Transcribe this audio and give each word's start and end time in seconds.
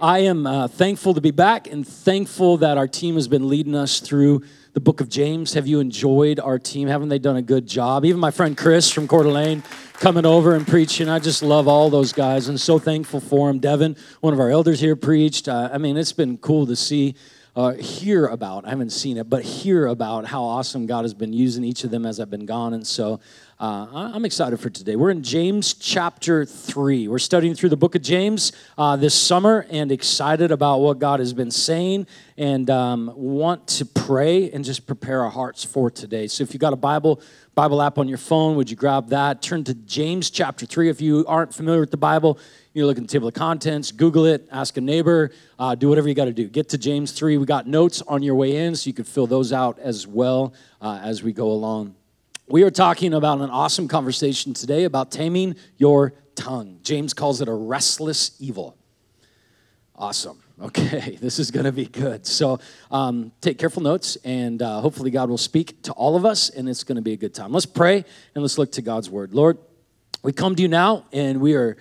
I 0.00 0.20
am 0.20 0.46
uh, 0.46 0.68
thankful 0.68 1.14
to 1.14 1.20
be 1.20 1.32
back 1.32 1.66
and 1.66 1.86
thankful 1.86 2.58
that 2.58 2.78
our 2.78 2.86
team 2.86 3.16
has 3.16 3.26
been 3.26 3.48
leading 3.48 3.74
us 3.74 3.98
through 3.98 4.44
the 4.72 4.78
book 4.78 5.00
of 5.00 5.08
James. 5.08 5.54
Have 5.54 5.66
you 5.66 5.80
enjoyed 5.80 6.38
our 6.38 6.56
team? 6.56 6.86
Haven't 6.86 7.08
they 7.08 7.18
done 7.18 7.36
a 7.36 7.42
good 7.42 7.66
job? 7.66 8.04
Even 8.04 8.20
my 8.20 8.30
friend 8.30 8.56
Chris 8.56 8.92
from 8.92 9.08
Coeur 9.08 9.24
d'Alene 9.24 9.64
coming 9.94 10.24
over 10.24 10.54
and 10.54 10.64
preaching. 10.64 11.08
I 11.08 11.18
just 11.18 11.42
love 11.42 11.66
all 11.66 11.90
those 11.90 12.12
guys 12.12 12.46
and 12.46 12.60
so 12.60 12.78
thankful 12.78 13.18
for 13.18 13.48
them. 13.48 13.58
Devin, 13.58 13.96
one 14.20 14.32
of 14.32 14.38
our 14.38 14.50
elders 14.50 14.78
here, 14.78 14.94
preached. 14.94 15.48
Uh, 15.48 15.68
I 15.72 15.78
mean, 15.78 15.96
it's 15.96 16.12
been 16.12 16.38
cool 16.38 16.64
to 16.66 16.76
see. 16.76 17.16
Uh, 17.56 17.72
hear 17.72 18.26
about, 18.26 18.66
I 18.66 18.68
haven't 18.68 18.90
seen 18.90 19.16
it, 19.16 19.28
but 19.28 19.42
hear 19.42 19.88
about 19.88 20.26
how 20.26 20.44
awesome 20.44 20.86
God 20.86 21.02
has 21.02 21.12
been 21.12 21.32
using 21.32 21.64
each 21.64 21.82
of 21.82 21.90
them 21.90 22.06
as 22.06 22.20
I've 22.20 22.30
been 22.30 22.46
gone. 22.46 22.72
And 22.72 22.86
so 22.86 23.18
uh, 23.60 24.10
I'm 24.14 24.24
excited 24.24 24.60
for 24.60 24.70
today. 24.70 24.94
We're 24.94 25.10
in 25.10 25.24
James 25.24 25.74
chapter 25.74 26.44
3. 26.44 27.08
We're 27.08 27.18
studying 27.18 27.56
through 27.56 27.70
the 27.70 27.76
book 27.76 27.96
of 27.96 28.02
James 28.02 28.52
uh, 28.76 28.94
this 28.94 29.16
summer 29.16 29.66
and 29.68 29.90
excited 29.90 30.52
about 30.52 30.78
what 30.78 31.00
God 31.00 31.18
has 31.18 31.32
been 31.32 31.50
saying 31.50 32.06
and 32.36 32.70
um, 32.70 33.12
want 33.16 33.66
to 33.66 33.84
pray 33.84 34.48
and 34.52 34.64
just 34.64 34.86
prepare 34.86 35.24
our 35.24 35.30
hearts 35.30 35.64
for 35.64 35.90
today. 35.90 36.28
So 36.28 36.44
if 36.44 36.54
you've 36.54 36.60
got 36.60 36.72
a 36.72 36.76
Bible, 36.76 37.20
Bible 37.56 37.82
app 37.82 37.98
on 37.98 38.06
your 38.06 38.18
phone, 38.18 38.54
would 38.54 38.70
you 38.70 38.76
grab 38.76 39.08
that? 39.08 39.42
Turn 39.42 39.64
to 39.64 39.74
James 39.74 40.30
chapter 40.30 40.64
3. 40.64 40.88
If 40.88 41.00
you 41.00 41.24
aren't 41.26 41.52
familiar 41.52 41.80
with 41.80 41.90
the 41.90 41.96
Bible, 41.96 42.38
you 42.74 42.86
look 42.86 42.96
at 42.96 43.02
the 43.02 43.08
table 43.08 43.26
of 43.26 43.34
contents, 43.34 43.90
Google 43.90 44.26
it, 44.26 44.46
ask 44.52 44.76
a 44.76 44.80
neighbor, 44.80 45.32
uh, 45.58 45.74
do 45.74 45.88
whatever 45.88 46.08
you 46.08 46.14
got 46.14 46.26
to 46.26 46.32
do. 46.32 46.46
Get 46.46 46.68
to 46.68 46.78
James 46.78 47.10
3. 47.10 47.38
We 47.38 47.44
got 47.44 47.66
notes 47.66 48.02
on 48.02 48.22
your 48.22 48.36
way 48.36 48.54
in, 48.54 48.76
so 48.76 48.86
you 48.86 48.94
can 48.94 49.04
fill 49.04 49.26
those 49.26 49.52
out 49.52 49.80
as 49.80 50.06
well 50.06 50.54
uh, 50.80 51.00
as 51.02 51.24
we 51.24 51.32
go 51.32 51.50
along. 51.50 51.96
We 52.50 52.62
are 52.62 52.70
talking 52.70 53.12
about 53.12 53.42
an 53.42 53.50
awesome 53.50 53.88
conversation 53.88 54.54
today 54.54 54.84
about 54.84 55.10
taming 55.10 55.54
your 55.76 56.14
tongue. 56.34 56.78
James 56.82 57.12
calls 57.12 57.42
it 57.42 57.48
a 57.48 57.52
restless 57.52 58.40
evil. 58.40 58.76
Awesome. 59.94 60.42
Okay, 60.60 61.16
this 61.20 61.38
is 61.38 61.52
going 61.52 61.66
to 61.66 61.72
be 61.72 61.86
good. 61.86 62.26
So 62.26 62.58
um, 62.90 63.30
take 63.40 63.58
careful 63.58 63.80
notes, 63.80 64.16
and 64.24 64.60
uh, 64.60 64.80
hopefully, 64.80 65.12
God 65.12 65.30
will 65.30 65.38
speak 65.38 65.80
to 65.82 65.92
all 65.92 66.16
of 66.16 66.24
us, 66.24 66.50
and 66.50 66.68
it's 66.68 66.82
going 66.82 66.96
to 66.96 67.02
be 67.02 67.12
a 67.12 67.16
good 67.16 67.32
time. 67.32 67.52
Let's 67.52 67.64
pray 67.64 68.04
and 68.34 68.42
let's 68.42 68.58
look 68.58 68.72
to 68.72 68.82
God's 68.82 69.08
word. 69.08 69.32
Lord, 69.32 69.58
we 70.24 70.32
come 70.32 70.56
to 70.56 70.62
you 70.62 70.66
now, 70.66 71.04
and 71.12 71.40
we 71.40 71.54
are 71.54 71.76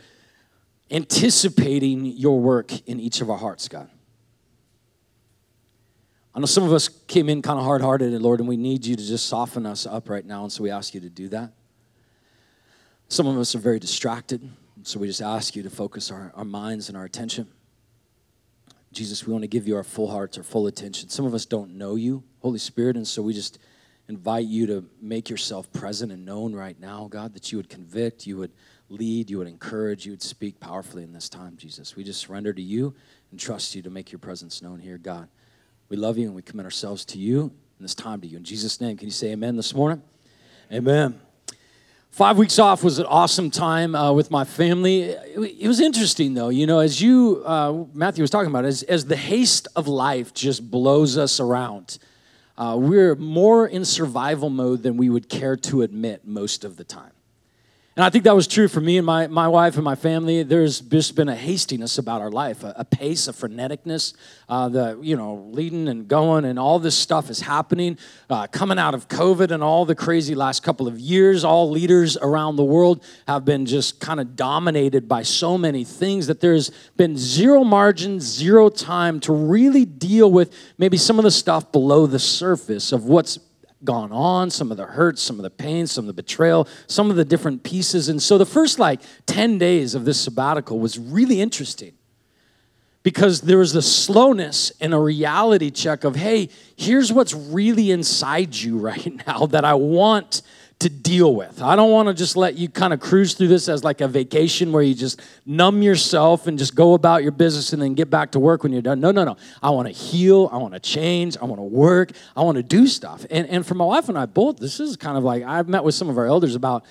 anticipating 0.91 2.05
your 2.05 2.39
work 2.39 2.71
in 2.87 2.99
each 2.99 3.19
of 3.19 3.31
our 3.31 3.37
hearts, 3.39 3.67
God. 3.67 3.89
I 6.37 6.39
know 6.39 6.45
some 6.45 6.65
of 6.65 6.71
us 6.71 6.87
came 6.87 7.29
in 7.29 7.41
kind 7.41 7.57
of 7.57 7.65
hard 7.65 7.81
hearted, 7.81 8.13
Lord, 8.21 8.39
and 8.39 8.47
we 8.47 8.57
need 8.57 8.85
you 8.85 8.95
to 8.95 9.03
just 9.03 9.25
soften 9.25 9.65
us 9.65 9.87
up 9.87 10.07
right 10.07 10.23
now, 10.23 10.43
and 10.43 10.51
so 10.51 10.61
we 10.61 10.69
ask 10.69 10.93
you 10.93 11.01
to 11.01 11.09
do 11.09 11.29
that. 11.29 11.51
Some 13.07 13.25
of 13.25 13.39
us 13.39 13.55
are 13.55 13.57
very 13.57 13.79
distracted, 13.79 14.47
so 14.83 14.99
we 14.99 15.07
just 15.07 15.23
ask 15.23 15.55
you 15.55 15.63
to 15.63 15.71
focus 15.71 16.11
our, 16.11 16.31
our 16.35 16.45
minds 16.45 16.89
and 16.89 16.97
our 16.97 17.05
attention. 17.05 17.47
Jesus, 18.91 19.25
we 19.25 19.33
want 19.33 19.45
to 19.45 19.47
give 19.47 19.67
you 19.67 19.75
our 19.77 19.83
full 19.83 20.11
hearts, 20.11 20.37
our 20.37 20.43
full 20.43 20.67
attention. 20.67 21.09
Some 21.09 21.25
of 21.25 21.33
us 21.33 21.43
don't 21.43 21.71
know 21.71 21.95
you, 21.95 22.21
Holy 22.43 22.59
Spirit, 22.59 22.97
and 22.97 23.07
so 23.07 23.23
we 23.23 23.33
just 23.33 23.57
invite 24.07 24.45
you 24.45 24.67
to 24.67 24.85
make 25.01 25.31
yourself 25.31 25.73
present 25.73 26.11
and 26.11 26.23
known 26.23 26.53
right 26.53 26.79
now, 26.79 27.07
God, 27.09 27.33
that 27.33 27.51
you 27.51 27.57
would 27.57 27.67
convict, 27.67 28.27
you 28.27 28.37
would 28.37 28.51
lead, 28.89 29.31
you 29.31 29.39
would 29.39 29.47
encourage, 29.47 30.05
you 30.05 30.11
would 30.11 30.21
speak 30.21 30.59
powerfully 30.59 31.01
in 31.01 31.13
this 31.13 31.29
time, 31.29 31.57
Jesus. 31.57 31.95
We 31.95 32.03
just 32.03 32.21
surrender 32.21 32.53
to 32.53 32.61
you 32.61 32.93
and 33.31 33.39
trust 33.39 33.73
you 33.73 33.81
to 33.81 33.89
make 33.89 34.11
your 34.11 34.19
presence 34.19 34.61
known 34.61 34.77
here, 34.77 34.99
God. 34.99 35.29
We 35.89 35.97
love 35.97 36.17
you 36.17 36.25
and 36.25 36.35
we 36.35 36.41
commit 36.41 36.65
ourselves 36.65 37.05
to 37.05 37.17
you 37.17 37.41
and 37.41 37.51
this 37.79 37.95
time 37.95 38.21
to 38.21 38.27
you. 38.27 38.37
In 38.37 38.43
Jesus' 38.43 38.81
name, 38.81 38.97
can 38.97 39.07
you 39.07 39.11
say 39.11 39.31
amen 39.31 39.55
this 39.55 39.73
morning? 39.73 40.01
Amen. 40.71 41.19
Five 42.11 42.37
weeks 42.37 42.57
off 42.57 42.83
was 42.83 42.99
an 42.99 43.05
awesome 43.05 43.51
time 43.51 43.95
uh, 43.95 44.11
with 44.11 44.31
my 44.31 44.43
family. 44.43 45.01
It, 45.01 45.61
it, 45.61 45.67
was 45.67 45.79
interesting, 45.79 46.33
though. 46.33 46.49
You 46.49 46.65
know, 46.65 46.79
as 46.79 46.99
you, 47.01 47.43
uh, 47.45 47.85
Matthew 47.93 48.23
was 48.23 48.31
talking 48.31 48.49
about, 48.49 48.65
as, 48.65 48.83
as 48.83 49.05
the 49.05 49.15
haste 49.15 49.67
of 49.75 49.87
life 49.87 50.33
just 50.33 50.69
blows 50.69 51.17
us 51.17 51.39
around, 51.39 51.99
uh, 52.57 52.75
we're 52.79 53.15
more 53.15 53.67
in 53.67 53.85
survival 53.85 54.49
mode 54.49 54.81
than 54.81 54.97
we 54.97 55.09
would 55.09 55.29
care 55.29 55.55
to 55.55 55.83
admit 55.83 56.25
most 56.25 56.65
of 56.65 56.75
the 56.75 56.83
time. 56.83 57.11
And 57.97 58.05
I 58.05 58.11
think 58.11 58.25
that 58.25 58.35
was 58.35 58.45
true 58.45 58.67
for 58.67 58.79
me 58.79 58.99
and 58.99 59.05
my, 59.07 59.25
my 59.25 59.47
wife 59.47 59.73
and 59.73 59.83
my 59.83 59.95
family. 59.95 60.43
There's 60.43 60.81
just 60.81 61.15
been 61.15 61.29
a 61.29 61.35
hastiness 61.35 61.97
about 61.97 62.21
our 62.21 62.29
life, 62.29 62.63
a, 62.63 62.75
a 62.77 62.85
pace, 62.85 63.27
a 63.27 63.33
freneticness, 63.33 64.13
uh, 64.47 64.69
the, 64.69 64.99
you 65.01 65.17
know, 65.17 65.49
leading 65.49 65.87
and 65.87 66.07
going, 66.07 66.45
and 66.45 66.59
all 66.59 66.77
this 66.77 66.95
stuff 66.95 67.31
is 67.31 67.39
happening. 67.39 67.97
Uh, 68.29 68.45
coming 68.45 68.77
out 68.77 68.93
of 68.93 69.07
COVID 69.07 69.49
and 69.49 69.63
all 69.63 69.83
the 69.83 69.95
crazy 69.95 70.35
last 70.35 70.61
couple 70.61 70.87
of 70.87 70.99
years, 70.99 71.43
all 71.43 71.71
leaders 71.71 72.17
around 72.17 72.55
the 72.55 72.63
world 72.63 73.03
have 73.27 73.45
been 73.45 73.65
just 73.65 73.99
kind 73.99 74.19
of 74.19 74.35
dominated 74.35 75.09
by 75.09 75.23
so 75.23 75.57
many 75.57 75.83
things 75.83 76.27
that 76.27 76.39
there's 76.39 76.69
been 76.97 77.17
zero 77.17 77.63
margin, 77.63 78.19
zero 78.19 78.69
time 78.69 79.19
to 79.21 79.33
really 79.33 79.85
deal 79.85 80.31
with 80.31 80.53
maybe 80.77 80.97
some 80.97 81.17
of 81.17 81.23
the 81.23 81.31
stuff 81.31 81.71
below 81.71 82.05
the 82.05 82.19
surface 82.19 82.91
of 82.91 83.05
what's 83.05 83.39
gone 83.83 84.11
on, 84.11 84.49
some 84.49 84.71
of 84.71 84.77
the 84.77 84.85
hurts, 84.85 85.21
some 85.21 85.37
of 85.37 85.43
the 85.43 85.49
pain, 85.49 85.87
some 85.87 86.03
of 86.03 86.07
the 86.07 86.21
betrayal, 86.21 86.67
some 86.87 87.09
of 87.09 87.15
the 87.15 87.25
different 87.25 87.63
pieces. 87.63 88.09
And 88.09 88.21
so 88.21 88.37
the 88.37 88.45
first 88.45 88.79
like 88.79 89.01
10 89.27 89.57
days 89.57 89.95
of 89.95 90.05
this 90.05 90.19
sabbatical 90.19 90.79
was 90.79 90.97
really 90.97 91.41
interesting 91.41 91.93
because 93.03 93.41
there 93.41 93.59
was 93.59 93.75
a 93.75 93.81
slowness 93.81 94.71
and 94.81 94.93
a 94.93 94.99
reality 94.99 95.71
check 95.71 96.03
of, 96.03 96.15
hey, 96.15 96.49
here's 96.75 97.13
what's 97.13 97.33
really 97.33 97.91
inside 97.91 98.55
you 98.55 98.77
right 98.79 99.25
now 99.25 99.45
that 99.45 99.63
I 99.63 99.75
want 99.75 100.41
to 100.79 100.89
deal 100.89 101.33
with. 101.33 101.61
I 101.61 101.75
don't 101.75 101.91
want 101.91 102.07
to 102.07 102.13
just 102.13 102.37
let 102.37 102.55
you 102.55 102.69
kind 102.69 102.93
of 102.93 102.99
cruise 102.99 103.33
through 103.33 103.47
this 103.47 103.67
as 103.67 103.83
like 103.83 103.99
a 104.01 104.07
vacation 104.07 104.71
where 104.71 104.83
you 104.83 104.93
just 104.93 105.19
numb 105.45 105.81
yourself 105.81 106.45
and 106.45 106.57
just 106.57 106.75
go 106.75 106.93
about 106.93 107.23
your 107.23 107.31
business 107.31 107.73
and 107.73 107.81
then 107.81 107.95
get 107.95 108.11
back 108.11 108.31
to 108.33 108.39
work 108.39 108.61
when 108.61 108.71
you're 108.71 108.83
done. 108.83 108.99
No, 108.99 109.09
no, 109.09 109.23
no. 109.23 109.37
I 109.63 109.71
want 109.71 109.87
to 109.87 109.93
heal. 109.93 110.49
I 110.51 110.57
want 110.57 110.75
to 110.75 110.79
change. 110.79 111.35
I 111.41 111.45
want 111.45 111.57
to 111.57 111.63
work. 111.63 112.11
I 112.35 112.43
want 112.43 112.57
to 112.57 112.63
do 112.63 112.85
stuff. 112.85 113.25
And, 113.31 113.47
and 113.47 113.65
for 113.65 113.73
my 113.73 113.85
wife 113.85 114.07
and 114.07 114.17
I 114.17 114.27
both, 114.27 114.57
this 114.57 114.79
is 114.79 114.97
kind 114.97 115.17
of 115.17 115.23
like 115.23 115.43
I've 115.43 115.67
met 115.67 115.83
with 115.83 115.95
some 115.95 116.09
of 116.09 116.17
our 116.17 116.27
elders 116.27 116.53
about 116.53 116.85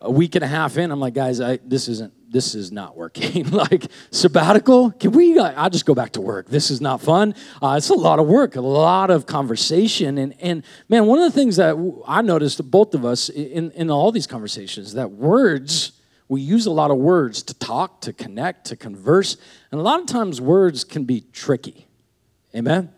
a 0.00 0.10
week 0.10 0.36
and 0.36 0.44
a 0.44 0.48
half 0.48 0.76
in. 0.76 0.92
I'm 0.92 1.00
like, 1.00 1.14
guys, 1.14 1.40
I, 1.40 1.58
this 1.64 1.88
isn't 1.88 2.12
this 2.34 2.56
is 2.56 2.72
not 2.72 2.96
working. 2.96 3.48
like 3.50 3.86
sabbatical, 4.10 4.90
can 4.90 5.12
we? 5.12 5.38
Uh, 5.38 5.52
I'll 5.56 5.70
just 5.70 5.86
go 5.86 5.94
back 5.94 6.10
to 6.12 6.20
work. 6.20 6.48
This 6.48 6.68
is 6.68 6.80
not 6.80 7.00
fun. 7.00 7.34
Uh, 7.62 7.76
it's 7.78 7.90
a 7.90 7.94
lot 7.94 8.18
of 8.18 8.26
work, 8.26 8.56
a 8.56 8.60
lot 8.60 9.10
of 9.10 9.24
conversation, 9.24 10.18
and 10.18 10.34
and 10.40 10.64
man, 10.88 11.06
one 11.06 11.20
of 11.20 11.32
the 11.32 11.38
things 11.38 11.56
that 11.56 11.76
I 12.06 12.22
noticed 12.22 12.68
both 12.70 12.92
of 12.94 13.04
us 13.04 13.28
in 13.28 13.70
in 13.70 13.88
all 13.88 14.10
these 14.10 14.26
conversations 14.26 14.94
that 14.94 15.12
words 15.12 15.92
we 16.26 16.40
use 16.40 16.66
a 16.66 16.70
lot 16.70 16.90
of 16.90 16.96
words 16.96 17.42
to 17.44 17.54
talk, 17.54 18.00
to 18.00 18.12
connect, 18.12 18.66
to 18.66 18.76
converse, 18.76 19.36
and 19.70 19.80
a 19.80 19.84
lot 19.84 20.00
of 20.00 20.06
times 20.06 20.40
words 20.40 20.82
can 20.82 21.04
be 21.04 21.20
tricky. 21.32 21.86
Amen. 22.54 22.90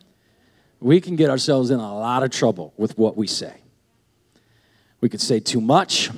We 0.81 1.01
can 1.01 1.17
get 1.17 1.29
ourselves 1.29 1.71
in 1.71 1.79
a 1.79 1.99
lot 1.99 2.23
of 2.23 2.31
trouble 2.31 2.73
with 2.79 2.97
what 2.97 3.17
we 3.17 3.27
say. 3.27 3.55
We 5.01 5.09
could 5.11 5.21
say 5.21 5.41
too 5.41 5.61
much. 5.61 6.11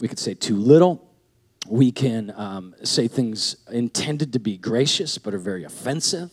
We 0.00 0.08
could 0.08 0.18
say 0.18 0.34
too 0.34 0.56
little 0.56 1.11
we 1.72 1.90
can 1.90 2.30
um, 2.36 2.74
say 2.84 3.08
things 3.08 3.56
intended 3.70 4.34
to 4.34 4.38
be 4.38 4.58
gracious 4.58 5.16
but 5.16 5.32
are 5.32 5.38
very 5.38 5.64
offensive. 5.64 6.30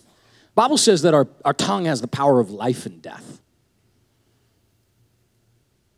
Bible 0.54 0.78
says 0.78 1.02
that 1.04 1.14
our, 1.14 1.30
our 1.46 1.54
tongue 1.54 1.86
has 1.86 2.02
the 2.02 2.10
power 2.10 2.42
of 2.42 2.52
life 2.52 2.86
and 2.86 3.02
death. 3.02 3.40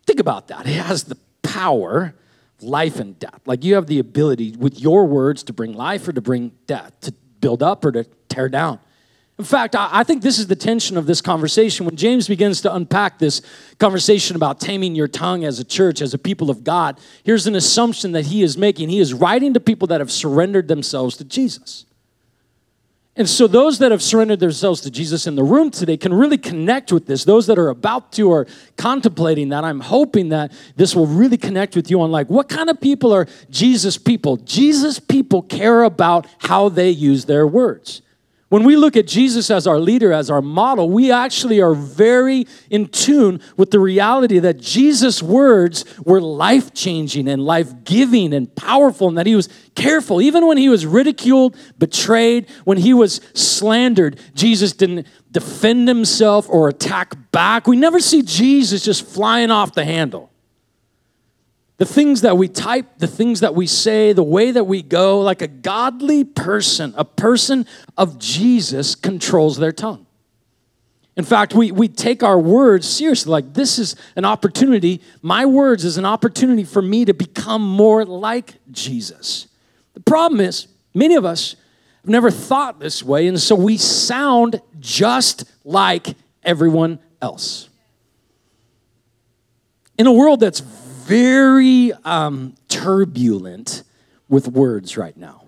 Think 0.05 0.19
about 0.19 0.49
that. 0.49 0.67
It 0.67 0.73
has 0.73 1.05
the 1.05 1.17
power, 1.41 2.13
life 2.61 2.99
and 2.99 3.17
death. 3.17 3.41
Like 3.47 3.63
you 3.63 3.73
have 3.73 3.87
the 3.87 3.97
ability 3.97 4.57
with 4.59 4.79
your 4.79 5.07
words 5.07 5.41
to 5.45 5.53
bring 5.53 5.73
life 5.73 6.07
or 6.07 6.13
to 6.13 6.21
bring 6.21 6.51
death, 6.67 6.91
to 7.01 7.11
build 7.39 7.63
up 7.63 7.83
or 7.83 7.91
to 7.93 8.03
tear 8.29 8.47
down. 8.47 8.79
In 9.41 9.45
fact, 9.45 9.75
I 9.75 10.03
think 10.03 10.21
this 10.21 10.37
is 10.37 10.45
the 10.45 10.55
tension 10.55 10.97
of 10.97 11.07
this 11.07 11.19
conversation. 11.19 11.87
When 11.87 11.95
James 11.95 12.27
begins 12.27 12.61
to 12.61 12.75
unpack 12.75 13.17
this 13.17 13.41
conversation 13.79 14.35
about 14.35 14.59
taming 14.59 14.93
your 14.93 15.07
tongue 15.07 15.45
as 15.45 15.59
a 15.59 15.63
church, 15.63 15.99
as 15.99 16.13
a 16.13 16.19
people 16.19 16.51
of 16.51 16.63
God, 16.63 16.99
here's 17.23 17.47
an 17.47 17.55
assumption 17.55 18.11
that 18.11 18.27
he 18.27 18.43
is 18.43 18.55
making. 18.55 18.89
He 18.89 18.99
is 18.99 19.15
writing 19.15 19.55
to 19.55 19.59
people 19.59 19.87
that 19.87 19.99
have 19.99 20.11
surrendered 20.11 20.67
themselves 20.67 21.17
to 21.17 21.23
Jesus. 21.23 21.85
And 23.15 23.27
so, 23.27 23.47
those 23.47 23.79
that 23.79 23.89
have 23.89 24.03
surrendered 24.03 24.39
themselves 24.39 24.79
to 24.81 24.91
Jesus 24.91 25.25
in 25.25 25.33
the 25.33 25.43
room 25.43 25.71
today 25.71 25.97
can 25.97 26.13
really 26.13 26.37
connect 26.37 26.91
with 26.91 27.07
this. 27.07 27.23
Those 27.23 27.47
that 27.47 27.57
are 27.57 27.69
about 27.69 28.11
to 28.11 28.29
or 28.29 28.45
contemplating 28.77 29.49
that, 29.49 29.63
I'm 29.63 29.79
hoping 29.79 30.29
that 30.29 30.51
this 30.75 30.95
will 30.95 31.07
really 31.07 31.37
connect 31.37 31.75
with 31.75 31.89
you 31.89 31.99
on 32.01 32.11
like, 32.11 32.29
what 32.29 32.47
kind 32.47 32.69
of 32.69 32.79
people 32.79 33.11
are 33.11 33.25
Jesus 33.49 33.97
people? 33.97 34.37
Jesus 34.37 34.99
people 34.99 35.41
care 35.41 35.81
about 35.81 36.27
how 36.37 36.69
they 36.69 36.91
use 36.91 37.25
their 37.25 37.47
words. 37.47 38.03
When 38.51 38.65
we 38.65 38.75
look 38.75 38.97
at 38.97 39.07
Jesus 39.07 39.49
as 39.49 39.65
our 39.65 39.79
leader, 39.79 40.11
as 40.11 40.29
our 40.29 40.41
model, 40.41 40.89
we 40.89 41.09
actually 41.09 41.61
are 41.61 41.73
very 41.73 42.47
in 42.69 42.89
tune 42.89 43.39
with 43.55 43.71
the 43.71 43.79
reality 43.79 44.39
that 44.39 44.59
Jesus' 44.59 45.23
words 45.23 45.85
were 45.99 46.19
life 46.19 46.73
changing 46.73 47.29
and 47.29 47.41
life 47.41 47.85
giving 47.85 48.33
and 48.33 48.53
powerful, 48.53 49.07
and 49.07 49.17
that 49.17 49.25
he 49.25 49.37
was 49.37 49.47
careful. 49.73 50.21
Even 50.21 50.47
when 50.47 50.57
he 50.57 50.67
was 50.67 50.85
ridiculed, 50.85 51.55
betrayed, 51.79 52.49
when 52.65 52.77
he 52.77 52.93
was 52.93 53.21
slandered, 53.33 54.19
Jesus 54.35 54.73
didn't 54.73 55.07
defend 55.31 55.87
himself 55.87 56.49
or 56.49 56.67
attack 56.67 57.31
back. 57.31 57.67
We 57.67 57.77
never 57.77 58.01
see 58.01 58.21
Jesus 58.21 58.83
just 58.83 59.07
flying 59.07 59.49
off 59.49 59.75
the 59.75 59.85
handle. 59.85 60.30
The 61.81 61.85
things 61.87 62.21
that 62.21 62.37
we 62.37 62.47
type, 62.47 62.99
the 62.99 63.07
things 63.07 63.39
that 63.39 63.55
we 63.55 63.65
say, 63.65 64.13
the 64.13 64.21
way 64.21 64.51
that 64.51 64.65
we 64.65 64.83
go, 64.83 65.19
like 65.21 65.41
a 65.41 65.47
godly 65.47 66.23
person, 66.23 66.93
a 66.95 67.03
person 67.03 67.65
of 67.97 68.19
Jesus 68.19 68.93
controls 68.93 69.57
their 69.57 69.71
tongue. 69.71 70.05
In 71.17 71.23
fact, 71.23 71.55
we, 71.55 71.71
we 71.71 71.87
take 71.87 72.21
our 72.21 72.37
words 72.37 72.87
seriously. 72.87 73.31
Like, 73.31 73.55
this 73.55 73.79
is 73.79 73.95
an 74.15 74.25
opportunity. 74.25 75.01
My 75.23 75.43
words 75.47 75.83
is 75.83 75.97
an 75.97 76.05
opportunity 76.05 76.65
for 76.65 76.83
me 76.83 77.03
to 77.03 77.15
become 77.15 77.63
more 77.63 78.05
like 78.05 78.59
Jesus. 78.69 79.47
The 79.95 80.01
problem 80.01 80.39
is, 80.39 80.67
many 80.93 81.15
of 81.15 81.25
us 81.25 81.55
have 82.03 82.11
never 82.11 82.29
thought 82.29 82.79
this 82.79 83.01
way, 83.01 83.25
and 83.25 83.39
so 83.39 83.55
we 83.55 83.77
sound 83.77 84.61
just 84.79 85.45
like 85.63 86.09
everyone 86.43 86.99
else. 87.23 87.69
In 89.97 90.05
a 90.05 90.13
world 90.13 90.41
that's 90.41 90.61
very 91.11 91.91
um, 92.05 92.55
turbulent 92.69 93.83
with 94.29 94.47
words 94.47 94.95
right 94.95 95.17
now. 95.17 95.43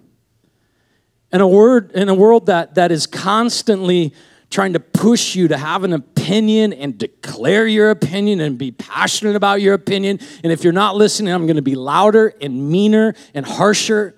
In 1.32 1.40
a 1.40 1.48
word, 1.48 1.94
in 1.94 2.10
a 2.10 2.14
world 2.14 2.48
that, 2.48 2.76
that 2.76 2.92
is 2.92 3.08
constantly 3.08 4.14
trying 4.50 4.74
to 4.74 4.82
push 4.82 5.36
you 5.36 5.48
to 5.48 5.56
have 5.56 5.86
an 5.86 5.94
opinion 5.94 6.74
and 6.74 6.98
declare 6.98 7.66
your 7.66 7.92
opinion 7.92 8.42
and 8.42 8.58
be 8.58 8.72
passionate 8.72 9.38
about 9.38 9.62
your 9.62 9.74
opinion. 9.74 10.20
And 10.44 10.52
if 10.52 10.66
you're 10.66 10.74
not 10.74 10.98
listening, 10.98 11.34
I'm 11.34 11.46
going 11.46 11.56
to 11.56 11.62
be 11.62 11.76
louder 11.76 12.34
and 12.42 12.70
meaner 12.70 13.16
and 13.34 13.46
harsher. 13.46 14.16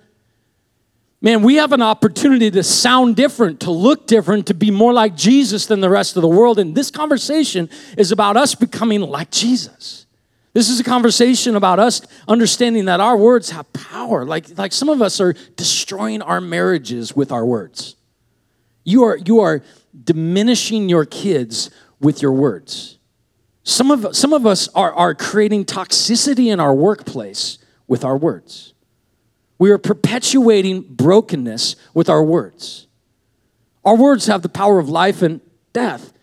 Man, 1.20 1.42
we 1.42 1.54
have 1.54 1.72
an 1.72 1.80
opportunity 1.80 2.50
to 2.50 2.64
sound 2.64 3.14
different, 3.14 3.60
to 3.60 3.70
look 3.70 4.08
different, 4.08 4.48
to 4.48 4.54
be 4.54 4.72
more 4.72 4.92
like 4.92 5.14
Jesus 5.14 5.66
than 5.66 5.80
the 5.80 5.90
rest 5.90 6.16
of 6.16 6.22
the 6.22 6.28
world. 6.28 6.58
And 6.58 6.74
this 6.74 6.90
conversation 6.90 7.70
is 7.96 8.10
about 8.10 8.36
us 8.36 8.56
becoming 8.56 9.00
like 9.00 9.30
Jesus. 9.30 10.05
This 10.56 10.70
is 10.70 10.80
a 10.80 10.84
conversation 10.84 11.54
about 11.54 11.78
us 11.78 12.00
understanding 12.26 12.86
that 12.86 12.98
our 12.98 13.14
words 13.14 13.50
have 13.50 13.70
power. 13.74 14.24
Like, 14.24 14.56
like 14.56 14.72
some 14.72 14.88
of 14.88 15.02
us 15.02 15.20
are 15.20 15.34
destroying 15.54 16.22
our 16.22 16.40
marriages 16.40 17.14
with 17.14 17.30
our 17.30 17.44
words. 17.44 17.94
You 18.82 19.04
are, 19.04 19.18
you 19.18 19.40
are 19.40 19.62
diminishing 20.02 20.88
your 20.88 21.04
kids 21.04 21.68
with 22.00 22.22
your 22.22 22.32
words. 22.32 22.96
Some 23.64 23.90
of, 23.90 24.16
some 24.16 24.32
of 24.32 24.46
us 24.46 24.68
are, 24.68 24.94
are 24.94 25.14
creating 25.14 25.66
toxicity 25.66 26.50
in 26.50 26.58
our 26.58 26.74
workplace 26.74 27.58
with 27.86 28.02
our 28.02 28.16
words. 28.16 28.72
We 29.58 29.70
are 29.70 29.76
perpetuating 29.76 30.84
brokenness 30.88 31.76
with 31.92 32.08
our 32.08 32.24
words. 32.24 32.86
Our 33.84 33.94
words 33.94 34.24
have 34.24 34.40
the 34.40 34.48
power 34.48 34.78
of 34.78 34.88
life 34.88 35.20
and 35.20 35.42
death. 35.74 36.14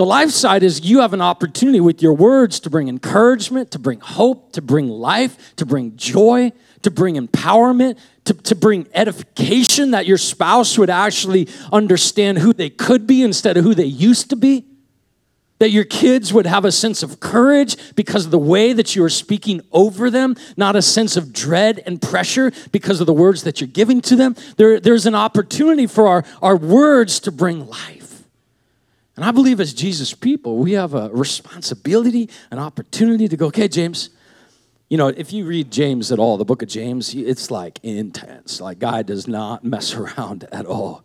The 0.00 0.06
life 0.06 0.30
side 0.30 0.62
is 0.62 0.80
you 0.80 1.00
have 1.00 1.12
an 1.12 1.20
opportunity 1.20 1.78
with 1.78 2.00
your 2.00 2.14
words 2.14 2.58
to 2.60 2.70
bring 2.70 2.88
encouragement, 2.88 3.70
to 3.72 3.78
bring 3.78 4.00
hope, 4.00 4.52
to 4.52 4.62
bring 4.62 4.88
life, 4.88 5.54
to 5.56 5.66
bring 5.66 5.94
joy, 5.98 6.52
to 6.80 6.90
bring 6.90 7.16
empowerment, 7.16 7.98
to, 8.24 8.32
to 8.32 8.54
bring 8.54 8.88
edification 8.94 9.90
that 9.90 10.06
your 10.06 10.16
spouse 10.16 10.78
would 10.78 10.88
actually 10.88 11.48
understand 11.70 12.38
who 12.38 12.54
they 12.54 12.70
could 12.70 13.06
be 13.06 13.22
instead 13.22 13.58
of 13.58 13.64
who 13.64 13.74
they 13.74 13.84
used 13.84 14.30
to 14.30 14.36
be. 14.36 14.64
That 15.58 15.70
your 15.70 15.84
kids 15.84 16.32
would 16.32 16.46
have 16.46 16.64
a 16.64 16.72
sense 16.72 17.02
of 17.02 17.20
courage 17.20 17.76
because 17.94 18.24
of 18.24 18.30
the 18.30 18.38
way 18.38 18.72
that 18.72 18.96
you 18.96 19.04
are 19.04 19.10
speaking 19.10 19.60
over 19.70 20.08
them, 20.08 20.34
not 20.56 20.76
a 20.76 20.80
sense 20.80 21.18
of 21.18 21.30
dread 21.30 21.82
and 21.84 22.00
pressure 22.00 22.52
because 22.72 23.02
of 23.02 23.06
the 23.06 23.12
words 23.12 23.42
that 23.42 23.60
you're 23.60 23.68
giving 23.68 24.00
to 24.00 24.16
them. 24.16 24.34
There, 24.56 24.80
there's 24.80 25.04
an 25.04 25.14
opportunity 25.14 25.86
for 25.86 26.08
our, 26.08 26.24
our 26.40 26.56
words 26.56 27.20
to 27.20 27.30
bring 27.30 27.68
life. 27.68 27.99
And 29.20 29.28
I 29.28 29.32
believe 29.32 29.60
as 29.60 29.74
Jesus 29.74 30.14
people, 30.14 30.56
we 30.56 30.72
have 30.72 30.94
a 30.94 31.10
responsibility, 31.10 32.30
an 32.50 32.58
opportunity 32.58 33.28
to 33.28 33.36
go, 33.36 33.48
okay, 33.48 33.68
James, 33.68 34.08
you 34.88 34.96
know, 34.96 35.08
if 35.08 35.30
you 35.30 35.44
read 35.44 35.70
James 35.70 36.10
at 36.10 36.18
all, 36.18 36.38
the 36.38 36.44
book 36.46 36.62
of 36.62 36.70
James, 36.70 37.14
it's 37.14 37.50
like 37.50 37.78
intense. 37.82 38.62
Like, 38.62 38.78
God 38.78 39.04
does 39.04 39.28
not 39.28 39.62
mess 39.74 39.92
around 39.92 40.48
at 40.50 40.64
all. 40.64 41.04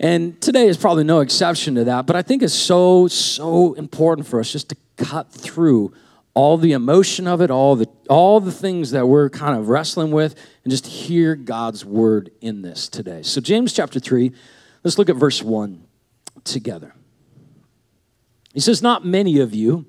And 0.00 0.40
today 0.40 0.66
is 0.66 0.76
probably 0.76 1.04
no 1.04 1.20
exception 1.20 1.76
to 1.76 1.84
that, 1.84 2.04
but 2.04 2.16
I 2.16 2.22
think 2.22 2.42
it's 2.42 2.52
so, 2.52 3.06
so 3.06 3.74
important 3.74 4.26
for 4.26 4.40
us 4.40 4.50
just 4.50 4.70
to 4.70 4.76
cut 4.96 5.30
through 5.30 5.92
all 6.34 6.58
the 6.58 6.72
emotion 6.72 7.28
of 7.28 7.40
it, 7.40 7.48
all 7.48 7.76
the, 7.76 7.86
all 8.08 8.40
the 8.40 8.50
things 8.50 8.90
that 8.90 9.06
we're 9.06 9.30
kind 9.30 9.56
of 9.56 9.68
wrestling 9.68 10.10
with, 10.10 10.34
and 10.64 10.72
just 10.72 10.84
hear 10.84 11.36
God's 11.36 11.84
word 11.84 12.32
in 12.40 12.62
this 12.62 12.88
today. 12.88 13.22
So, 13.22 13.40
James 13.40 13.72
chapter 13.72 14.00
3, 14.00 14.32
let's 14.82 14.98
look 14.98 15.08
at 15.08 15.14
verse 15.14 15.44
1 15.44 15.84
together. 16.42 16.92
He 18.54 18.60
says, 18.60 18.82
Not 18.82 19.04
many 19.04 19.38
of 19.40 19.54
you 19.54 19.86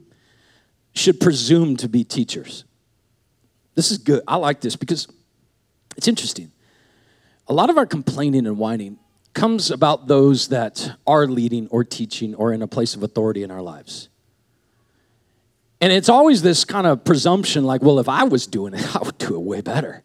should 0.93 1.19
presume 1.19 1.77
to 1.77 1.89
be 1.89 2.03
teachers. 2.03 2.65
This 3.75 3.91
is 3.91 3.97
good. 3.97 4.21
I 4.27 4.35
like 4.35 4.61
this 4.61 4.75
because 4.75 5.07
it's 5.97 6.07
interesting. 6.07 6.51
A 7.47 7.53
lot 7.53 7.69
of 7.69 7.77
our 7.77 7.85
complaining 7.85 8.45
and 8.45 8.57
whining 8.57 8.99
comes 9.33 9.71
about 9.71 10.07
those 10.07 10.49
that 10.49 10.91
are 11.07 11.25
leading 11.25 11.67
or 11.69 11.83
teaching 11.83 12.35
or 12.35 12.51
in 12.51 12.61
a 12.61 12.67
place 12.67 12.95
of 12.95 13.03
authority 13.03 13.43
in 13.43 13.51
our 13.51 13.61
lives. 13.61 14.09
And 15.79 15.91
it's 15.91 16.09
always 16.09 16.41
this 16.41 16.63
kind 16.63 16.85
of 16.85 17.03
presumption 17.03 17.63
like, 17.63 17.81
well, 17.81 17.99
if 17.99 18.07
I 18.07 18.23
was 18.25 18.45
doing 18.45 18.73
it, 18.73 18.95
I 18.95 18.99
would 18.99 19.17
do 19.17 19.35
it 19.35 19.41
way 19.41 19.61
better. 19.61 19.93
And 19.93 20.03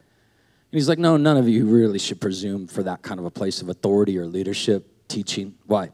he's 0.81 0.89
like, 0.89 0.99
no, 0.99 1.17
none 1.17 1.37
of 1.37 1.49
you 1.49 1.67
really 1.67 1.99
should 1.99 2.21
presume 2.21 2.67
for 2.67 2.83
that 2.85 3.03
kind 3.03 3.21
of 3.21 3.27
a 3.27 3.31
place 3.31 3.63
of 3.63 3.69
authority 3.69 4.19
or 4.19 4.27
leadership, 4.27 4.87
teaching. 5.09 5.55
Why? 5.67 5.91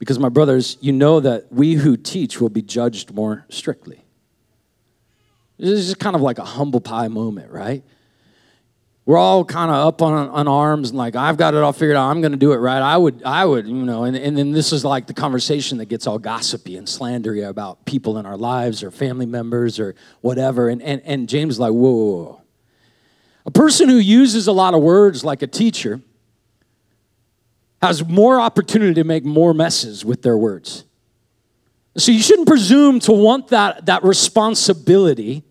Because, 0.00 0.18
my 0.18 0.30
brothers, 0.30 0.78
you 0.80 0.90
know 0.90 1.20
that 1.20 1.52
we 1.52 1.74
who 1.74 1.96
teach 1.96 2.40
will 2.40 2.48
be 2.48 2.62
judged 2.62 3.14
more 3.14 3.44
strictly. 3.50 4.02
This 5.58 5.78
is 5.78 5.94
kind 5.94 6.16
of 6.16 6.22
like 6.22 6.38
a 6.38 6.44
humble 6.44 6.80
pie 6.80 7.08
moment, 7.08 7.52
right? 7.52 7.84
We're 9.04 9.18
all 9.18 9.44
kind 9.44 9.70
of 9.70 9.76
up 9.86 10.00
on, 10.00 10.28
on 10.30 10.48
arms 10.48 10.88
and 10.90 10.98
like, 10.98 11.16
I've 11.16 11.36
got 11.36 11.52
it 11.52 11.62
all 11.62 11.74
figured 11.74 11.96
out. 11.96 12.10
I'm 12.10 12.22
going 12.22 12.32
to 12.32 12.38
do 12.38 12.52
it 12.52 12.56
right. 12.56 12.80
I 12.80 12.96
would, 12.96 13.22
I 13.24 13.44
would, 13.44 13.66
you 13.66 13.74
know, 13.74 14.04
and, 14.04 14.16
and 14.16 14.38
then 14.38 14.52
this 14.52 14.72
is 14.72 14.84
like 14.84 15.06
the 15.06 15.14
conversation 15.14 15.78
that 15.78 15.86
gets 15.86 16.06
all 16.06 16.18
gossipy 16.18 16.76
and 16.76 16.86
slandery 16.86 17.46
about 17.46 17.84
people 17.84 18.16
in 18.16 18.24
our 18.24 18.36
lives 18.36 18.82
or 18.82 18.90
family 18.90 19.26
members 19.26 19.78
or 19.78 19.94
whatever. 20.22 20.68
And, 20.68 20.80
and, 20.80 21.02
and 21.04 21.28
James 21.28 21.54
is 21.54 21.60
like, 21.60 21.72
whoa, 21.72 21.90
whoa, 21.90 22.22
whoa. 22.22 22.42
A 23.44 23.50
person 23.50 23.88
who 23.88 23.96
uses 23.96 24.46
a 24.46 24.52
lot 24.52 24.72
of 24.72 24.80
words 24.80 25.24
like 25.24 25.42
a 25.42 25.46
teacher 25.46 26.00
has 27.80 28.06
more 28.06 28.40
opportunity 28.40 28.94
to 28.94 29.04
make 29.04 29.24
more 29.24 29.54
messes 29.54 30.04
with 30.04 30.22
their 30.22 30.36
words. 30.36 30.84
So 31.96 32.12
you 32.12 32.22
shouldn't 32.22 32.46
presume 32.46 33.00
to 33.00 33.12
want 33.12 33.48
that, 33.48 33.86
that 33.86 34.04
responsibility 34.04 35.42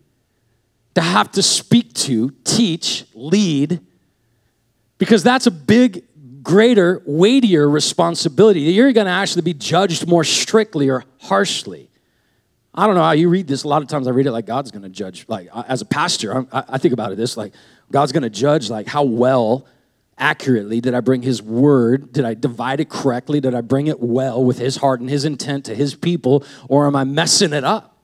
to 0.96 1.02
have 1.02 1.32
to 1.32 1.44
speak 1.44 1.94
to, 1.94 2.32
teach, 2.44 3.06
lead, 3.14 3.82
because 4.98 5.24
that's 5.24 5.48
a 5.48 5.52
big, 5.52 6.04
greater, 6.44 7.02
weightier 7.06 7.70
responsibility. 7.70 8.66
that 8.66 8.72
You're 8.72 8.94
going 8.94 9.06
to 9.06 9.12
actually 9.12 9.42
be 9.44 9.54
judged 9.54 10.08
more 10.08 10.24
strictly 10.24 10.90
or 10.90 11.04
harshly. 11.22 11.90
I 12.74 12.86
don't 12.86 12.96
know 12.96 13.04
how 13.04 13.12
you 13.12 13.30
read 13.30 13.48
this. 13.48 13.64
A 13.64 13.68
lot 13.68 13.82
of 13.82 13.88
times 13.88 14.08
I 14.08 14.12
read 14.12 14.28
it 14.28 14.32
like 14.32 14.46
God's 14.46 14.72
going 14.72 14.84
to 14.84 14.90
judge. 14.90 15.26
Like 15.28 15.50
as 15.68 15.82
a 15.82 15.86
pastor, 15.86 16.46
I, 16.52 16.64
I 16.70 16.78
think 16.78 16.94
about 16.94 17.12
it 17.12 17.18
this 17.18 17.36
like 17.36 17.54
God's 17.92 18.12
going 18.12 18.24
to 18.24 18.30
judge 18.30 18.70
like 18.70 18.88
how 18.88 19.04
well 19.04 19.66
accurately? 20.20 20.82
Did 20.82 20.94
I 20.94 21.00
bring 21.00 21.22
his 21.22 21.42
word? 21.42 22.14
Did 22.14 22.26
I 22.26 22.34
divide 22.34 22.80
it 22.80 22.90
correctly? 22.90 23.40
Did 23.40 23.56
I 23.56 23.62
bring 23.62 23.88
it 23.88 24.00
well 24.00 24.44
with 24.44 24.60
his 24.60 24.78
heart 24.78 25.00
and 25.00 25.10
his 25.10 25.26
intent 25.26 25.66
to 25.66 25.76
his 25.76 25.96
people? 25.96 26.44
Or 26.68 26.86
am 26.86 26.96
I 26.96 27.04
messing 27.04 27.54
it 27.54 27.64
up? 27.64 27.98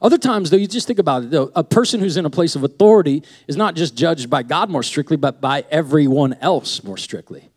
Other 0.00 0.18
times, 0.18 0.50
though, 0.50 0.58
you 0.58 0.66
just 0.66 0.86
think 0.86 0.98
about 0.98 1.22
it, 1.24 1.30
though, 1.30 1.50
a 1.56 1.64
person 1.64 1.98
who's 1.98 2.18
in 2.18 2.26
a 2.26 2.30
place 2.30 2.56
of 2.56 2.62
authority 2.62 3.22
is 3.48 3.56
not 3.56 3.74
just 3.74 3.96
judged 3.96 4.28
by 4.28 4.42
God 4.42 4.68
more 4.68 4.82
strictly, 4.82 5.16
but 5.16 5.40
by 5.40 5.64
everyone 5.70 6.34
else 6.42 6.84
more 6.84 6.98
strictly. 6.98 7.48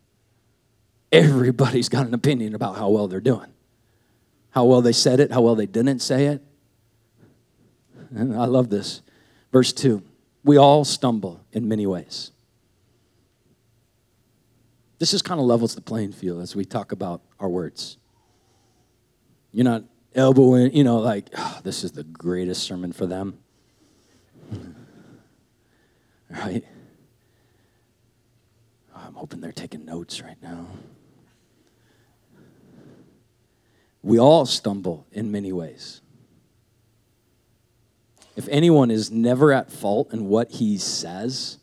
Everybody's 1.12 1.90
got 1.90 2.06
an 2.06 2.14
opinion 2.14 2.54
about 2.54 2.76
how 2.76 2.88
well 2.88 3.06
they're 3.06 3.20
doing, 3.20 3.52
how 4.50 4.64
well 4.64 4.80
they 4.80 4.92
said 4.92 5.20
it, 5.20 5.30
how 5.30 5.42
well 5.42 5.56
they 5.56 5.66
didn't 5.66 6.00
say 6.00 6.26
it. 6.26 6.42
And 8.14 8.34
I 8.34 8.46
love 8.46 8.70
this. 8.70 9.02
Verse 9.52 9.72
2 9.72 10.02
We 10.44 10.56
all 10.56 10.84
stumble 10.84 11.44
in 11.52 11.68
many 11.68 11.86
ways. 11.86 12.30
This 14.98 15.12
just 15.12 15.24
kind 15.24 15.40
of 15.40 15.46
levels 15.46 15.74
the 15.74 15.80
playing 15.80 16.12
field 16.12 16.42
as 16.42 16.56
we 16.56 16.64
talk 16.64 16.92
about 16.92 17.22
our 17.38 17.48
words. 17.48 17.98
You're 19.52 19.64
not 19.64 19.84
elbowing, 20.14 20.74
you 20.74 20.84
know, 20.84 20.98
like, 20.98 21.28
oh, 21.36 21.60
this 21.62 21.84
is 21.84 21.92
the 21.92 22.04
greatest 22.04 22.64
sermon 22.64 22.92
for 22.92 23.06
them. 23.06 23.38
right? 26.30 26.64
Oh, 28.94 29.02
I'm 29.06 29.14
hoping 29.14 29.40
they're 29.40 29.52
taking 29.52 29.84
notes 29.84 30.20
right 30.20 30.40
now. 30.42 30.66
We 34.02 34.18
all 34.18 34.46
stumble 34.46 35.06
in 35.12 35.30
many 35.30 35.52
ways. 35.52 36.00
If 38.36 38.48
anyone 38.48 38.90
is 38.90 39.10
never 39.10 39.52
at 39.52 39.70
fault 39.70 40.12
in 40.12 40.28
what 40.28 40.52
he 40.52 40.78
says, 40.78 41.58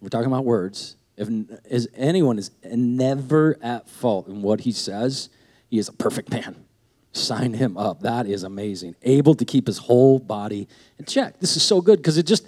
we're 0.00 0.08
talking 0.08 0.26
about 0.26 0.44
words, 0.44 0.96
if 1.20 1.28
is 1.70 1.86
anyone 1.94 2.38
is 2.38 2.50
never 2.64 3.58
at 3.62 3.88
fault 3.88 4.26
in 4.26 4.40
what 4.40 4.60
he 4.60 4.72
says, 4.72 5.28
he 5.68 5.78
is 5.78 5.88
a 5.88 5.92
perfect 5.92 6.30
man. 6.30 6.64
Sign 7.12 7.52
him 7.52 7.76
up. 7.76 8.00
That 8.00 8.26
is 8.26 8.42
amazing. 8.42 8.94
Able 9.02 9.34
to 9.34 9.44
keep 9.44 9.66
his 9.66 9.78
whole 9.78 10.18
body 10.18 10.66
in 10.98 11.04
check. 11.04 11.38
This 11.38 11.56
is 11.56 11.62
so 11.62 11.82
good 11.82 11.98
because 11.98 12.16
it 12.16 12.26
just 12.26 12.46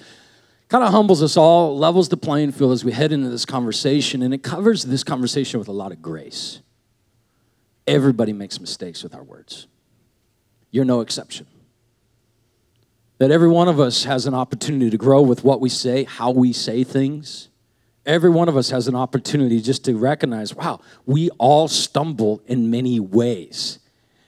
kind 0.69 0.83
of 0.83 0.91
humbles 0.91 1.23
us 1.23 1.37
all, 1.37 1.77
levels 1.77 2.09
the 2.09 2.17
playing 2.17 2.53
field 2.53 2.73
as 2.73 2.83
we 2.83 2.93
head 2.93 3.13
into 3.13 3.29
this 3.29 3.45
conversation, 3.45 4.23
and 4.23 4.33
it 4.33 4.43
covers 4.43 4.85
this 4.85 5.05
conversation 5.05 5.59
with 5.59 5.69
a 5.69 5.73
lot 5.73 5.93
of 5.93 6.01
grace. 6.01 6.61
Everybody 7.87 8.33
makes 8.33 8.59
mistakes 8.59 9.03
with 9.03 9.15
our 9.15 9.23
words. 9.23 9.67
You're 10.71 10.87
no 10.87 11.01
exception. 11.01 11.47
That 13.19 13.31
every 13.31 13.49
one 13.49 13.69
of 13.69 13.79
us 13.79 14.05
has 14.05 14.25
an 14.25 14.33
opportunity 14.33 14.89
to 14.89 14.97
grow 14.97 15.21
with 15.21 15.45
what 15.45 15.61
we 15.61 15.69
say, 15.69 16.05
how 16.05 16.31
we 16.31 16.55
say 16.55 16.85
things. 16.85 17.49
Every 18.05 18.31
one 18.31 18.49
of 18.49 18.57
us 18.57 18.71
has 18.71 18.89
an 18.89 18.97
opportunity 18.97 19.61
just 19.61 19.85
to 19.85 19.97
recognize 19.97 20.55
wow, 20.55 20.81
we 21.07 21.31
all 21.39 21.69
stumble 21.69 22.43
in 22.47 22.71
many 22.71 22.99
ways. 22.99 23.79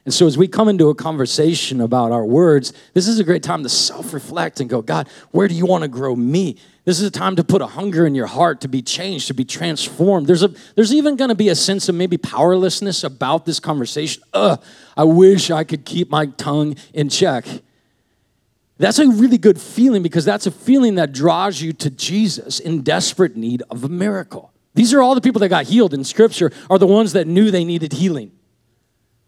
And 0.04 0.12
so, 0.12 0.26
as 0.26 0.36
we 0.36 0.48
come 0.48 0.68
into 0.68 0.90
a 0.90 0.94
conversation 0.94 1.80
about 1.80 2.12
our 2.12 2.26
words, 2.26 2.74
this 2.92 3.08
is 3.08 3.18
a 3.18 3.24
great 3.24 3.42
time 3.42 3.62
to 3.62 3.70
self 3.70 4.12
reflect 4.12 4.60
and 4.60 4.68
go, 4.68 4.82
God, 4.82 5.08
where 5.30 5.48
do 5.48 5.54
you 5.54 5.64
want 5.64 5.82
to 5.82 5.88
grow 5.88 6.14
me? 6.14 6.56
This 6.84 7.00
is 7.00 7.06
a 7.06 7.10
time 7.10 7.36
to 7.36 7.44
put 7.44 7.62
a 7.62 7.66
hunger 7.66 8.06
in 8.06 8.14
your 8.14 8.26
heart 8.26 8.60
to 8.60 8.68
be 8.68 8.82
changed, 8.82 9.28
to 9.28 9.34
be 9.34 9.46
transformed. 9.46 10.26
There's, 10.26 10.42
a, 10.42 10.52
there's 10.74 10.92
even 10.92 11.16
going 11.16 11.30
to 11.30 11.34
be 11.34 11.48
a 11.48 11.54
sense 11.54 11.88
of 11.88 11.94
maybe 11.94 12.18
powerlessness 12.18 13.02
about 13.02 13.46
this 13.46 13.58
conversation. 13.58 14.22
Ugh, 14.34 14.62
I 14.94 15.04
wish 15.04 15.50
I 15.50 15.64
could 15.64 15.86
keep 15.86 16.10
my 16.10 16.26
tongue 16.26 16.76
in 16.92 17.08
check. 17.08 17.46
That's 18.78 18.98
a 18.98 19.08
really 19.08 19.38
good 19.38 19.60
feeling 19.60 20.02
because 20.02 20.24
that's 20.24 20.46
a 20.46 20.50
feeling 20.50 20.96
that 20.96 21.12
draws 21.12 21.60
you 21.60 21.72
to 21.74 21.90
Jesus 21.90 22.58
in 22.58 22.82
desperate 22.82 23.36
need 23.36 23.62
of 23.70 23.84
a 23.84 23.88
miracle. 23.88 24.52
These 24.74 24.92
are 24.92 25.00
all 25.00 25.14
the 25.14 25.20
people 25.20 25.38
that 25.40 25.48
got 25.48 25.66
healed 25.66 25.94
in 25.94 26.02
Scripture, 26.02 26.50
are 26.68 26.78
the 26.78 26.86
ones 26.86 27.12
that 27.12 27.28
knew 27.28 27.50
they 27.50 27.64
needed 27.64 27.92
healing. 27.92 28.32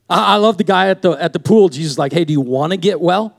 I, 0.08 0.36
love 0.36 0.56
the 0.56 0.64
guy 0.64 0.88
at 0.88 1.02
the, 1.02 1.12
at 1.12 1.32
the 1.32 1.40
pool. 1.40 1.68
Jesus 1.68 1.98
like, 1.98 2.12
hey, 2.12 2.24
do 2.24 2.32
you 2.32 2.40
want 2.40 2.72
to 2.72 2.76
get 2.76 3.00
well? 3.00 3.36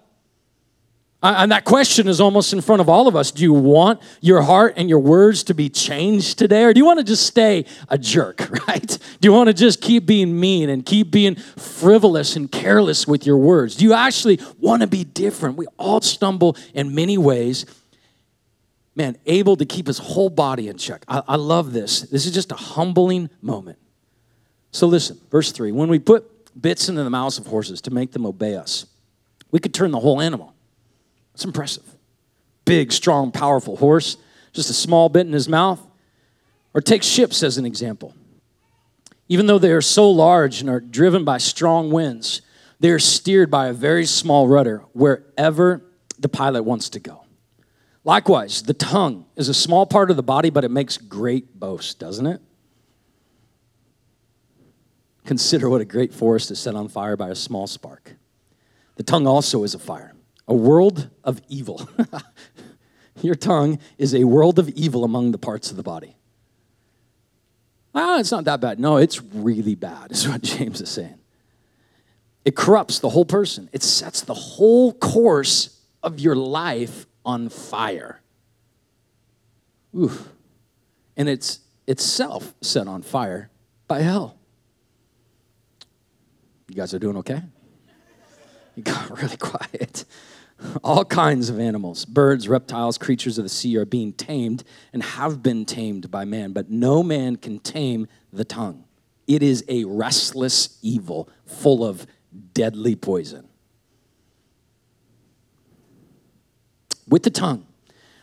And 1.24 1.52
that 1.52 1.66
question 1.66 2.08
is 2.08 2.22
almost 2.22 2.54
in 2.54 2.62
front 2.62 2.80
of 2.80 2.90
all 2.90 3.08
of 3.08 3.16
us. 3.16 3.32
Do 3.32 3.42
you 3.42 3.54
want 3.54 4.02
your 4.22 4.44
heart 4.44 4.76
and 4.78 4.88
your 4.88 5.00
words 5.00 5.44
to 5.46 5.56
be 5.56 5.68
changed 5.68 6.38
today? 6.38 6.64
Or 6.64 6.74
do 6.74 6.80
you 6.80 6.86
want 6.86 7.00
to 7.00 7.04
just 7.04 7.26
stay 7.26 7.66
a 7.90 7.98
jerk, 7.98 8.48
right? 8.68 8.88
Do 9.20 9.28
you 9.28 9.34
want 9.34 9.48
to 9.48 9.54
just 9.54 9.82
keep 9.82 10.06
being 10.06 10.40
mean 10.40 10.70
and 10.70 10.86
keep 10.86 11.10
being 11.10 11.36
frivolous 11.36 12.36
and 12.36 12.52
careless 12.52 13.08
with 13.08 13.26
your 13.26 13.38
words? 13.38 13.76
Do 13.76 13.86
you 13.86 13.94
actually 13.94 14.40
want 14.60 14.84
to 14.84 14.88
be 14.88 15.04
different? 15.04 15.58
We 15.58 15.66
all 15.80 16.02
stumble 16.02 16.56
in 16.76 16.94
many 16.94 17.18
ways. 17.18 17.66
Man, 18.96 19.18
able 19.26 19.56
to 19.58 19.66
keep 19.66 19.88
his 19.88 19.98
whole 19.98 20.30
body 20.30 20.68
in 20.68 20.78
check. 20.78 21.04
I, 21.08 21.24
I 21.28 21.36
love 21.36 21.74
this. 21.74 22.02
This 22.02 22.28
is 22.28 22.32
just 22.32 22.52
a 22.52 22.56
humbling 22.56 23.32
moment. 23.42 23.80
So 24.72 24.86
listen, 24.86 25.20
verse 25.32 25.52
3 25.52 25.72
when 25.72 25.90
we 25.90 25.98
put 25.98 26.30
bits 26.60 26.90
into 26.90 27.04
the 27.04 27.10
mouths 27.10 27.40
of 27.40 27.48
horses 27.48 27.82
to 27.82 27.92
make 27.92 28.12
them 28.12 28.26
obey 28.26 28.56
us, 28.56 28.86
we 29.50 29.60
could 29.60 29.74
turn 29.74 29.90
the 29.90 30.00
whole 30.00 30.22
animal. 30.22 30.54
It's 31.38 31.46
impressive. 31.46 31.84
Big, 32.66 32.92
strong, 32.92 33.32
powerful 33.32 33.78
horse, 33.78 34.18
just 34.54 34.72
a 34.72 34.74
small 34.74 35.08
bit 35.08 35.28
in 35.28 35.34
his 35.34 35.48
mouth. 35.48 35.80
Or 36.74 36.82
take 36.82 37.04
ships 37.04 37.44
as 37.44 37.60
an 37.60 37.66
example. 37.66 38.16
Even 39.30 39.46
though 39.46 39.60
they 39.60 39.72
are 39.72 39.80
so 39.80 40.10
large 40.10 40.62
and 40.62 40.68
are 40.68 40.80
driven 40.80 41.24
by 41.24 41.38
strong 41.38 41.92
winds, 41.92 42.42
they 42.80 42.90
are 42.90 42.98
steered 42.98 43.52
by 43.52 43.68
a 43.68 43.74
very 43.74 44.08
small 44.08 44.48
rudder 44.48 44.80
wherever 44.94 45.86
the 46.18 46.28
pilot 46.28 46.64
wants 46.64 46.90
to 46.90 47.00
go. 47.00 47.24
Likewise, 48.04 48.64
the 48.64 48.74
tongue 48.74 49.28
is 49.36 49.48
a 49.48 49.54
small 49.54 49.86
part 49.86 50.10
of 50.10 50.18
the 50.18 50.24
body, 50.24 50.50
but 50.50 50.64
it 50.64 50.72
makes 50.72 50.98
great 50.98 51.60
boast, 51.60 52.00
doesn't 52.00 52.26
it? 52.26 52.42
Consider 55.24 55.70
what 55.70 55.82
a 55.82 55.86
great 55.86 56.16
forest 56.16 56.50
is 56.50 56.58
set 56.58 56.74
on 56.74 56.88
fire 56.88 57.16
by 57.16 57.30
a 57.30 57.36
small 57.36 57.68
spark. 57.68 58.16
The 58.96 59.04
tongue 59.04 59.28
also 59.28 59.64
is 59.64 59.76
a 59.76 59.80
fire 59.80 60.16
a 60.48 60.54
world 60.54 61.10
of 61.24 61.42
evil. 61.50 61.88
Your 63.22 63.36
tongue 63.36 63.80
is 63.98 64.14
a 64.14 64.24
world 64.24 64.60
of 64.60 64.70
evil 64.70 65.04
among 65.04 65.32
the 65.32 65.38
parts 65.38 65.72
of 65.72 65.78
the 65.78 65.84
body. 65.84 66.16
Ah, 67.94 68.20
it's 68.20 68.32
not 68.32 68.46
that 68.46 68.62
bad. 68.62 68.80
No, 68.80 68.98
it's 68.98 69.22
really 69.22 69.76
bad, 69.76 70.12
is 70.12 70.28
what 70.28 70.42
James 70.44 70.82
is 70.82 70.90
saying. 70.90 71.18
It 72.46 72.56
corrupts 72.56 73.00
the 73.00 73.10
whole 73.10 73.26
person, 73.26 73.70
it 73.74 73.84
sets 73.84 74.22
the 74.22 74.34
whole 74.34 74.94
course 74.94 75.82
of 76.04 76.20
your 76.20 76.36
life 76.36 77.06
on 77.26 77.50
fire. 77.50 78.22
Oof. 79.98 80.30
And 81.18 81.28
it's 81.28 81.60
itself 81.88 82.54
set 82.62 82.88
on 82.88 83.02
fire 83.02 83.50
by 83.88 84.02
hell. 84.02 84.38
You 86.70 86.76
guys 86.76 86.94
are 86.94 87.00
doing 87.00 87.18
okay? 87.18 87.42
You 88.76 88.84
got 88.84 89.20
really 89.20 89.38
quiet. 89.38 90.06
All 90.84 91.06
kinds 91.06 91.50
of 91.50 91.60
animals, 91.60 92.06
birds, 92.06 92.48
reptiles, 92.48 92.98
creatures 92.98 93.38
of 93.38 93.44
the 93.44 93.50
sea 93.50 93.78
are 93.78 93.86
being 93.86 94.12
tamed 94.12 94.64
and 94.92 95.04
have 95.04 95.44
been 95.44 95.66
tamed 95.66 96.10
by 96.10 96.26
man, 96.26 96.52
but 96.52 96.70
no 96.70 97.04
man 97.04 97.36
can 97.36 97.60
tame 97.60 98.08
the 98.34 98.46
tongue. 98.46 98.86
It 99.28 99.44
is 99.44 99.64
a 99.68 99.84
restless 99.84 100.80
evil 100.82 101.30
full 101.46 101.86
of 101.86 102.08
deadly 102.54 102.96
poison. 102.96 103.48
With 107.08 107.24
the 107.24 107.30
tongue, 107.30 107.68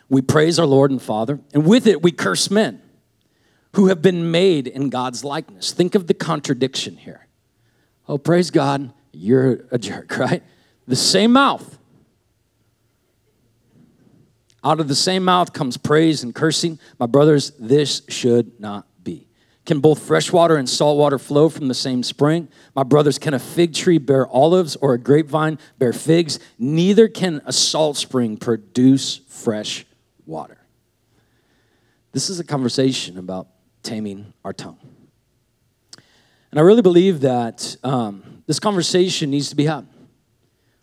we 0.09 0.21
praise 0.21 0.59
our 0.59 0.65
Lord 0.65 0.91
and 0.91 1.01
Father, 1.01 1.39
and 1.53 1.65
with 1.65 1.87
it, 1.87 2.01
we 2.01 2.11
curse 2.11 2.51
men 2.51 2.81
who 3.75 3.87
have 3.87 4.01
been 4.01 4.29
made 4.29 4.67
in 4.67 4.89
God's 4.89 5.23
likeness. 5.23 5.71
Think 5.71 5.95
of 5.95 6.07
the 6.07 6.13
contradiction 6.13 6.97
here. 6.97 7.27
Oh, 8.07 8.17
praise 8.17 8.51
God, 8.51 8.93
you're 9.11 9.65
a 9.71 9.77
jerk, 9.77 10.17
right? 10.17 10.43
The 10.87 10.95
same 10.95 11.33
mouth 11.33 11.79
out 14.65 14.79
of 14.79 14.87
the 14.87 14.95
same 14.95 15.23
mouth 15.23 15.53
comes 15.53 15.77
praise 15.77 16.23
and 16.23 16.33
cursing. 16.33 16.79
My 16.99 17.05
brothers, 17.05 17.51
this 17.59 18.01
should 18.09 18.59
not 18.59 18.87
be. 19.03 19.27
Can 19.63 19.79
both 19.79 19.99
fresh 19.99 20.33
water 20.33 20.57
and 20.57 20.67
salt 20.67 20.97
water 20.97 21.19
flow 21.19 21.49
from 21.49 21.67
the 21.67 21.75
same 21.75 22.01
spring? 22.01 22.47
My 22.75 22.81
brothers, 22.81 23.19
can 23.19 23.35
a 23.35 23.39
fig 23.39 23.75
tree 23.75 23.99
bear 23.99 24.27
olives 24.27 24.75
or 24.75 24.95
a 24.95 24.97
grapevine 24.97 25.59
bear 25.77 25.93
figs? 25.93 26.39
Neither 26.57 27.07
can 27.07 27.41
a 27.45 27.53
salt 27.53 27.95
spring 27.95 28.37
produce 28.37 29.21
fresh 29.27 29.85
water. 30.25 30.57
This 32.11 32.31
is 32.31 32.39
a 32.39 32.43
conversation 32.43 33.19
about 33.19 33.47
taming 33.83 34.33
our 34.43 34.53
tongue. 34.53 34.79
And 36.49 36.59
I 36.59 36.63
really 36.63 36.81
believe 36.81 37.21
that 37.21 37.75
um, 37.83 38.43
this 38.47 38.59
conversation 38.59 39.29
needs 39.29 39.49
to 39.49 39.55
be 39.55 39.65
had. 39.65 39.85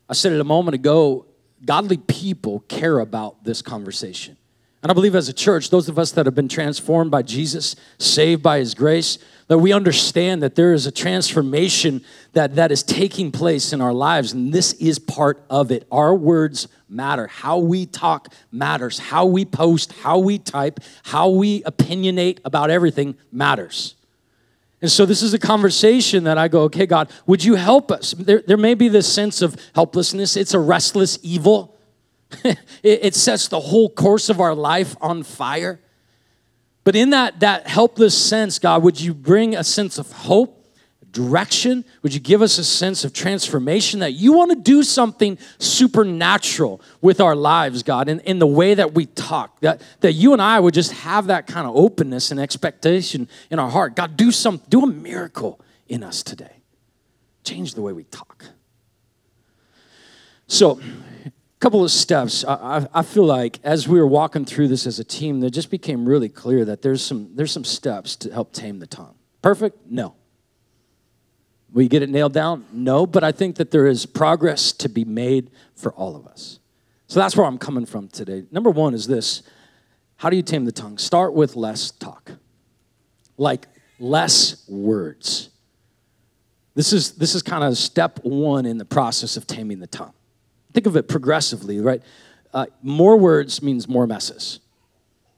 I 0.09 0.13
said 0.13 0.33
it 0.33 0.41
a 0.41 0.45
moment 0.45 0.77
ago 0.77 1.27
godly 1.65 1.97
people 1.97 2.61
care 2.69 2.99
about 2.99 3.45
this 3.45 3.63
conversation. 3.63 4.37
And 4.83 4.91
I 4.91 4.95
believe 4.95 5.15
as 5.15 5.29
a 5.29 5.33
church, 5.33 5.71
those 5.71 5.89
of 5.89 5.97
us 5.97 6.11
that 6.13 6.27
have 6.27 6.35
been 6.35 6.49
transformed 6.49 7.13
by 7.13 7.23
Jesus, 7.23 7.77
saved 7.99 8.43
by 8.43 8.59
his 8.59 8.75
grace, 8.75 9.19
that 9.47 9.59
we 9.59 9.73
understand 9.73 10.43
that 10.43 10.57
there 10.57 10.73
is 10.73 10.87
a 10.87 10.91
transformation 10.91 12.05
that, 12.33 12.57
that 12.57 12.73
is 12.73 12.83
taking 12.83 13.31
place 13.31 13.73
in 13.73 13.81
our 13.81 13.93
lives, 13.93 14.33
and 14.33 14.53
this 14.53 14.73
is 14.75 14.99
part 14.99 15.45
of 15.49 15.71
it. 15.71 15.87
Our 15.93 16.17
words 16.17 16.67
matter. 16.89 17.29
How 17.29 17.59
we 17.59 17.87
talk 17.87 18.35
matters. 18.51 18.99
How 18.99 19.25
we 19.25 19.45
post, 19.45 19.93
how 19.93 20.19
we 20.19 20.39
type, 20.39 20.81
how 21.05 21.29
we 21.29 21.63
opinionate 21.63 22.41
about 22.45 22.71
everything 22.71 23.17
matters. 23.31 23.95
And 24.83 24.91
so 24.91 25.07
this 25.07 25.23
is 25.23 25.33
a 25.33 25.39
conversation 25.39 26.25
that 26.25 26.37
I 26.37 26.49
go, 26.49 26.63
okay, 26.63 26.87
God, 26.87 27.09
would 27.25 27.45
you 27.45 27.55
help 27.55 27.93
us? 27.93 28.13
There, 28.19 28.43
there 28.45 28.57
may 28.57 28.75
be 28.75 28.89
this 28.89 29.11
sense 29.11 29.41
of 29.41 29.57
helplessness. 29.77 30.37
It's 30.37 30.55
a 30.55 30.59
restless 30.59 31.21
evil. 31.23 31.79
it, 32.45 32.59
it 32.83 33.15
sets 33.15 33.47
the 33.47 33.61
whole 33.61 33.89
course 33.89 34.29
of 34.29 34.41
our 34.41 34.57
life 34.57 34.97
on 35.01 35.23
fire. 35.23 35.81
But 36.83 36.97
in 36.97 37.11
that, 37.11 37.39
that 37.41 37.69
helpless 37.69 38.19
sense, 38.19 38.59
God, 38.59 38.83
would 38.83 39.01
you 39.01 39.15
bring 39.15 39.55
a 39.55 39.63
sense 39.63 39.99
of 39.99 40.11
hope? 40.11 40.62
Direction? 41.13 41.85
Would 42.03 42.15
you 42.15 42.21
give 42.21 42.43
us 42.43 42.59
a 42.59 42.65
sense 42.65 43.05
of 43.05 43.13
transformation 43.13 44.01
that 44.01 44.13
you 44.13 44.33
want 44.33 44.51
to 44.51 44.57
do 44.57 44.83
something 44.83 45.39
supernatural 45.59 46.81
with 47.01 47.21
our 47.21 47.37
lives, 47.37 47.83
God, 47.83 48.09
in, 48.09 48.21
in 48.21 48.39
the 48.39 48.47
way 48.47 48.75
that 48.75 48.95
we 48.95 49.07
talk? 49.07 49.61
That, 49.61 49.83
that 50.01 50.15
you 50.15 50.33
and 50.33 50.41
I 50.41 50.59
would 50.59 50.75
just 50.75 50.93
have 50.93 51.27
that 51.27 51.47
kind 51.47 51.67
of 51.67 51.77
openness 51.77 52.31
and 52.31 52.41
expectation 52.41 53.29
in 53.51 53.59
our 53.59 53.71
heart. 53.71 53.95
God, 53.95 54.17
do 54.17 54.31
some, 54.31 54.61
do 54.69 54.83
a 54.83 54.87
miracle 54.87 55.61
in 55.87 56.03
us 56.03 56.23
today. 56.23 56.63
Change 57.45 57.75
the 57.75 57.83
way 57.83 57.93
we 57.93 58.05
talk. 58.05 58.47
So, 60.47 60.81
a 61.27 61.31
couple 61.61 61.85
of 61.85 61.91
steps. 61.91 62.45
I, 62.45 62.87
I, 62.93 63.03
feel 63.03 63.25
like 63.25 63.59
as 63.65 63.89
we 63.89 63.99
were 63.99 64.07
walking 64.07 64.45
through 64.45 64.69
this 64.69 64.87
as 64.87 64.99
a 64.99 65.05
team, 65.05 65.41
there 65.41 65.51
just 65.51 65.71
became 65.71 66.07
really 66.07 66.29
clear 66.29 66.65
that 66.65 66.83
there's 66.83 67.03
some, 67.03 67.31
there's 67.35 67.53
some 67.53 67.65
steps 67.65 68.17
to 68.17 68.33
help 68.33 68.53
tame 68.53 68.79
the 68.79 68.87
tongue. 68.87 69.15
Perfect? 69.41 69.79
No. 69.89 70.15
You 71.75 71.89
get 71.89 72.03
it 72.03 72.11
nailed 72.11 72.33
down? 72.33 72.67
No, 72.73 73.07
but 73.07 73.25
I 73.25 73.33
think 73.33 73.57
that 73.57 73.71
there 73.71 73.87
is 73.87 74.05
progress 74.05 74.73
to 74.73 74.89
be 74.89 75.05
made 75.05 75.51
for 75.75 75.93
all 75.93 76.17
of 76.17 76.27
us. 76.27 76.59
So 77.07 77.21
that's 77.21 77.37
where 77.37 77.47
I'm 77.47 77.59
coming 77.59 77.87
from 77.87 78.09
today. 78.09 78.45
Number 78.51 78.71
one 78.71 78.95
is 78.95 79.07
this 79.07 79.43
How 80.17 80.31
do 80.31 80.37
you 80.37 80.43
tame 80.43 80.65
the 80.65 80.73
tongue? 80.73 80.99
Start 80.99 81.35
with 81.35 81.57
less 81.57 81.91
talk, 81.91 82.33
like 83.37 83.67
less 83.99 84.69
words. 84.69 85.51
This 86.75 86.93
is, 86.93 87.13
this 87.13 87.35
is 87.35 87.43
kind 87.43 87.65
of 87.65 87.77
step 87.77 88.21
one 88.23 88.65
in 88.65 88.79
the 88.79 88.85
process 88.85 89.37
of 89.37 89.47
taming 89.47 89.79
the 89.79 89.87
tongue. 89.87 90.15
Think 90.73 90.87
of 90.87 90.97
it 90.97 91.07
progressively, 91.07 91.81
right? 91.81 92.03
Uh, 92.55 92.67
more 92.83 93.17
words 93.17 93.63
means 93.63 93.87
more 93.89 94.07
messes. 94.07 94.61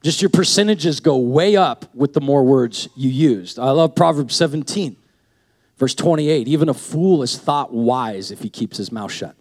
Just 0.02 0.22
your 0.22 0.28
percentages 0.28 1.00
go 1.00 1.16
way 1.16 1.56
up 1.56 1.92
with 1.94 2.12
the 2.12 2.20
more 2.20 2.44
words 2.44 2.88
you 2.94 3.10
used. 3.10 3.58
I 3.58 3.70
love 3.70 3.94
Proverbs 3.94 4.36
17, 4.36 4.96
verse 5.76 5.94
28. 5.94 6.48
Even 6.48 6.68
a 6.68 6.74
fool 6.74 7.22
is 7.22 7.38
thought 7.38 7.72
wise 7.72 8.30
if 8.30 8.40
he 8.40 8.50
keeps 8.50 8.76
his 8.76 8.92
mouth 8.92 9.12
shut. 9.12 9.36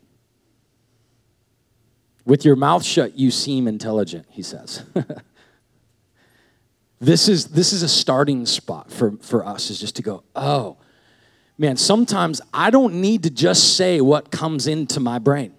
With 2.25 2.45
your 2.45 2.55
mouth 2.55 2.83
shut, 2.83 3.17
you 3.17 3.31
seem 3.31 3.67
intelligent, 3.67 4.25
he 4.29 4.43
says. 4.43 4.83
this, 6.99 7.27
is, 7.27 7.47
this 7.47 7.73
is 7.73 7.83
a 7.83 7.89
starting 7.89 8.45
spot 8.45 8.91
for, 8.91 9.17
for 9.21 9.45
us, 9.45 9.69
is 9.69 9.79
just 9.79 9.97
to 9.97 10.01
go, 10.01 10.23
oh, 10.35 10.77
man, 11.57 11.75
sometimes 11.75 12.39
I 12.53 12.69
don't 12.69 12.95
need 12.95 13.23
to 13.23 13.29
just 13.29 13.75
say 13.75 13.99
what 13.99 14.31
comes 14.31 14.67
into 14.67 15.01
my 15.01 15.19
brain. 15.19 15.53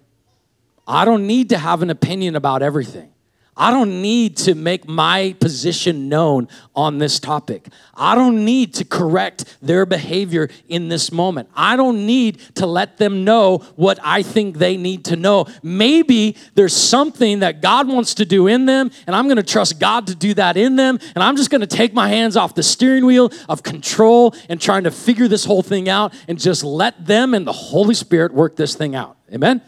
I 0.87 1.05
don't 1.05 1.27
need 1.27 1.49
to 1.49 1.57
have 1.57 1.81
an 1.81 1.89
opinion 1.89 2.35
about 2.35 2.61
everything. 2.61 3.11
I 3.57 3.71
don't 3.71 4.01
need 4.01 4.35
to 4.37 4.53
make 4.53 4.85
my 4.85 5.33
position 5.39 6.09
known 6.09 6.49
on 6.75 6.97
this 6.97 7.21
topic. 7.21 7.69
I 7.93 8.13
don't 8.13 8.43
need 8.43 8.73
to 8.75 8.85
correct 8.85 9.57
their 9.61 9.85
behavior 9.85 10.49
in 10.67 10.89
this 10.89 11.09
moment. 11.09 11.47
I 11.55 11.77
don't 11.77 12.05
need 12.05 12.39
to 12.55 12.65
let 12.65 12.97
them 12.97 13.23
know 13.23 13.59
what 13.77 13.97
I 14.03 14.23
think 14.23 14.57
they 14.57 14.75
need 14.75 15.05
to 15.05 15.15
know. 15.15 15.45
Maybe 15.63 16.35
there's 16.55 16.75
something 16.75 17.39
that 17.39 17.61
God 17.61 17.87
wants 17.87 18.15
to 18.15 18.25
do 18.25 18.47
in 18.47 18.65
them, 18.65 18.91
and 19.07 19.15
I'm 19.15 19.25
going 19.25 19.37
to 19.37 19.43
trust 19.43 19.79
God 19.79 20.07
to 20.07 20.15
do 20.15 20.33
that 20.33 20.57
in 20.57 20.75
them, 20.75 20.99
and 21.15 21.23
I'm 21.23 21.37
just 21.37 21.49
going 21.49 21.61
to 21.61 21.67
take 21.67 21.93
my 21.93 22.09
hands 22.09 22.35
off 22.35 22.55
the 22.55 22.63
steering 22.63 23.05
wheel 23.05 23.31
of 23.47 23.63
control 23.63 24.35
and 24.49 24.59
trying 24.59 24.83
to 24.83 24.91
figure 24.91 25.29
this 25.29 25.45
whole 25.45 25.63
thing 25.63 25.87
out 25.87 26.13
and 26.27 26.37
just 26.37 26.61
let 26.65 27.05
them 27.05 27.33
and 27.33 27.47
the 27.47 27.53
Holy 27.53 27.95
Spirit 27.95 28.33
work 28.33 28.57
this 28.57 28.75
thing 28.75 28.95
out. 28.95 29.15
Amen? 29.33 29.61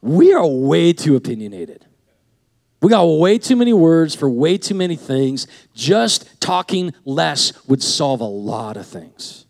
We 0.00 0.32
are 0.32 0.46
way 0.46 0.94
too 0.94 1.14
opinionated. 1.14 1.84
We 2.80 2.90
got 2.90 3.04
way 3.04 3.38
too 3.38 3.56
many 3.56 3.72
words 3.72 4.14
for 4.14 4.28
way 4.28 4.56
too 4.56 4.74
many 4.74 4.96
things. 4.96 5.46
Just 5.74 6.40
talking 6.40 6.94
less 7.04 7.52
would 7.66 7.82
solve 7.82 8.20
a 8.20 8.24
lot 8.24 8.76
of 8.76 8.86
things. 8.86 9.46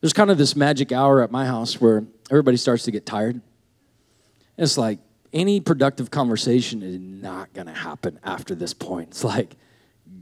There's 0.00 0.12
kind 0.12 0.30
of 0.30 0.38
this 0.38 0.56
magic 0.56 0.90
hour 0.90 1.22
at 1.22 1.30
my 1.30 1.46
house 1.46 1.80
where 1.80 2.04
everybody 2.30 2.56
starts 2.56 2.84
to 2.84 2.90
get 2.90 3.04
tired. 3.04 3.40
It's 4.56 4.78
like 4.78 4.98
any 5.32 5.60
productive 5.60 6.10
conversation 6.10 6.82
is 6.82 6.98
not 6.98 7.52
going 7.52 7.66
to 7.66 7.72
happen 7.72 8.18
after 8.24 8.54
this 8.54 8.74
point. 8.74 9.10
It's 9.10 9.24
like, 9.24 9.56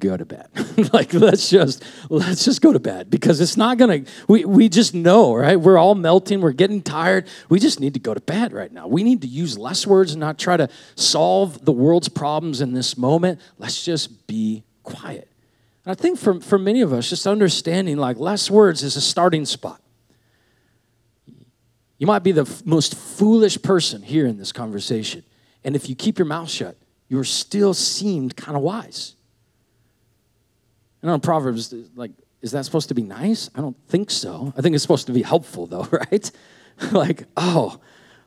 go 0.01 0.17
to 0.17 0.25
bed. 0.25 0.49
like 0.93 1.13
let's 1.15 1.49
just 1.49 1.85
let's 2.09 2.45
just 2.45 2.61
go 2.61 2.73
to 2.73 2.81
bed 2.81 3.11
because 3.11 3.41
it's 3.41 3.57
not 3.57 3.79
gonna 3.79 4.03
we, 4.27 4.45
we 4.45 4.69
just 4.69 4.95
know, 4.95 5.35
right? 5.35 5.61
We're 5.61 5.79
all 5.79 5.95
melting, 5.95 6.41
we're 6.41 6.53
getting 6.53 6.83
tired. 6.83 7.29
We 7.49 7.61
just 7.61 7.79
need 7.79 7.95
to 7.95 8.01
go 8.01 8.15
to 8.15 8.21
bed 8.21 8.53
right 8.53 8.73
now. 8.73 8.89
We 8.89 9.03
need 9.03 9.23
to 9.23 9.29
use 9.29 9.59
less 9.59 9.87
words 9.87 10.13
and 10.13 10.21
not 10.21 10.39
try 10.39 10.57
to 10.57 10.69
solve 10.97 11.65
the 11.65 11.73
world's 11.73 12.09
problems 12.09 12.61
in 12.61 12.73
this 12.73 12.97
moment. 12.97 13.41
Let's 13.59 13.85
just 13.85 14.27
be 14.27 14.65
quiet. 14.83 15.31
And 15.85 15.93
I 15.93 15.95
think 15.95 16.19
for, 16.19 16.41
for 16.41 16.59
many 16.59 16.83
of 16.83 16.93
us, 16.93 17.09
just 17.09 17.27
understanding 17.27 17.97
like 17.97 18.19
less 18.19 18.51
words 18.51 18.83
is 18.83 18.97
a 18.97 19.01
starting 19.01 19.45
spot. 19.45 19.81
You 21.99 22.07
might 22.07 22.23
be 22.23 22.33
the 22.33 22.43
f- 22.43 22.65
most 22.65 22.95
foolish 22.95 23.61
person 23.61 24.03
here 24.03 24.27
in 24.27 24.39
this 24.39 24.53
conversation. 24.53 25.23
And 25.65 25.77
if 25.77 25.89
you 25.89 25.95
keep 25.95 26.19
your 26.19 26.27
mouth 26.27 26.49
shut, 26.49 26.77
you're 27.09 27.25
still 27.25 27.75
seemed 27.75 28.37
kind 28.37 28.57
of 28.57 28.63
wise. 28.63 29.17
I 31.03 31.07
know 31.07 31.19
Proverbs, 31.19 31.75
like, 31.95 32.13
is 32.43 32.53
that 32.53 32.65
supposed 32.65 32.89
to 32.89 32.95
be 32.95 33.03
nice? 33.03 33.51
I 33.55 33.61
don't 33.61 33.77
think 33.89 34.11
so. 34.11 34.53
I 34.57 34.61
think 34.61 34.75
it's 34.75 34.83
supposed 34.83 35.07
to 35.07 35.13
be 35.13 35.23
helpful, 35.23 35.67
though, 35.67 35.85
right? 35.91 36.31
like, 36.93 37.25
oh, 37.37 37.81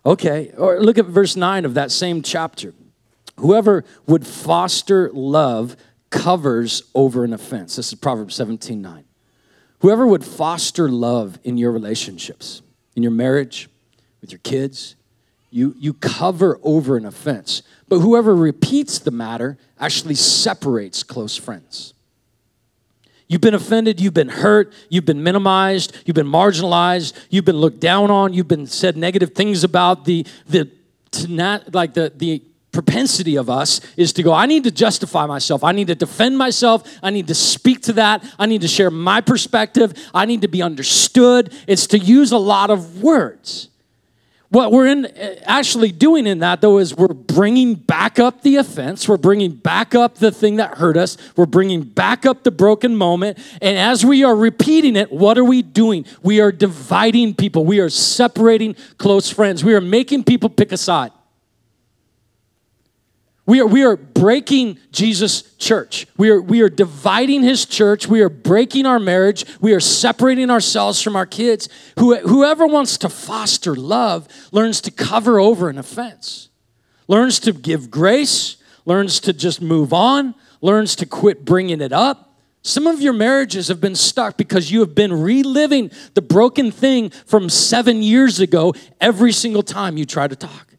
okay. 0.06 0.52
Or 0.58 0.80
look 0.80 0.98
at 0.98 1.06
verse 1.06 1.36
9 1.36 1.66
of 1.66 1.74
that 1.76 1.92
same 1.92 2.22
chapter. 2.22 2.74
Whoever 3.38 3.84
would 4.08 4.26
foster 4.26 5.10
love 5.12 5.76
covers 6.10 6.84
over 6.94 7.24
an 7.24 7.34
offense. 7.34 7.76
This 7.76 7.92
is 7.92 8.00
Proverbs 8.00 8.36
17 8.36 8.82
9. 8.82 9.04
Whoever 9.80 10.06
would 10.08 10.24
foster 10.24 10.88
love 10.88 11.40
in 11.44 11.58
your 11.58 11.72
relationships, 11.72 12.62
in 12.96 13.04
your 13.04 13.12
marriage, 13.12 13.70
with 14.22 14.32
your 14.32 14.40
kids, 14.40 14.96
you, 15.50 15.76
you 15.78 15.94
cover 15.94 16.60
over 16.64 16.96
an 16.96 17.06
offense. 17.06 17.64
But 17.90 18.00
whoever 18.00 18.34
repeats 18.36 19.00
the 19.00 19.12
matter 19.12 19.58
actually 19.80 20.16
separates 20.16 21.04
close 21.04 21.36
friends. 21.36 21.94
You've 23.34 23.42
been 23.42 23.56
offended, 23.56 24.00
you've 24.00 24.14
been 24.14 24.30
hurt, 24.30 24.72
you've 24.90 25.06
been 25.06 25.24
minimized, 25.24 25.98
you've 26.06 26.14
been 26.14 26.28
marginalized, 26.28 27.14
you've 27.32 27.46
been 27.46 27.58
looked 27.58 27.80
down 27.80 28.12
on, 28.12 28.32
you've 28.32 28.48
been 28.48 28.68
said 28.68 28.96
negative 28.96 29.34
things 29.34 29.64
about 29.64 30.06
the 30.06 30.24
the 30.48 30.70
not, 31.28 31.74
like 31.74 31.96
the 31.96 32.14
the 32.16 32.44
propensity 32.72 33.36
of 33.36 33.50
us 33.50 33.82
is 33.98 34.14
to 34.14 34.22
go, 34.22 34.34
I 34.34 34.46
need 34.46 34.66
to 34.66 34.72
justify 34.72 35.26
myself. 35.26 35.64
I 35.64 35.72
need 35.72 35.88
to 35.88 35.96
defend 35.96 36.38
myself. 36.38 36.88
I 37.02 37.10
need 37.10 37.26
to 37.26 37.34
speak 37.34 37.82
to 37.84 37.94
that. 37.94 38.24
I 38.38 38.46
need 38.46 38.62
to 38.62 38.68
share 38.68 38.92
my 38.92 39.20
perspective. 39.20 39.96
I 40.14 40.28
need 40.28 40.44
to 40.44 40.48
be 40.48 40.62
understood. 40.62 41.52
It's 41.66 41.88
to 41.88 41.98
use 41.98 42.32
a 42.32 42.38
lot 42.38 42.70
of 42.70 43.02
words. 43.02 43.70
What 44.54 44.72
we're 44.72 44.86
in, 44.86 45.08
actually 45.46 45.92
doing 45.92 46.28
in 46.28 46.38
that, 46.40 46.62
though, 46.62 46.78
is 46.78 46.96
we're 46.96 47.08
bringing 47.08 47.74
back 47.74 48.20
up 48.20 48.44
the 48.44 48.58
offense. 48.58 49.10
We're 49.10 49.18
bringing 49.18 49.56
back 49.56 49.96
up 49.96 50.20
the 50.20 50.30
thing 50.30 50.58
that 50.58 50.78
hurt 50.78 50.96
us. 50.96 51.18
We're 51.36 51.48
bringing 51.48 51.82
back 51.82 52.24
up 52.28 52.44
the 52.44 52.52
broken 52.52 52.96
moment. 52.96 53.40
And 53.64 53.80
as 53.80 54.06
we 54.06 54.24
are 54.24 54.36
repeating 54.36 54.96
it, 54.96 55.12
what 55.12 55.40
are 55.40 55.44
we 55.44 55.64
doing? 55.64 56.06
We 56.22 56.40
are 56.40 56.52
dividing 56.52 57.34
people. 57.34 57.66
We 57.66 57.80
are 57.80 57.90
separating 57.90 58.76
close 59.00 59.28
friends. 59.28 59.64
We 59.64 59.74
are 59.74 59.82
making 59.82 60.26
people 60.26 60.50
pick 60.50 60.72
a 60.72 60.78
side. 60.78 61.12
We 63.46 63.60
are, 63.60 63.68
we 63.68 63.84
are 63.84 63.98
breaking 63.98 64.80
Jesus' 64.92 65.42
church. 65.58 66.08
We 66.18 66.30
are, 66.30 66.42
we 66.42 66.62
are 66.62 66.70
dividing 66.70 67.44
his 67.44 67.66
church. 67.66 68.08
We 68.08 68.22
are 68.22 68.30
breaking 68.30 68.86
our 68.86 69.00
marriage. 69.00 69.46
We 69.60 69.74
are 69.74 69.82
separating 69.82 70.50
ourselves 70.50 71.02
from 71.02 71.18
our 71.18 71.26
kids. 71.26 71.68
Who, 72.00 72.16
whoever 72.20 72.66
wants 72.66 72.98
to 73.00 73.10
foster 73.10 73.76
love 73.76 74.30
learns 74.54 74.80
to 74.82 74.92
cover 74.92 75.40
over 75.40 75.70
an 75.70 75.78
offense, 75.78 76.50
learns 77.10 77.40
to 77.42 77.52
give 77.52 77.92
grace, 77.92 78.56
learns 78.86 79.20
to 79.22 79.34
just 79.34 79.62
move 79.62 79.92
on, 79.92 80.36
learns 80.62 80.96
to 80.98 81.06
quit 81.06 81.44
bringing 81.44 81.82
it 81.82 81.92
up. 81.92 82.40
Some 82.62 82.88
of 82.88 83.02
your 83.02 83.12
marriages 83.12 83.68
have 83.68 83.82
been 83.82 83.96
stuck 83.96 84.38
because 84.38 84.72
you 84.72 84.80
have 84.80 84.96
been 84.96 85.12
reliving 85.12 85.92
the 86.14 86.22
broken 86.22 86.72
thing 86.72 87.10
from 87.10 87.50
seven 87.50 88.02
years 88.02 88.40
ago 88.40 88.74
every 89.02 89.34
single 89.34 89.64
time 89.64 89.98
you 89.98 90.06
try 90.06 90.30
to 90.30 90.36
talk. 90.36 90.73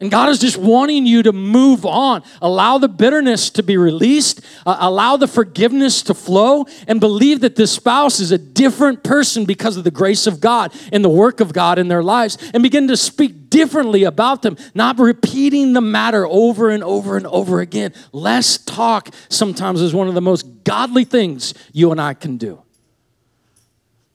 And 0.00 0.12
God 0.12 0.28
is 0.28 0.38
just 0.38 0.56
wanting 0.56 1.06
you 1.06 1.24
to 1.24 1.32
move 1.32 1.84
on. 1.84 2.22
Allow 2.40 2.78
the 2.78 2.88
bitterness 2.88 3.50
to 3.50 3.64
be 3.64 3.76
released, 3.76 4.40
uh, 4.64 4.76
allow 4.78 5.16
the 5.16 5.26
forgiveness 5.26 6.02
to 6.02 6.14
flow, 6.14 6.66
and 6.86 7.00
believe 7.00 7.40
that 7.40 7.56
this 7.56 7.72
spouse 7.72 8.20
is 8.20 8.30
a 8.30 8.38
different 8.38 9.02
person 9.02 9.44
because 9.44 9.76
of 9.76 9.82
the 9.82 9.90
grace 9.90 10.28
of 10.28 10.40
God 10.40 10.72
and 10.92 11.04
the 11.04 11.08
work 11.08 11.40
of 11.40 11.52
God 11.52 11.80
in 11.80 11.88
their 11.88 12.04
lives, 12.04 12.38
and 12.54 12.62
begin 12.62 12.86
to 12.88 12.96
speak 12.96 13.50
differently 13.50 14.04
about 14.04 14.42
them, 14.42 14.56
not 14.72 15.00
repeating 15.00 15.72
the 15.72 15.80
matter 15.80 16.24
over 16.28 16.70
and 16.70 16.84
over 16.84 17.16
and 17.16 17.26
over 17.26 17.60
again. 17.60 17.92
Less 18.12 18.56
talk 18.56 19.12
sometimes 19.28 19.80
is 19.80 19.92
one 19.92 20.06
of 20.06 20.14
the 20.14 20.20
most 20.20 20.62
godly 20.62 21.04
things 21.04 21.54
you 21.72 21.90
and 21.90 22.00
I 22.00 22.14
can 22.14 22.36
do. 22.36 22.62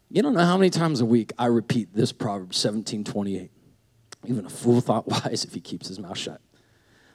You 0.09 0.21
don't 0.21 0.33
know 0.33 0.45
how 0.45 0.57
many 0.57 0.69
times 0.69 1.01
a 1.01 1.05
week 1.05 1.33
I 1.37 1.47
repeat 1.47 1.93
this 1.93 2.13
Proverbs 2.13 2.57
17 2.57 3.03
28. 3.03 3.52
Even 4.25 4.45
a 4.45 4.49
fool 4.49 4.81
thought 4.81 5.07
wise 5.25 5.45
if 5.45 5.53
he 5.53 5.59
keeps 5.59 5.87
his 5.87 5.99
mouth 5.99 6.17
shut. 6.17 6.41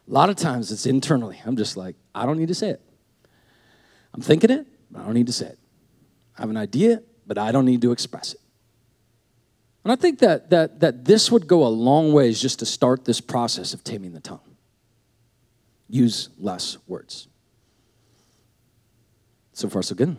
A 0.09 0.11
lot 0.13 0.31
of 0.31 0.37
times 0.37 0.73
it's 0.73 0.87
internally. 0.87 1.41
I'm 1.45 1.57
just 1.57 1.77
like, 1.77 1.97
I 2.15 2.25
don't 2.27 2.39
need 2.39 2.49
to 2.49 2.55
say 2.55 2.71
it. 2.71 2.81
I'm 4.15 4.23
thinking 4.23 4.51
it, 4.51 4.67
but 4.91 5.03
I 5.03 5.05
don't 5.05 5.15
need 5.15 5.27
to 5.27 5.33
say 5.33 5.47
it. 5.47 5.59
I 6.37 6.43
have 6.43 6.51
an 6.51 6.57
idea, 6.57 7.03
but 7.27 7.37
I 7.37 7.53
don't 7.53 7.67
need 7.67 7.83
to 7.83 7.93
express 7.93 8.33
it. 8.33 8.41
And 9.85 9.93
I 9.93 9.97
think 9.97 10.19
that, 10.21 10.51
that, 10.51 10.81
that 10.81 11.05
this 11.05 11.31
would 11.31 11.47
go 11.47 11.67
a 11.67 11.69
long 11.69 12.13
ways 12.13 12.41
just 12.41 12.59
to 12.61 12.67
start 12.67 13.05
this 13.05 13.21
process 13.21 13.75
of 13.75 13.85
taming 13.85 14.13
the 14.13 14.21
tongue. 14.21 14.41
Use 15.89 16.31
less 16.39 16.79
words. 16.87 17.29
So 19.53 19.69
far, 19.69 19.83
so 19.83 19.95
good. 19.95 20.17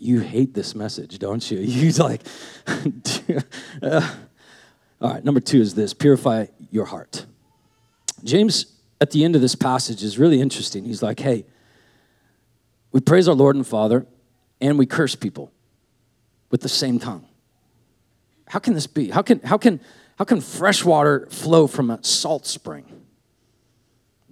You 0.00 0.20
hate 0.20 0.54
this 0.54 0.74
message, 0.74 1.18
don't 1.18 1.50
you? 1.50 1.58
You 1.60 1.90
like, 1.92 2.22
uh, 3.82 4.14
all 5.00 5.12
right, 5.12 5.24
number 5.24 5.40
two 5.40 5.60
is 5.60 5.74
this 5.74 5.94
purify 5.94 6.46
your 6.70 6.86
heart. 6.86 7.26
James, 8.24 8.74
at 9.00 9.12
the 9.12 9.24
end 9.24 9.36
of 9.36 9.40
this 9.40 9.54
passage, 9.54 10.02
is 10.02 10.18
really 10.18 10.40
interesting. 10.40 10.84
He's 10.84 11.02
like, 11.02 11.20
hey, 11.20 11.44
we 12.90 13.00
praise 13.00 13.28
our 13.28 13.34
Lord 13.34 13.54
and 13.56 13.66
Father 13.66 14.06
and 14.60 14.78
we 14.78 14.86
curse 14.86 15.14
people 15.14 15.52
with 16.50 16.62
the 16.62 16.68
same 16.68 16.98
tongue. 16.98 17.26
How 18.48 18.58
can 18.58 18.74
this 18.74 18.86
be? 18.86 19.10
How 19.10 19.22
can, 19.22 19.40
how 19.40 19.58
can, 19.58 19.80
how 20.16 20.24
can 20.24 20.40
fresh 20.40 20.84
water 20.84 21.28
flow 21.30 21.66
from 21.66 21.90
a 21.90 22.02
salt 22.02 22.46
spring? 22.46 22.98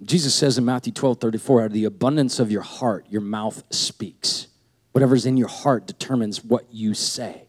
Jesus 0.03 0.35
says 0.35 0.57
in 0.57 0.65
Matthew 0.65 0.91
12 0.93 1.19
34, 1.19 1.61
out 1.61 1.65
of 1.67 1.73
the 1.73 1.85
abundance 1.85 2.39
of 2.39 2.51
your 2.51 2.61
heart, 2.61 3.05
your 3.09 3.21
mouth 3.21 3.63
speaks. 3.69 4.47
Whatever's 4.91 5.25
in 5.25 5.37
your 5.37 5.47
heart 5.47 5.87
determines 5.87 6.43
what 6.43 6.65
you 6.71 6.93
say. 6.93 7.47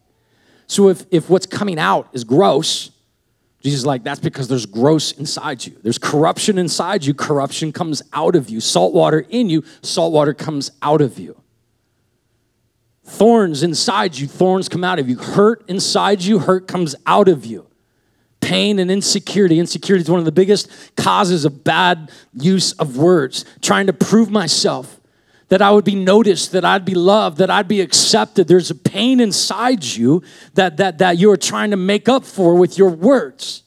So 0.67 0.89
if, 0.89 1.05
if 1.11 1.29
what's 1.29 1.47
coming 1.47 1.79
out 1.79 2.09
is 2.13 2.23
gross, 2.23 2.91
Jesus 3.61 3.81
is 3.81 3.85
like, 3.85 4.03
that's 4.03 4.19
because 4.19 4.47
there's 4.47 4.65
gross 4.65 5.11
inside 5.13 5.65
you. 5.65 5.77
There's 5.83 5.97
corruption 5.97 6.57
inside 6.57 7.03
you, 7.03 7.13
corruption 7.13 7.73
comes 7.73 8.01
out 8.13 8.35
of 8.35 8.49
you. 8.49 8.61
Salt 8.61 8.93
water 8.93 9.25
in 9.29 9.49
you, 9.49 9.63
salt 9.81 10.13
water 10.13 10.33
comes 10.33 10.71
out 10.81 11.01
of 11.01 11.19
you. 11.19 11.35
Thorns 13.03 13.63
inside 13.63 14.17
you, 14.17 14.27
thorns 14.27 14.69
come 14.69 14.83
out 14.83 14.99
of 14.99 15.09
you. 15.09 15.17
Hurt 15.17 15.65
inside 15.67 16.21
you, 16.21 16.39
hurt 16.39 16.67
comes 16.67 16.95
out 17.05 17.27
of 17.27 17.45
you. 17.45 17.65
Pain 18.39 18.79
and 18.79 18.89
insecurity. 18.89 19.59
Insecurity 19.59 20.03
is 20.03 20.09
one 20.09 20.19
of 20.19 20.25
the 20.25 20.31
biggest 20.31 20.95
causes 20.95 21.43
of 21.43 21.63
bad 21.63 22.11
use 22.33 22.71
of 22.73 22.95
words. 22.95 23.43
Trying 23.61 23.87
to 23.87 23.93
prove 23.93 24.29
myself, 24.29 24.98
that 25.49 25.61
I 25.61 25.71
would 25.71 25.85
be 25.85 25.95
noticed, 25.95 26.51
that 26.53 26.63
I'd 26.63 26.85
be 26.85 26.95
loved, 26.95 27.37
that 27.39 27.49
I'd 27.49 27.67
be 27.67 27.81
accepted. 27.81 28.47
There's 28.47 28.71
a 28.71 28.75
pain 28.75 29.19
inside 29.19 29.83
you 29.83 30.23
that, 30.53 30.77
that, 30.77 30.99
that 30.99 31.17
you're 31.17 31.37
trying 31.37 31.71
to 31.71 31.77
make 31.77 32.07
up 32.07 32.23
for 32.23 32.55
with 32.55 32.77
your 32.77 32.89
words. 32.89 33.63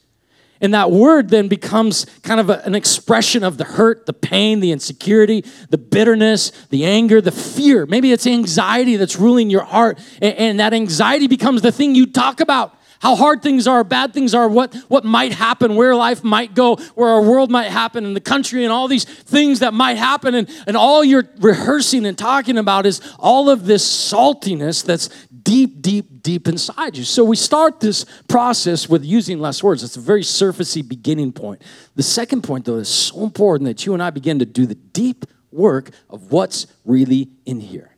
And 0.61 0.73
that 0.75 0.93
word 0.93 1.29
then 1.31 1.49
becomes 1.49 2.07
kind 2.23 2.39
of 2.39 2.49
a, 2.49 2.65
an 2.65 2.77
expression 2.77 3.43
of 3.43 3.59
the 3.59 3.65
hurt, 3.65 4.07
the 4.07 4.13
pain, 4.13 4.61
the 4.61 4.71
insecurity, 4.71 5.45
the 5.71 5.79
bitterness, 5.79 6.53
the 6.71 6.85
anger, 6.85 7.21
the 7.21 7.33
fear. 7.33 7.85
Maybe 7.85 8.13
it's 8.13 8.29
anxiety 8.29 8.95
that's 8.95 9.17
ruling 9.17 9.51
your 9.51 9.65
heart. 9.65 9.99
And, 10.21 10.35
and 10.37 10.61
that 10.61 10.73
anxiety 10.73 11.27
becomes 11.27 11.63
the 11.63 11.73
thing 11.73 11.97
you 11.97 12.07
talk 12.07 12.41
about 12.41 12.79
how 13.03 13.17
hard 13.17 13.43
things 13.43 13.67
are, 13.67 13.83
bad 13.83 14.15
things 14.15 14.33
are, 14.33 14.49
what, 14.49 14.73
what 14.87 15.05
might 15.05 15.33
happen, 15.33 15.75
where 15.75 15.97
life 15.97 16.23
might 16.23 16.55
go, 16.55 16.77
where 16.95 17.09
our 17.09 17.21
world 17.21 17.51
might 17.51 17.69
happen, 17.69 18.05
and 18.05 18.15
the 18.15 18.21
country, 18.21 18.63
and 18.63 18.73
all 18.73 18.87
these 18.87 19.05
things 19.05 19.59
that 19.59 19.75
might 19.75 19.97
happen. 19.97 20.37
And, 20.37 20.49
and 20.69 20.77
all 20.77 21.03
you're 21.03 21.29
rehearsing 21.41 22.07
and 22.07 22.17
talking 22.17 22.57
about 22.57 22.87
is 22.87 23.01
all 23.19 23.51
of 23.51 23.67
this 23.67 23.85
saltiness 23.85 24.85
that's 24.85 25.09
deep, 25.43 25.83
deep, 25.83 26.23
deep 26.23 26.47
inside 26.47 26.97
you. 26.97 27.03
So 27.03 27.25
we 27.25 27.35
start 27.35 27.81
this 27.81 28.07
process 28.29 28.89
with 28.89 29.05
using 29.05 29.41
less 29.41 29.65
words. 29.65 29.83
It's 29.83 29.97
a 29.97 30.01
very 30.01 30.23
surfacey 30.23 30.87
beginning 30.87 31.33
point. 31.33 31.61
The 31.97 32.05
second 32.05 32.43
point, 32.43 32.67
though, 32.67 32.77
is 32.77 32.89
so 32.89 33.25
important 33.25 33.67
that 33.67 33.85
you 33.85 33.95
and 33.95 34.03
I 34.03 34.11
begin 34.11 34.39
to 34.39 34.47
do 34.47 34.65
the 34.65 34.77
deep 34.77 35.27
work 35.51 35.91
of 36.09 36.31
what's 36.31 36.69
really 36.85 37.31
in 37.47 37.59
here. 37.59 37.97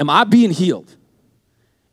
Am 0.00 0.10
I 0.10 0.24
being 0.24 0.50
healed? 0.50 0.96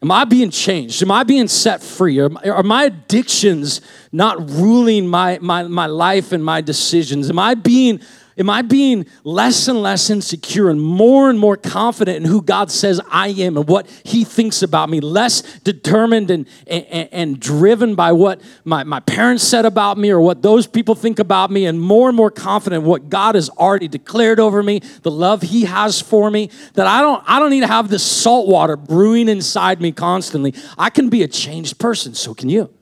Am 0.01 0.11
I 0.11 0.23
being 0.23 0.49
changed? 0.49 1.01
Am 1.03 1.11
I 1.11 1.23
being 1.23 1.49
set 1.49 1.83
free? 1.83 2.19
Are, 2.19 2.29
are 2.45 2.63
my 2.63 2.85
addictions 2.85 3.81
not 4.13 4.49
ruling 4.49 5.07
my, 5.07 5.39
my, 5.41 5.63
my 5.63 5.87
life 5.87 6.31
and 6.31 6.43
my 6.43 6.61
decisions? 6.61 7.29
Am 7.29 7.37
I 7.37 7.53
being 7.53 7.99
Am 8.39 8.49
I 8.49 8.61
being 8.61 9.05
less 9.25 9.67
and 9.67 9.81
less 9.81 10.09
insecure 10.09 10.69
and 10.69 10.81
more 10.81 11.29
and 11.29 11.37
more 11.37 11.57
confident 11.57 12.15
in 12.15 12.23
who 12.23 12.41
God 12.41 12.71
says 12.71 13.01
I 13.11 13.27
am 13.27 13.57
and 13.57 13.67
what 13.67 13.85
He 14.05 14.23
thinks 14.23 14.63
about 14.63 14.89
me? 14.89 15.01
Less 15.01 15.41
determined 15.59 16.31
and, 16.31 16.47
and, 16.65 17.09
and, 17.11 17.39
driven 17.39 17.95
by 17.95 18.13
what 18.13 18.39
my, 18.63 18.85
my 18.85 19.01
parents 19.01 19.43
said 19.43 19.65
about 19.65 19.97
me 19.97 20.09
or 20.09 20.21
what 20.21 20.41
those 20.41 20.67
people 20.67 20.95
think 20.95 21.19
about 21.19 21.51
me, 21.51 21.65
and 21.65 21.81
more 21.81 22.07
and 22.07 22.15
more 22.15 22.31
confident 22.31 22.83
in 22.83 22.89
what 22.89 23.09
God 23.09 23.35
has 23.35 23.49
already 23.49 23.89
declared 23.89 24.39
over 24.39 24.63
me, 24.63 24.79
the 25.01 25.11
love 25.11 25.41
He 25.41 25.65
has 25.65 25.99
for 25.99 26.31
me, 26.31 26.49
that 26.75 26.87
I 26.87 27.01
don't, 27.01 27.21
I 27.27 27.39
don't 27.39 27.49
need 27.49 27.61
to 27.61 27.67
have 27.67 27.89
this 27.89 28.03
salt 28.03 28.47
water 28.47 28.77
brewing 28.77 29.27
inside 29.27 29.81
me 29.81 29.91
constantly. 29.91 30.55
I 30.77 30.89
can 30.89 31.09
be 31.09 31.23
a 31.23 31.27
changed 31.27 31.77
person, 31.77 32.13
so 32.13 32.33
can 32.33 32.47
you 32.47 32.73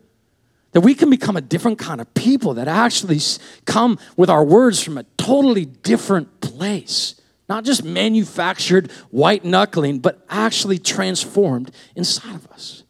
that 0.71 0.81
we 0.81 0.93
can 0.93 1.09
become 1.09 1.37
a 1.37 1.41
different 1.41 1.79
kind 1.79 2.01
of 2.01 2.13
people 2.13 2.55
that 2.55 2.67
actually 2.67 3.19
come 3.65 3.97
with 4.15 4.29
our 4.29 4.43
words 4.43 4.81
from 4.83 4.97
a 4.97 5.03
totally 5.17 5.65
different 5.65 6.41
place. 6.41 7.15
Not 7.49 7.63
just 7.63 7.83
manufactured 7.83 8.91
white 9.09 9.45
knuckling, 9.45 9.99
but 9.99 10.25
actually 10.29 10.79
transformed 10.79 11.71
inside 11.95 12.35
of 12.35 12.47
us. 12.47 12.83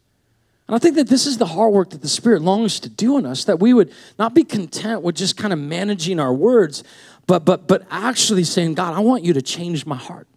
And 0.66 0.74
I 0.74 0.78
think 0.78 0.96
that 0.96 1.08
this 1.08 1.26
is 1.26 1.38
the 1.38 1.46
hard 1.46 1.72
work 1.72 1.90
that 1.90 2.02
the 2.02 2.08
Spirit 2.08 2.42
longs 2.42 2.78
to 2.80 2.90
do 2.90 3.16
in 3.16 3.24
us, 3.24 3.44
that 3.44 3.58
we 3.58 3.72
would 3.72 3.90
not 4.18 4.34
be 4.34 4.44
content 4.44 5.02
with 5.02 5.16
just 5.16 5.36
kind 5.36 5.52
of 5.52 5.58
managing 5.58 6.20
our 6.20 6.34
words, 6.34 6.84
but, 7.26 7.44
but, 7.44 7.66
but 7.66 7.86
actually 7.90 8.44
saying, 8.44 8.74
God, 8.74 8.94
I 8.94 9.00
want 9.00 9.24
you 9.24 9.32
to 9.32 9.40
change 9.40 9.86
my 9.86 9.96
heart. 9.96 10.28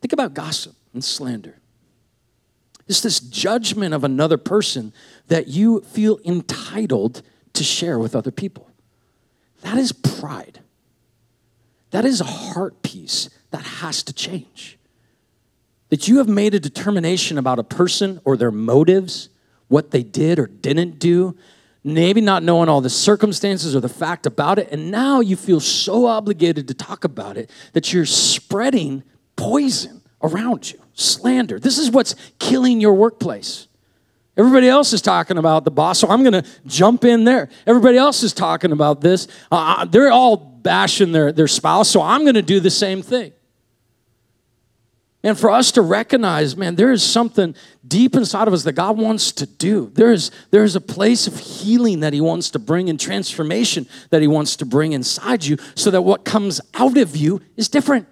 Think 0.00 0.12
about 0.12 0.34
gossip 0.34 0.74
and 0.92 1.04
slander. 1.04 1.58
It's 2.88 3.00
this 3.00 3.20
judgment 3.20 3.94
of 3.94 4.02
another 4.02 4.38
person 4.38 4.92
that 5.28 5.48
you 5.48 5.80
feel 5.80 6.18
entitled 6.24 7.22
to 7.54 7.64
share 7.64 7.98
with 7.98 8.16
other 8.16 8.30
people. 8.30 8.70
That 9.62 9.78
is 9.78 9.92
pride. 9.92 10.60
That 11.90 12.04
is 12.04 12.20
a 12.20 12.24
heart 12.24 12.82
piece 12.82 13.30
that 13.50 13.62
has 13.62 14.02
to 14.04 14.12
change. 14.12 14.78
That 15.88 16.06
you 16.06 16.18
have 16.18 16.28
made 16.28 16.54
a 16.54 16.60
determination 16.60 17.38
about 17.38 17.58
a 17.58 17.64
person 17.64 18.20
or 18.24 18.36
their 18.36 18.50
motives, 18.50 19.30
what 19.68 19.90
they 19.90 20.02
did 20.02 20.38
or 20.38 20.46
didn't 20.46 20.98
do, 20.98 21.36
maybe 21.82 22.20
not 22.20 22.42
knowing 22.42 22.68
all 22.68 22.80
the 22.80 22.90
circumstances 22.90 23.74
or 23.74 23.80
the 23.80 23.88
fact 23.88 24.26
about 24.26 24.58
it, 24.58 24.68
and 24.70 24.90
now 24.90 25.20
you 25.20 25.36
feel 25.36 25.60
so 25.60 26.06
obligated 26.06 26.68
to 26.68 26.74
talk 26.74 27.04
about 27.04 27.36
it 27.36 27.50
that 27.72 27.92
you're 27.92 28.04
spreading 28.04 29.02
poison 29.36 30.02
around 30.22 30.70
you 30.70 30.78
slander. 30.94 31.58
This 31.58 31.78
is 31.78 31.90
what's 31.90 32.14
killing 32.38 32.80
your 32.80 32.94
workplace. 32.94 33.67
Everybody 34.38 34.68
else 34.68 34.92
is 34.92 35.02
talking 35.02 35.36
about 35.36 35.64
the 35.64 35.72
boss, 35.72 35.98
so 35.98 36.08
I'm 36.08 36.22
going 36.22 36.44
to 36.44 36.48
jump 36.64 37.04
in 37.04 37.24
there. 37.24 37.48
Everybody 37.66 37.98
else 37.98 38.22
is 38.22 38.32
talking 38.32 38.70
about 38.70 39.00
this. 39.00 39.26
Uh, 39.50 39.78
uh 39.78 39.84
they're 39.84 40.12
all 40.12 40.36
bashing 40.36 41.10
their, 41.10 41.32
their 41.32 41.48
spouse, 41.48 41.90
so 41.90 42.00
I'm 42.00 42.22
going 42.22 42.36
to 42.36 42.42
do 42.42 42.60
the 42.60 42.70
same 42.70 43.02
thing. 43.02 43.32
And 45.24 45.36
for 45.36 45.50
us 45.50 45.72
to 45.72 45.82
recognize, 45.82 46.56
man, 46.56 46.76
there 46.76 46.92
is 46.92 47.02
something 47.02 47.56
deep 47.86 48.14
inside 48.14 48.46
of 48.46 48.54
us 48.54 48.62
that 48.62 48.74
God 48.74 48.96
wants 48.96 49.32
to 49.32 49.46
do. 49.46 49.90
There 49.94 50.12
is, 50.12 50.30
there 50.52 50.62
is 50.62 50.76
a 50.76 50.80
place 50.80 51.26
of 51.26 51.38
healing 51.38 52.00
that 52.00 52.12
He 52.12 52.20
wants 52.20 52.50
to 52.50 52.60
bring 52.60 52.88
and 52.88 53.00
transformation 53.00 53.88
that 54.10 54.22
He 54.22 54.28
wants 54.28 54.54
to 54.56 54.64
bring 54.64 54.92
inside 54.92 55.44
you 55.44 55.56
so 55.74 55.90
that 55.90 56.02
what 56.02 56.24
comes 56.24 56.60
out 56.74 56.96
of 56.96 57.16
you 57.16 57.40
is 57.56 57.68
different. 57.68 58.06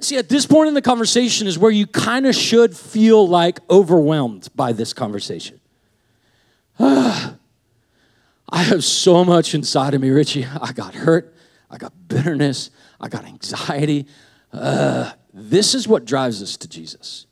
See, 0.00 0.16
at 0.16 0.28
this 0.28 0.46
point 0.46 0.68
in 0.68 0.74
the 0.74 0.82
conversation 0.82 1.46
is 1.46 1.58
where 1.58 1.70
you 1.70 1.86
kind 1.86 2.26
of 2.26 2.34
should 2.34 2.76
feel 2.76 3.26
like 3.26 3.58
overwhelmed 3.68 4.48
by 4.54 4.72
this 4.72 4.92
conversation. 4.92 5.60
I 6.78 7.34
have 8.50 8.84
so 8.84 9.24
much 9.24 9.54
inside 9.54 9.94
of 9.94 10.00
me, 10.00 10.10
Richie. 10.10 10.46
I 10.60 10.72
got 10.72 10.94
hurt, 10.94 11.34
I 11.70 11.78
got 11.78 11.92
bitterness, 12.06 12.70
I 13.00 13.08
got 13.08 13.24
anxiety. 13.24 14.06
Uh, 14.52 15.12
this 15.34 15.74
is 15.74 15.88
what 15.88 16.04
drives 16.04 16.42
us 16.42 16.56
to 16.58 16.68
Jesus. 16.68 17.26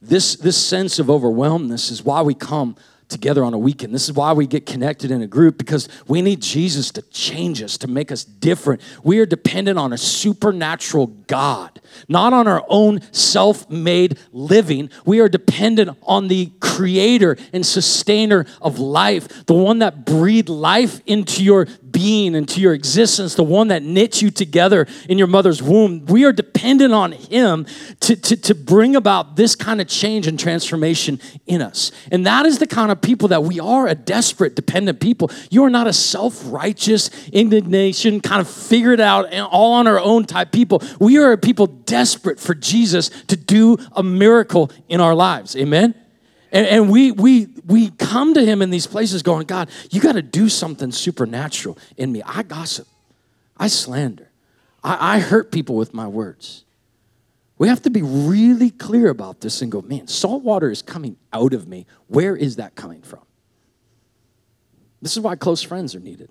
This, 0.00 0.36
this 0.36 0.56
sense 0.56 0.98
of 0.98 1.10
overwhelmedness 1.10 1.90
is 1.90 2.02
why 2.02 2.22
we 2.22 2.34
come 2.34 2.76
together 3.08 3.44
on 3.44 3.54
a 3.54 3.58
weekend. 3.58 3.94
This 3.94 4.04
is 4.04 4.12
why 4.12 4.32
we 4.32 4.46
get 4.46 4.66
connected 4.66 5.10
in 5.10 5.22
a 5.22 5.26
group 5.26 5.58
because 5.58 5.88
we 6.06 6.22
need 6.22 6.40
Jesus 6.40 6.90
to 6.92 7.02
change 7.02 7.62
us, 7.62 7.78
to 7.78 7.88
make 7.88 8.12
us 8.12 8.24
different. 8.24 8.80
We 9.02 9.18
are 9.18 9.26
dependent 9.26 9.78
on 9.78 9.92
a 9.92 9.98
supernatural 9.98 11.08
God, 11.26 11.80
not 12.08 12.32
on 12.32 12.46
our 12.46 12.64
own 12.68 13.00
self 13.12 13.68
made 13.70 14.18
living. 14.32 14.90
We 15.04 15.20
are 15.20 15.28
dependent 15.28 15.96
on 16.02 16.28
the 16.28 16.52
creator 16.60 17.36
and 17.52 17.64
sustainer 17.64 18.46
of 18.60 18.78
life, 18.78 19.46
the 19.46 19.54
one 19.54 19.78
that 19.78 20.04
breathed 20.04 20.48
life 20.48 21.00
into 21.06 21.42
your 21.42 21.66
being, 21.98 22.36
into 22.36 22.60
your 22.60 22.74
existence, 22.74 23.34
the 23.34 23.42
one 23.42 23.66
that 23.66 23.82
knit 23.82 24.22
you 24.22 24.30
together 24.30 24.86
in 25.08 25.18
your 25.18 25.26
mother's 25.26 25.60
womb. 25.60 26.06
We 26.06 26.24
are 26.24 26.32
dependent 26.32 26.94
on 26.94 27.10
Him 27.10 27.66
to, 28.02 28.14
to, 28.14 28.36
to 28.36 28.54
bring 28.54 28.94
about 28.94 29.34
this 29.34 29.56
kind 29.56 29.80
of 29.80 29.88
change 29.88 30.28
and 30.28 30.38
transformation 30.38 31.18
in 31.48 31.60
us. 31.60 31.90
And 32.12 32.24
that 32.24 32.46
is 32.46 32.60
the 32.60 32.68
kind 32.68 32.92
of 32.92 33.00
people 33.00 33.26
that 33.28 33.42
we 33.42 33.58
are 33.58 33.88
a 33.88 33.96
desperate, 33.96 34.54
dependent 34.54 35.00
people. 35.00 35.32
You 35.50 35.64
are 35.64 35.70
not 35.70 35.88
a 35.88 35.92
self 35.92 36.40
righteous, 36.46 37.10
indignation, 37.30 38.20
kind 38.20 38.40
of 38.40 38.48
figured 38.48 39.00
out, 39.00 39.32
and 39.32 39.44
all 39.44 39.72
on 39.72 39.88
our 39.88 39.98
own 39.98 40.24
type 40.24 40.52
people. 40.52 40.80
We 41.00 41.18
are 41.18 41.32
a 41.32 41.38
people 41.38 41.66
desperate 41.66 42.38
for 42.38 42.54
Jesus 42.54 43.08
to 43.26 43.36
do 43.36 43.76
a 43.90 44.04
miracle 44.04 44.70
in 44.88 45.00
our 45.00 45.16
lives. 45.16 45.56
Amen? 45.56 45.96
And, 46.50 46.66
and, 46.66 46.90
we, 46.90 47.12
we, 47.12 47.48
we 47.66 47.90
come 47.90 48.32
to 48.34 48.44
him 48.44 48.62
in 48.62 48.70
these 48.70 48.86
places 48.86 49.22
going, 49.22 49.46
God, 49.46 49.68
you 49.90 50.00
got 50.00 50.12
to 50.12 50.22
do 50.22 50.48
something 50.48 50.90
supernatural 50.92 51.76
in 51.96 52.10
me. 52.10 52.22
I 52.24 52.42
gossip, 52.42 52.88
I 53.56 53.68
slander, 53.68 54.30
I, 54.82 55.16
I 55.16 55.18
hurt 55.20 55.52
people 55.52 55.76
with 55.76 55.92
my 55.92 56.06
words. 56.06 56.64
We 57.58 57.68
have 57.68 57.82
to 57.82 57.90
be 57.90 58.02
really 58.02 58.70
clear 58.70 59.10
about 59.10 59.40
this 59.40 59.60
and 59.62 59.70
go, 59.70 59.82
man, 59.82 60.06
salt 60.06 60.44
water 60.44 60.70
is 60.70 60.80
coming 60.80 61.16
out 61.32 61.52
of 61.52 61.66
me. 61.66 61.86
Where 62.06 62.36
is 62.36 62.56
that 62.56 62.76
coming 62.76 63.02
from? 63.02 63.22
This 65.02 65.16
is 65.16 65.20
why 65.20 65.36
close 65.36 65.62
friends 65.62 65.94
are 65.94 66.00
needed. 66.00 66.30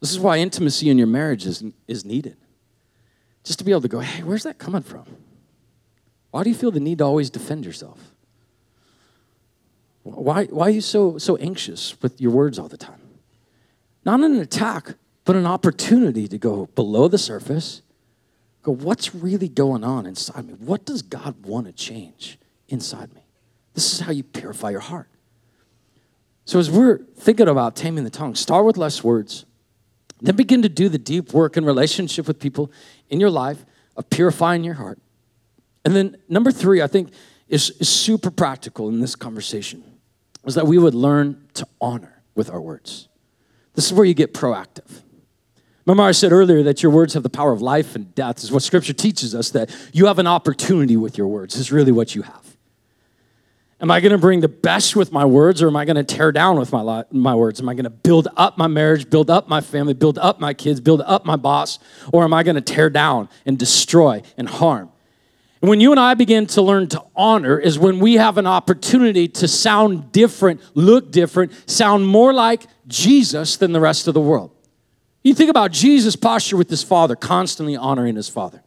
This 0.00 0.10
is 0.10 0.18
why 0.18 0.38
intimacy 0.38 0.90
in 0.90 0.98
your 0.98 1.06
marriage 1.06 1.46
is, 1.46 1.62
is 1.86 2.04
needed. 2.04 2.36
Just 3.44 3.58
to 3.58 3.64
be 3.64 3.70
able 3.70 3.82
to 3.82 3.88
go, 3.88 4.00
hey, 4.00 4.22
where's 4.22 4.42
that 4.42 4.58
coming 4.58 4.82
from? 4.82 5.04
Why 6.30 6.42
do 6.42 6.50
you 6.50 6.56
feel 6.56 6.70
the 6.70 6.80
need 6.80 6.98
to 6.98 7.04
always 7.04 7.30
defend 7.30 7.64
yourself? 7.64 8.12
Why, 10.14 10.44
why 10.44 10.68
are 10.68 10.70
you 10.70 10.80
so, 10.80 11.18
so 11.18 11.36
anxious 11.36 12.00
with 12.00 12.20
your 12.20 12.30
words 12.30 12.58
all 12.58 12.68
the 12.68 12.76
time? 12.76 13.00
Not 14.04 14.20
an 14.20 14.36
attack, 14.36 14.94
but 15.24 15.34
an 15.34 15.46
opportunity 15.46 16.28
to 16.28 16.38
go 16.38 16.66
below 16.76 17.08
the 17.08 17.18
surface, 17.18 17.82
go, 18.62 18.72
what's 18.72 19.16
really 19.16 19.48
going 19.48 19.82
on 19.82 20.06
inside 20.06 20.46
me? 20.46 20.54
What 20.54 20.84
does 20.84 21.02
God 21.02 21.44
want 21.44 21.66
to 21.66 21.72
change 21.72 22.38
inside 22.68 23.12
me? 23.14 23.22
This 23.74 23.92
is 23.92 24.00
how 24.00 24.12
you 24.12 24.22
purify 24.22 24.70
your 24.70 24.80
heart. 24.80 25.08
So, 26.44 26.60
as 26.60 26.70
we're 26.70 26.98
thinking 27.16 27.48
about 27.48 27.74
taming 27.74 28.04
the 28.04 28.10
tongue, 28.10 28.36
start 28.36 28.64
with 28.64 28.76
less 28.76 29.02
words. 29.02 29.44
Then 30.20 30.36
begin 30.36 30.62
to 30.62 30.68
do 30.68 30.88
the 30.88 30.98
deep 30.98 31.32
work 31.32 31.56
in 31.56 31.64
relationship 31.64 32.28
with 32.28 32.38
people 32.38 32.70
in 33.10 33.18
your 33.18 33.30
life 33.30 33.66
of 33.96 34.08
purifying 34.08 34.62
your 34.62 34.74
heart. 34.74 35.00
And 35.84 35.96
then, 35.96 36.16
number 36.28 36.52
three, 36.52 36.80
I 36.80 36.86
think 36.86 37.10
is, 37.48 37.70
is 37.80 37.88
super 37.88 38.30
practical 38.30 38.88
in 38.88 39.00
this 39.00 39.16
conversation, 39.16 39.82
is 40.46 40.54
that 40.54 40.66
we 40.66 40.78
would 40.78 40.94
learn 40.94 41.46
to 41.54 41.66
honor 41.80 42.22
with 42.34 42.50
our 42.50 42.60
words. 42.60 43.08
This 43.74 43.86
is 43.86 43.92
where 43.92 44.04
you 44.04 44.14
get 44.14 44.32
proactive. 44.32 45.02
Remember, 45.84 46.02
I 46.02 46.12
said 46.12 46.32
earlier 46.32 46.62
that 46.64 46.82
your 46.82 46.90
words 46.90 47.14
have 47.14 47.22
the 47.22 47.30
power 47.30 47.52
of 47.52 47.62
life 47.62 47.94
and 47.94 48.12
death, 48.14 48.42
is 48.42 48.50
what 48.50 48.62
scripture 48.62 48.92
teaches 48.92 49.34
us 49.34 49.50
that 49.50 49.70
you 49.92 50.06
have 50.06 50.18
an 50.18 50.26
opportunity 50.26 50.96
with 50.96 51.16
your 51.16 51.28
words, 51.28 51.56
is 51.56 51.70
really 51.70 51.92
what 51.92 52.14
you 52.14 52.22
have. 52.22 52.56
Am 53.78 53.90
I 53.90 54.00
going 54.00 54.12
to 54.12 54.18
bring 54.18 54.40
the 54.40 54.48
best 54.48 54.96
with 54.96 55.12
my 55.12 55.24
words 55.24 55.62
or 55.62 55.68
am 55.68 55.76
I 55.76 55.84
going 55.84 55.96
to 55.96 56.02
tear 56.02 56.32
down 56.32 56.58
with 56.58 56.72
my, 56.72 57.04
my 57.10 57.34
words? 57.34 57.60
Am 57.60 57.68
I 57.68 57.74
going 57.74 57.84
to 57.84 57.90
build 57.90 58.26
up 58.36 58.56
my 58.56 58.66
marriage, 58.66 59.10
build 59.10 59.28
up 59.28 59.48
my 59.48 59.60
family, 59.60 59.92
build 59.92 60.18
up 60.18 60.40
my 60.40 60.54
kids, 60.54 60.80
build 60.80 61.02
up 61.02 61.26
my 61.26 61.36
boss? 61.36 61.78
Or 62.10 62.24
am 62.24 62.32
I 62.32 62.42
going 62.42 62.54
to 62.54 62.62
tear 62.62 62.88
down 62.88 63.28
and 63.44 63.58
destroy 63.58 64.22
and 64.38 64.48
harm? 64.48 64.90
When 65.66 65.80
you 65.80 65.90
and 65.90 65.98
I 65.98 66.14
begin 66.14 66.46
to 66.48 66.62
learn 66.62 66.86
to 66.90 67.02
honor, 67.16 67.58
is 67.58 67.76
when 67.76 67.98
we 67.98 68.14
have 68.14 68.38
an 68.38 68.46
opportunity 68.46 69.26
to 69.26 69.48
sound 69.48 70.12
different, 70.12 70.60
look 70.74 71.10
different, 71.10 71.50
sound 71.68 72.06
more 72.06 72.32
like 72.32 72.66
Jesus 72.86 73.56
than 73.56 73.72
the 73.72 73.80
rest 73.80 74.06
of 74.06 74.14
the 74.14 74.20
world. 74.20 74.52
You 75.24 75.34
think 75.34 75.50
about 75.50 75.72
Jesus' 75.72 76.14
posture 76.14 76.56
with 76.56 76.70
his 76.70 76.84
father, 76.84 77.16
constantly 77.16 77.76
honoring 77.76 78.14
his 78.14 78.28
father 78.28 78.62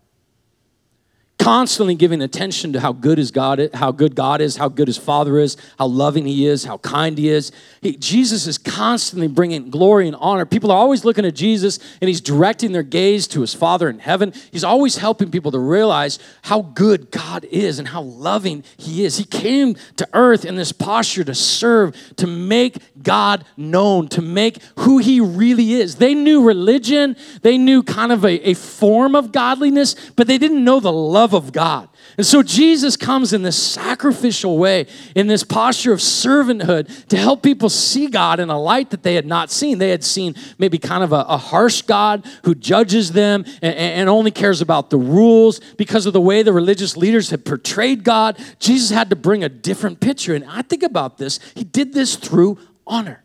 constantly 1.39 1.95
giving 1.95 2.21
attention 2.21 2.73
to 2.73 2.81
how 2.81 2.91
good 2.91 3.17
his 3.17 3.31
God 3.31 3.59
is, 3.59 3.69
how 3.73 3.91
good 3.91 4.13
God 4.13 4.41
is, 4.41 4.57
how 4.57 4.67
good 4.67 4.87
his 4.87 4.97
Father 4.97 5.39
is, 5.39 5.55
how 5.79 5.87
loving 5.87 6.25
he 6.25 6.45
is, 6.45 6.65
how 6.65 6.77
kind 6.79 7.17
he 7.17 7.29
is. 7.29 7.53
He, 7.81 7.95
Jesus 7.95 8.45
is 8.45 8.57
constantly 8.57 9.29
bringing 9.29 9.69
glory 9.69 10.07
and 10.07 10.17
honor. 10.19 10.45
People 10.45 10.69
are 10.69 10.77
always 10.77 11.05
looking 11.05 11.25
at 11.25 11.35
Jesus 11.35 11.79
and 12.01 12.09
he's 12.09 12.19
directing 12.19 12.73
their 12.73 12.83
gaze 12.83 13.25
to 13.29 13.39
his 13.39 13.53
Father 13.53 13.89
in 13.89 13.99
heaven. 13.99 14.33
He's 14.51 14.65
always 14.65 14.97
helping 14.97 15.31
people 15.31 15.51
to 15.51 15.59
realize 15.59 16.19
how 16.43 16.61
good 16.61 17.09
God 17.09 17.45
is 17.45 17.79
and 17.79 17.87
how 17.87 18.01
loving 18.01 18.65
he 18.75 19.05
is. 19.05 19.17
He 19.17 19.23
came 19.23 19.77
to 19.95 20.07
earth 20.11 20.43
in 20.43 20.57
this 20.57 20.73
posture 20.73 21.23
to 21.23 21.33
serve, 21.33 21.95
to 22.17 22.27
make 22.27 22.75
God 23.01 23.45
known, 23.55 24.09
to 24.09 24.21
make 24.21 24.61
who 24.79 24.97
he 24.97 25.21
really 25.21 25.73
is. 25.73 25.95
They 25.95 26.13
knew 26.13 26.43
religion, 26.43 27.15
they 27.43 27.57
knew 27.57 27.81
kind 27.81 28.11
of 28.11 28.25
a, 28.25 28.49
a 28.49 28.53
form 28.55 29.15
of 29.15 29.31
godliness, 29.31 29.95
but 30.17 30.27
they 30.27 30.37
didn't 30.37 30.65
know 30.65 30.81
the 30.81 30.91
love 30.91 31.28
love 31.31 31.45
of 31.45 31.51
God. 31.51 31.89
And 32.17 32.25
so 32.25 32.41
Jesus 32.43 32.97
comes 32.97 33.33
in 33.33 33.43
this 33.43 33.61
sacrificial 33.61 34.57
way, 34.57 34.87
in 35.15 35.27
this 35.27 35.43
posture 35.43 35.93
of 35.93 35.99
servanthood 35.99 37.07
to 37.07 37.17
help 37.17 37.43
people 37.43 37.69
see 37.69 38.07
God 38.07 38.39
in 38.39 38.49
a 38.49 38.59
light 38.59 38.89
that 38.89 39.03
they 39.03 39.15
had 39.15 39.25
not 39.25 39.51
seen. 39.51 39.77
They 39.77 39.89
had 39.89 40.03
seen 40.03 40.35
maybe 40.57 40.77
kind 40.77 41.03
of 41.03 41.13
a, 41.13 41.25
a 41.27 41.37
harsh 41.37 41.83
God 41.83 42.25
who 42.43 42.55
judges 42.55 43.11
them 43.11 43.45
and, 43.61 43.75
and 43.75 44.09
only 44.09 44.31
cares 44.31 44.61
about 44.61 44.89
the 44.89 44.97
rules 44.97 45.59
because 45.77 46.05
of 46.05 46.13
the 46.13 46.21
way 46.21 46.43
the 46.43 46.53
religious 46.53 46.97
leaders 46.97 47.29
had 47.29 47.45
portrayed 47.45 48.03
God. 48.03 48.37
Jesus 48.59 48.89
had 48.89 49.09
to 49.11 49.15
bring 49.15 49.43
a 49.43 49.49
different 49.49 49.99
picture. 49.99 50.33
And 50.33 50.45
I 50.45 50.63
think 50.63 50.83
about 50.83 51.17
this, 51.17 51.39
he 51.55 51.63
did 51.63 51.93
this 51.93 52.15
through 52.15 52.57
honor. 52.87 53.23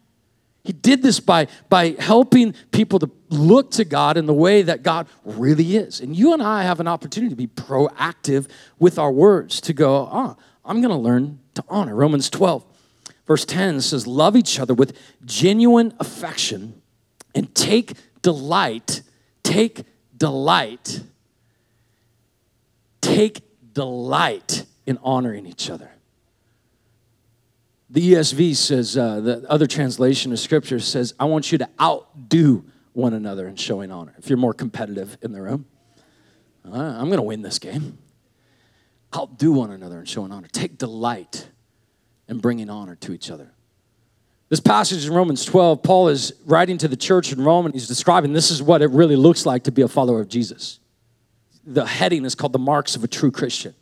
He 0.65 0.73
did 0.73 1.03
this 1.03 1.21
by, 1.21 1.47
by 1.69 1.95
helping 1.99 2.55
people 2.73 2.99
to 2.99 3.11
look 3.29 3.71
to 3.73 3.85
God 3.85 4.17
in 4.17 4.25
the 4.25 4.33
way 4.33 4.63
that 4.63 4.83
God 4.83 5.07
really 5.23 5.77
is. 5.77 6.01
And 6.01 6.17
you 6.17 6.33
and 6.33 6.43
I 6.43 6.63
have 6.63 6.81
an 6.81 6.89
opportunity 6.89 7.29
to 7.29 7.37
be 7.37 7.47
proactive 7.47 8.49
with 8.79 8.99
our 8.99 9.13
words, 9.13 9.61
to 9.61 9.75
go, 9.75 10.09
ah, 10.11 10.37
I'm 10.65 10.81
going 10.81 10.95
to 10.95 11.01
learn 11.01 11.39
to 11.55 11.65
honor. 11.69 11.95
Romans 11.95 12.31
12, 12.31 12.65
verse 13.27 13.45
10 13.45 13.83
says, 13.83 14.07
Love 14.07 14.37
each 14.37 14.59
other 14.59 14.73
with 14.73 14.99
genuine 15.27 15.93
affection 16.01 16.81
and 17.35 17.55
take 17.55 17.93
delight, 18.23 19.03
take 19.43 19.83
delight, 20.17 21.03
take 23.03 23.43
delight 23.75 24.65
in 24.87 24.99
honoring 25.03 25.47
each 25.47 25.69
other. 25.69 25.91
The 27.95 28.15
ESV 28.15 28.57
says, 28.57 28.97
uh, 28.97 29.21
the 29.21 29.47
other 29.49 29.69
translation 29.69 30.33
of 30.33 30.41
scripture 30.41 30.81
says, 30.81 31.15
I 31.21 31.27
want 31.27 31.53
you 31.53 31.59
to 31.59 31.69
outdo 31.81 32.65
one 32.93 33.15
another 33.15 33.47
in 33.47 33.55
showing 33.55 33.93
honor. 33.93 34.17
If 34.19 34.29
you're 34.29 34.37
more 34.37 34.53
competitive 34.53 35.17
in 35.23 35.31
the 35.31 35.41
room, 35.41 35.67
uh, 36.65 36.77
I'm 36.77 37.07
going 37.07 37.19
to 37.19 37.23
win 37.23 37.43
this 37.43 37.61
game. 37.61 37.99
Outdo 39.15 39.53
one 39.53 39.71
another 39.71 40.01
in 40.01 40.07
showing 40.07 40.33
honor. 40.33 40.49
Take 40.51 40.77
delight 40.77 41.49
in 42.27 42.39
bringing 42.39 42.69
honor 42.69 42.97
to 42.97 43.13
each 43.13 43.31
other. 43.31 43.53
This 44.49 44.59
passage 44.59 45.07
in 45.07 45.15
Romans 45.15 45.45
12, 45.45 45.81
Paul 45.85 46.09
is 46.09 46.33
writing 46.47 46.79
to 46.79 46.89
the 46.89 46.97
church 46.97 47.33
in 47.33 47.45
Rome 47.45 47.65
and 47.65 47.73
he's 47.73 47.87
describing 47.87 48.33
this 48.33 48.51
is 48.51 48.61
what 48.61 48.83
it 48.83 48.91
really 48.91 49.15
looks 49.15 49.47
like 49.47 49.63
to 49.65 49.71
be 49.71 49.83
a 49.83 49.89
follower 49.89 50.21
of 50.21 50.27
Jesus. 50.27 50.81
The 51.65 51.87
heading 51.87 52.25
is 52.25 52.35
called 52.35 52.55
The 52.55 52.59
Marks 52.59 52.97
of 52.97 53.05
a 53.05 53.09
True 53.09 53.31
Christian. 53.31 53.77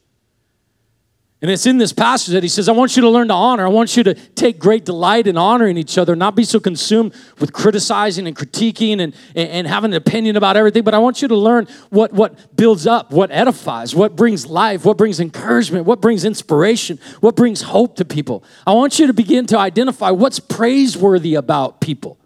And 1.43 1.51
it's 1.51 1.67
in 1.67 1.77
this 1.77 1.93
passage 1.93 2.35
that 2.35 2.45
he 2.45 2.49
says, 2.49 2.69
I 2.69 2.73
want 2.73 2.95
you 2.95 3.03
to 3.03 3.11
learn 3.11 3.27
to 3.27 3.35
honor. 3.35 3.67
I 3.67 3.69
want 3.69 3.97
you 3.97 4.05
to 4.05 4.15
take 4.15 4.61
great 4.61 4.85
delight 4.85 5.27
in 5.27 5.37
honoring 5.37 5.77
each 5.77 5.99
other, 5.99 6.15
not 6.15 6.37
be 6.37 6.45
so 6.45 6.61
consumed 6.61 7.13
with 7.41 7.53
criticizing 7.53 8.29
and 8.29 8.37
critiquing 8.37 9.01
and, 9.01 9.13
and, 9.35 9.49
and, 9.49 9.67
having 9.67 9.91
an 9.91 9.97
opinion 9.97 10.37
about 10.37 10.57
everything, 10.57 10.85
but 10.85 10.95
I 10.95 10.99
want 10.99 11.21
you 11.21 11.27
to 11.27 11.37
learn 11.37 11.67
what, 11.91 12.13
what 12.13 12.57
builds 12.57 12.87
up, 12.87 13.11
what 13.11 13.33
edifies, 13.33 13.93
what 13.93 14.15
brings 14.15 14.47
life, 14.47 14.85
what 14.85 14.97
brings 14.97 15.19
encouragement, 15.19 15.85
what 15.85 16.01
brings 16.01 16.25
inspiration, 16.25 17.01
what 17.19 17.35
brings 17.35 17.63
hope 17.63 17.97
to 17.97 18.05
people. 18.05 18.45
I 18.65 18.73
want 18.75 19.01
you 19.01 19.09
to 19.09 19.13
begin 19.13 19.47
to 19.47 19.59
identify 19.59 20.11
what's 20.11 20.39
praiseworthy 20.39 21.35
about 21.35 21.81
people. 21.81 22.22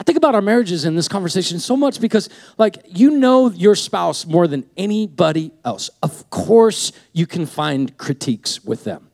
I 0.00 0.02
think 0.02 0.16
about 0.16 0.34
our 0.34 0.40
marriages 0.40 0.86
in 0.86 0.96
this 0.96 1.08
conversation 1.08 1.58
so 1.58 1.76
much 1.76 2.00
because, 2.00 2.30
like, 2.56 2.78
you 2.86 3.10
know 3.10 3.50
your 3.50 3.74
spouse 3.74 4.24
more 4.24 4.48
than 4.48 4.64
anybody 4.74 5.52
else. 5.62 5.90
Of 6.02 6.30
course, 6.30 6.92
you 7.12 7.26
can 7.26 7.44
find 7.44 7.94
critiques 7.98 8.64
with 8.64 8.84
them. 8.84 9.10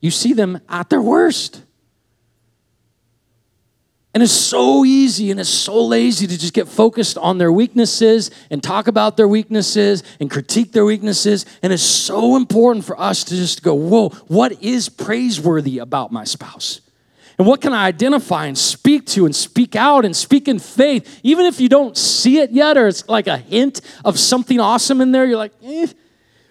You 0.00 0.10
see 0.10 0.32
them 0.32 0.60
at 0.70 0.88
their 0.88 1.02
worst. 1.02 1.62
And 4.14 4.22
it's 4.22 4.32
so 4.32 4.86
easy 4.86 5.30
and 5.30 5.38
it's 5.38 5.50
so 5.50 5.84
lazy 5.84 6.26
to 6.26 6.38
just 6.38 6.54
get 6.54 6.68
focused 6.68 7.18
on 7.18 7.36
their 7.36 7.52
weaknesses 7.52 8.30
and 8.50 8.62
talk 8.62 8.88
about 8.88 9.18
their 9.18 9.28
weaknesses 9.28 10.02
and 10.20 10.30
critique 10.30 10.72
their 10.72 10.86
weaknesses. 10.86 11.44
And 11.62 11.70
it's 11.70 11.82
so 11.82 12.36
important 12.36 12.86
for 12.86 12.98
us 12.98 13.24
to 13.24 13.36
just 13.36 13.62
go, 13.62 13.74
whoa, 13.74 14.08
what 14.28 14.62
is 14.62 14.88
praiseworthy 14.88 15.80
about 15.80 16.12
my 16.12 16.24
spouse? 16.24 16.80
And 17.38 17.46
what 17.46 17.60
can 17.60 17.72
I 17.72 17.86
identify 17.86 18.46
and 18.46 18.56
speak 18.56 19.06
to 19.08 19.26
and 19.26 19.36
speak 19.36 19.76
out 19.76 20.04
and 20.04 20.16
speak 20.16 20.48
in 20.48 20.58
faith? 20.58 21.20
Even 21.22 21.44
if 21.44 21.60
you 21.60 21.68
don't 21.68 21.96
see 21.96 22.38
it 22.38 22.50
yet 22.50 22.78
or 22.78 22.86
it's 22.86 23.06
like 23.08 23.26
a 23.26 23.36
hint 23.36 23.82
of 24.04 24.18
something 24.18 24.58
awesome 24.58 25.00
in 25.02 25.12
there, 25.12 25.26
you're 25.26 25.36
like, 25.36 25.52
eh, 25.62 25.86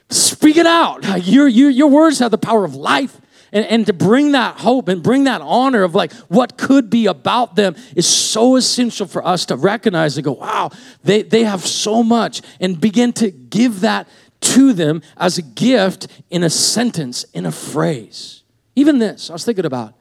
speak 0.09 0.57
it 0.57 0.67
out. 0.67 1.03
Your, 1.25 1.47
your, 1.47 1.69
your 1.69 1.87
words 1.87 2.19
have 2.19 2.31
the 2.31 2.37
power 2.37 2.63
of 2.63 2.75
life. 2.75 3.19
And, 3.51 3.65
and 3.67 3.85
to 3.85 3.93
bring 3.93 4.33
that 4.33 4.59
hope 4.59 4.89
and 4.89 5.01
bring 5.01 5.23
that 5.23 5.41
honor 5.41 5.83
of 5.83 5.95
like 5.95 6.11
what 6.27 6.57
could 6.57 6.89
be 6.89 7.05
about 7.05 7.55
them 7.55 7.75
is 7.95 8.05
so 8.05 8.57
essential 8.57 9.07
for 9.07 9.25
us 9.25 9.45
to 9.45 9.55
recognize 9.55 10.17
and 10.17 10.25
go, 10.25 10.33
wow, 10.33 10.71
they, 11.03 11.21
they 11.21 11.45
have 11.45 11.65
so 11.65 12.03
much, 12.03 12.41
and 12.59 12.81
begin 12.81 13.13
to 13.13 13.31
give 13.31 13.81
that 13.81 14.09
to 14.41 14.73
them 14.73 15.01
as 15.15 15.37
a 15.37 15.41
gift 15.41 16.07
in 16.29 16.43
a 16.43 16.49
sentence, 16.49 17.23
in 17.33 17.45
a 17.45 17.51
phrase. 17.51 18.43
Even 18.75 18.99
this, 18.99 19.29
I 19.29 19.33
was 19.33 19.45
thinking 19.45 19.65
about 19.65 19.93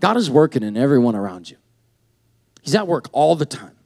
God 0.00 0.16
is 0.16 0.30
working 0.30 0.62
in 0.62 0.76
everyone 0.76 1.16
around 1.16 1.50
you. 1.50 1.56
He's 2.62 2.74
at 2.74 2.86
work 2.86 3.08
all 3.12 3.34
the 3.34 3.46
time. 3.46 3.76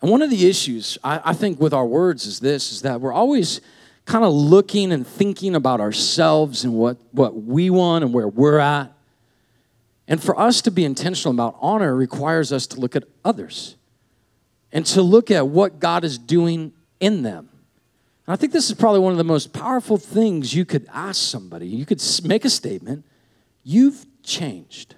And 0.00 0.10
one 0.10 0.22
of 0.22 0.30
the 0.30 0.46
issues 0.46 0.98
I, 1.02 1.20
I 1.24 1.32
think 1.34 1.60
with 1.60 1.72
our 1.72 1.86
words 1.86 2.26
is 2.26 2.40
this 2.40 2.72
is 2.72 2.82
that 2.82 3.00
we're 3.00 3.12
always 3.12 3.60
kind 4.04 4.24
of 4.24 4.32
looking 4.32 4.92
and 4.92 5.06
thinking 5.06 5.54
about 5.54 5.80
ourselves 5.80 6.64
and 6.64 6.74
what, 6.74 6.98
what 7.12 7.34
we 7.34 7.70
want 7.70 8.04
and 8.04 8.12
where 8.12 8.28
we're 8.28 8.58
at. 8.58 8.92
And 10.06 10.22
for 10.22 10.38
us 10.38 10.60
to 10.62 10.70
be 10.70 10.84
intentional 10.84 11.32
about 11.32 11.56
honor 11.60 11.94
requires 11.94 12.52
us 12.52 12.66
to 12.68 12.80
look 12.80 12.94
at 12.94 13.04
others 13.24 13.76
and 14.72 14.84
to 14.86 15.00
look 15.00 15.30
at 15.30 15.48
what 15.48 15.80
God 15.80 16.04
is 16.04 16.18
doing 16.18 16.72
in 17.00 17.22
them. 17.22 17.48
And 18.26 18.34
I 18.34 18.36
think 18.36 18.52
this 18.52 18.68
is 18.68 18.76
probably 18.76 19.00
one 19.00 19.12
of 19.12 19.18
the 19.18 19.24
most 19.24 19.52
powerful 19.52 19.96
things 19.96 20.54
you 20.54 20.64
could 20.64 20.86
ask 20.92 21.20
somebody. 21.20 21.66
You 21.66 21.86
could 21.86 22.02
make 22.24 22.44
a 22.44 22.50
statement, 22.50 23.04
You've 23.66 24.04
changed? 24.24 24.94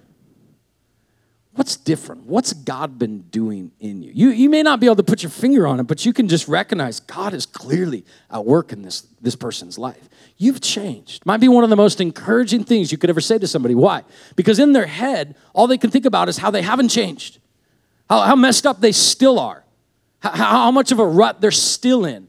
What's 1.57 1.75
different? 1.75 2.27
What's 2.27 2.53
God 2.53 2.99
been 2.99 3.21
doing 3.21 3.71
in 3.79 4.03
you? 4.03 4.11
you? 4.13 4.29
You 4.29 4.47
may 4.47 4.61
not 4.61 4.79
be 4.79 4.85
able 4.85 4.97
to 4.97 5.03
put 5.03 5.23
your 5.23 5.31
finger 5.31 5.65
on 5.65 5.79
it, 5.79 5.83
but 5.83 6.05
you 6.05 6.13
can 6.13 6.27
just 6.27 6.47
recognize 6.47 6.99
God 6.99 7.33
is 7.33 7.47
clearly 7.47 8.05
at 8.29 8.45
work 8.45 8.71
in 8.71 8.83
this, 8.83 9.07
this 9.21 9.35
person's 9.35 9.79
life. 9.79 10.07
You've 10.37 10.61
changed. 10.61 11.25
Might 11.25 11.39
be 11.39 11.47
one 11.47 11.63
of 11.63 11.71
the 11.71 11.75
most 11.75 11.99
encouraging 11.99 12.63
things 12.63 12.91
you 12.91 12.99
could 12.99 13.09
ever 13.09 13.21
say 13.21 13.39
to 13.39 13.47
somebody. 13.47 13.73
Why? 13.73 14.03
Because 14.35 14.59
in 14.59 14.73
their 14.73 14.85
head, 14.85 15.35
all 15.53 15.65
they 15.65 15.79
can 15.79 15.89
think 15.89 16.05
about 16.05 16.29
is 16.29 16.37
how 16.37 16.51
they 16.51 16.61
haven't 16.61 16.89
changed, 16.89 17.39
how, 18.07 18.21
how 18.21 18.35
messed 18.35 18.67
up 18.67 18.79
they 18.79 18.91
still 18.91 19.39
are, 19.39 19.63
how, 20.19 20.29
how 20.29 20.71
much 20.71 20.91
of 20.91 20.99
a 20.99 21.07
rut 21.07 21.41
they're 21.41 21.49
still 21.49 22.05
in. 22.05 22.27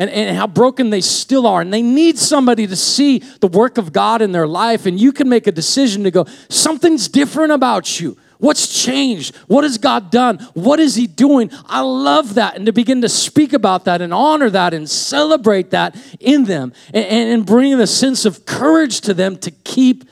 And, 0.00 0.08
and 0.08 0.34
how 0.34 0.46
broken 0.46 0.88
they 0.88 1.02
still 1.02 1.46
are. 1.46 1.60
And 1.60 1.72
they 1.72 1.82
need 1.82 2.18
somebody 2.18 2.66
to 2.66 2.74
see 2.74 3.18
the 3.18 3.46
work 3.46 3.76
of 3.76 3.92
God 3.92 4.22
in 4.22 4.32
their 4.32 4.46
life. 4.48 4.86
And 4.86 4.98
you 4.98 5.12
can 5.12 5.28
make 5.28 5.46
a 5.46 5.52
decision 5.52 6.04
to 6.04 6.10
go, 6.10 6.24
something's 6.48 7.06
different 7.06 7.52
about 7.52 8.00
you. 8.00 8.16
What's 8.38 8.82
changed? 8.82 9.36
What 9.46 9.64
has 9.64 9.76
God 9.76 10.10
done? 10.10 10.38
What 10.54 10.80
is 10.80 10.94
He 10.94 11.06
doing? 11.06 11.50
I 11.66 11.82
love 11.82 12.34
that. 12.34 12.56
And 12.56 12.64
to 12.64 12.72
begin 12.72 13.02
to 13.02 13.10
speak 13.10 13.52
about 13.52 13.84
that 13.84 14.00
and 14.00 14.14
honor 14.14 14.48
that 14.48 14.72
and 14.72 14.88
celebrate 14.88 15.70
that 15.72 15.94
in 16.18 16.44
them 16.44 16.72
and, 16.94 17.04
and 17.04 17.46
bring 17.46 17.74
a 17.74 17.86
sense 17.86 18.24
of 18.24 18.46
courage 18.46 19.02
to 19.02 19.12
them 19.12 19.36
to 19.40 19.50
keep 19.50 20.04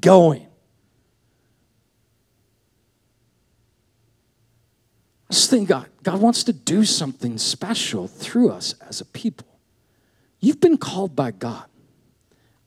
going. 0.00 0.46
I 5.25 5.25
just 5.36 5.50
think 5.50 5.68
God, 5.68 5.86
God 6.02 6.20
wants 6.20 6.44
to 6.44 6.52
do 6.52 6.84
something 6.84 7.36
special 7.36 8.08
through 8.08 8.50
us 8.50 8.74
as 8.88 9.02
a 9.02 9.04
people. 9.04 9.46
You've 10.40 10.60
been 10.60 10.78
called 10.78 11.14
by 11.14 11.30
God 11.30 11.66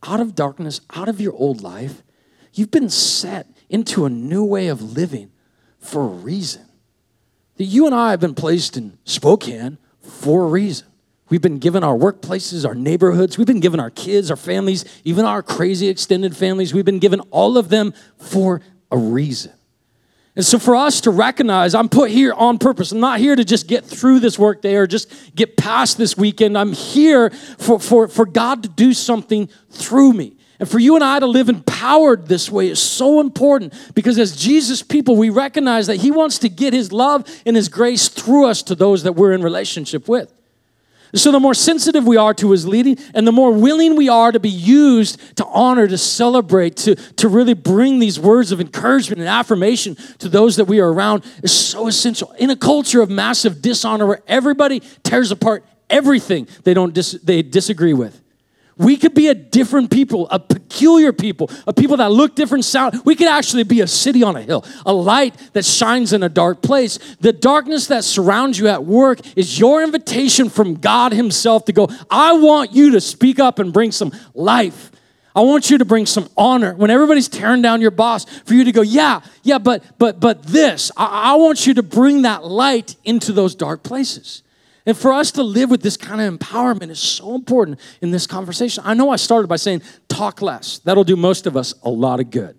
out 0.03 0.19
of 0.19 0.35
darkness, 0.35 0.79
out 0.93 1.09
of 1.09 1.19
your 1.19 1.33
old 1.33 1.61
life. 1.61 2.03
You've 2.53 2.69
been 2.69 2.89
set 2.89 3.47
into 3.69 4.05
a 4.05 4.09
new 4.09 4.45
way 4.45 4.67
of 4.67 4.81
living 4.81 5.31
for 5.79 6.03
a 6.03 6.07
reason. 6.07 6.65
That 7.57 7.65
you 7.65 7.87
and 7.87 7.95
I 7.95 8.11
have 8.11 8.19
been 8.19 8.35
placed 8.35 8.77
in 8.77 8.99
Spokane 9.03 9.79
for 9.99 10.43
a 10.43 10.47
reason. 10.47 10.87
We've 11.29 11.41
been 11.41 11.59
given 11.59 11.83
our 11.83 11.97
workplaces, 11.97 12.67
our 12.67 12.75
neighborhoods, 12.75 13.37
we've 13.37 13.47
been 13.47 13.59
given 13.59 13.79
our 13.79 13.91
kids, 13.91 14.29
our 14.29 14.37
families, 14.37 14.85
even 15.03 15.25
our 15.25 15.41
crazy 15.41 15.87
extended 15.87 16.37
families. 16.37 16.73
We've 16.73 16.85
been 16.85 16.99
given 16.99 17.19
all 17.31 17.57
of 17.57 17.69
them 17.69 17.93
for 18.17 18.61
a 18.91 18.97
reason. 18.97 19.53
And 20.39 20.45
so, 20.45 20.57
for 20.57 20.73
us 20.73 21.01
to 21.01 21.11
recognize, 21.11 21.75
I'm 21.75 21.89
put 21.89 22.11
here 22.11 22.31
on 22.31 22.59
purpose. 22.59 22.93
I'm 22.93 23.01
not 23.01 23.19
here 23.19 23.35
to 23.35 23.43
just 23.43 23.67
get 23.67 23.83
through 23.83 24.21
this 24.21 24.39
workday 24.39 24.75
or 24.75 24.87
just 24.87 25.35
get 25.35 25.57
past 25.57 25.97
this 25.97 26.15
weekend. 26.15 26.57
I'm 26.57 26.71
here 26.71 27.29
for, 27.57 27.77
for, 27.77 28.07
for 28.07 28.25
God 28.25 28.63
to 28.63 28.69
do 28.69 28.93
something 28.93 29.49
through 29.69 30.13
me. 30.13 30.37
And 30.57 30.69
for 30.69 30.79
you 30.79 30.95
and 30.95 31.03
I 31.03 31.19
to 31.19 31.25
live 31.25 31.49
empowered 31.49 32.27
this 32.27 32.49
way 32.49 32.69
is 32.69 32.81
so 32.81 33.19
important 33.19 33.73
because 33.93 34.17
as 34.17 34.33
Jesus 34.33 34.81
people, 34.81 35.17
we 35.17 35.29
recognize 35.29 35.87
that 35.87 35.97
He 35.97 36.09
wants 36.09 36.39
to 36.39 36.47
get 36.47 36.71
His 36.71 36.93
love 36.93 37.27
and 37.45 37.57
His 37.57 37.67
grace 37.67 38.07
through 38.07 38.45
us 38.45 38.63
to 38.63 38.75
those 38.75 39.03
that 39.03 39.17
we're 39.17 39.33
in 39.33 39.43
relationship 39.43 40.07
with. 40.07 40.33
So, 41.15 41.31
the 41.31 41.39
more 41.39 41.53
sensitive 41.53 42.05
we 42.05 42.17
are 42.17 42.33
to 42.35 42.51
his 42.51 42.67
leading, 42.67 42.97
and 43.15 43.25
the 43.25 43.31
more 43.31 43.51
willing 43.51 43.95
we 43.95 44.09
are 44.09 44.31
to 44.31 44.39
be 44.39 44.49
used 44.49 45.19
to 45.37 45.45
honor, 45.45 45.87
to 45.87 45.97
celebrate, 45.97 46.77
to, 46.77 46.95
to 46.95 47.27
really 47.27 47.55
bring 47.55 47.99
these 47.99 48.19
words 48.19 48.51
of 48.51 48.61
encouragement 48.61 49.19
and 49.19 49.27
affirmation 49.27 49.95
to 50.19 50.29
those 50.29 50.57
that 50.57 50.65
we 50.65 50.79
are 50.79 50.91
around 50.91 51.23
is 51.41 51.51
so 51.51 51.87
essential. 51.87 52.31
In 52.33 52.49
a 52.49 52.55
culture 52.55 53.01
of 53.01 53.09
massive 53.09 53.61
dishonor 53.61 54.05
where 54.05 54.21
everybody 54.27 54.81
tears 55.03 55.31
apart 55.31 55.65
everything 55.89 56.47
they, 56.63 56.73
don't 56.73 56.93
dis- 56.93 57.19
they 57.23 57.41
disagree 57.41 57.93
with, 57.93 58.21
we 58.79 58.95
could 58.95 59.13
be 59.13 59.27
a 59.27 59.35
different 59.35 59.91
people, 59.91 60.29
a 60.31 60.39
peculiar 60.39 61.11
people, 61.11 61.51
a 61.67 61.73
people 61.73 61.97
that 61.97 62.11
look 62.11 62.33
different, 62.33 62.63
sound. 62.63 63.01
We 63.03 63.13
could 63.13 63.27
actually 63.27 63.63
be 63.63 63.81
a 63.81 63.87
city 63.87 64.23
on 64.23 64.37
a 64.37 64.41
hill, 64.41 64.65
a 64.85 64.93
light 64.93 65.35
that 65.51 65.65
shines 65.65 66.13
in 66.13 66.23
a 66.23 66.29
dark 66.29 66.61
place. 66.61 66.97
The 67.19 67.33
darkness 67.33 67.87
that 67.87 68.05
surrounds 68.05 68.57
you 68.57 68.69
at 68.69 68.85
work 68.85 69.19
is 69.35 69.59
your 69.59 69.83
invitation 69.83 70.49
from 70.49 70.75
God 70.75 71.11
Himself 71.11 71.65
to 71.65 71.73
go, 71.73 71.89
I 72.09 72.33
want 72.33 72.71
you 72.71 72.91
to 72.91 73.01
speak 73.01 73.37
up 73.37 73.59
and 73.59 73.73
bring 73.73 73.91
some 73.91 74.13
life. 74.33 74.91
I 75.35 75.41
want 75.41 75.69
you 75.69 75.77
to 75.77 75.85
bring 75.85 76.05
some 76.05 76.29
honor. 76.37 76.73
When 76.73 76.89
everybody's 76.89 77.27
tearing 77.27 77.61
down 77.61 77.81
your 77.81 77.91
boss, 77.91 78.25
for 78.45 78.53
you 78.53 78.63
to 78.63 78.71
go, 78.71 78.81
yeah, 78.81 79.19
yeah, 79.43 79.57
but 79.57 79.83
but 79.97 80.21
but 80.21 80.43
this, 80.43 80.89
I, 80.95 81.33
I 81.33 81.35
want 81.35 81.67
you 81.67 81.73
to 81.75 81.83
bring 81.83 82.21
that 82.21 82.45
light 82.45 82.95
into 83.03 83.33
those 83.33 83.55
dark 83.55 83.83
places. 83.83 84.41
And 84.85 84.97
for 84.97 85.13
us 85.13 85.31
to 85.33 85.43
live 85.43 85.69
with 85.69 85.81
this 85.81 85.97
kind 85.97 86.21
of 86.21 86.39
empowerment 86.39 86.89
is 86.89 86.99
so 86.99 87.35
important 87.35 87.79
in 88.01 88.11
this 88.11 88.25
conversation. 88.25 88.83
I 88.85 88.93
know 88.93 89.09
I 89.09 89.17
started 89.17 89.47
by 89.47 89.57
saying 89.57 89.81
talk 90.07 90.41
less. 90.41 90.79
That'll 90.79 91.03
do 91.03 91.15
most 91.15 91.45
of 91.45 91.57
us 91.57 91.73
a 91.83 91.89
lot 91.89 92.19
of 92.19 92.31
good. 92.31 92.57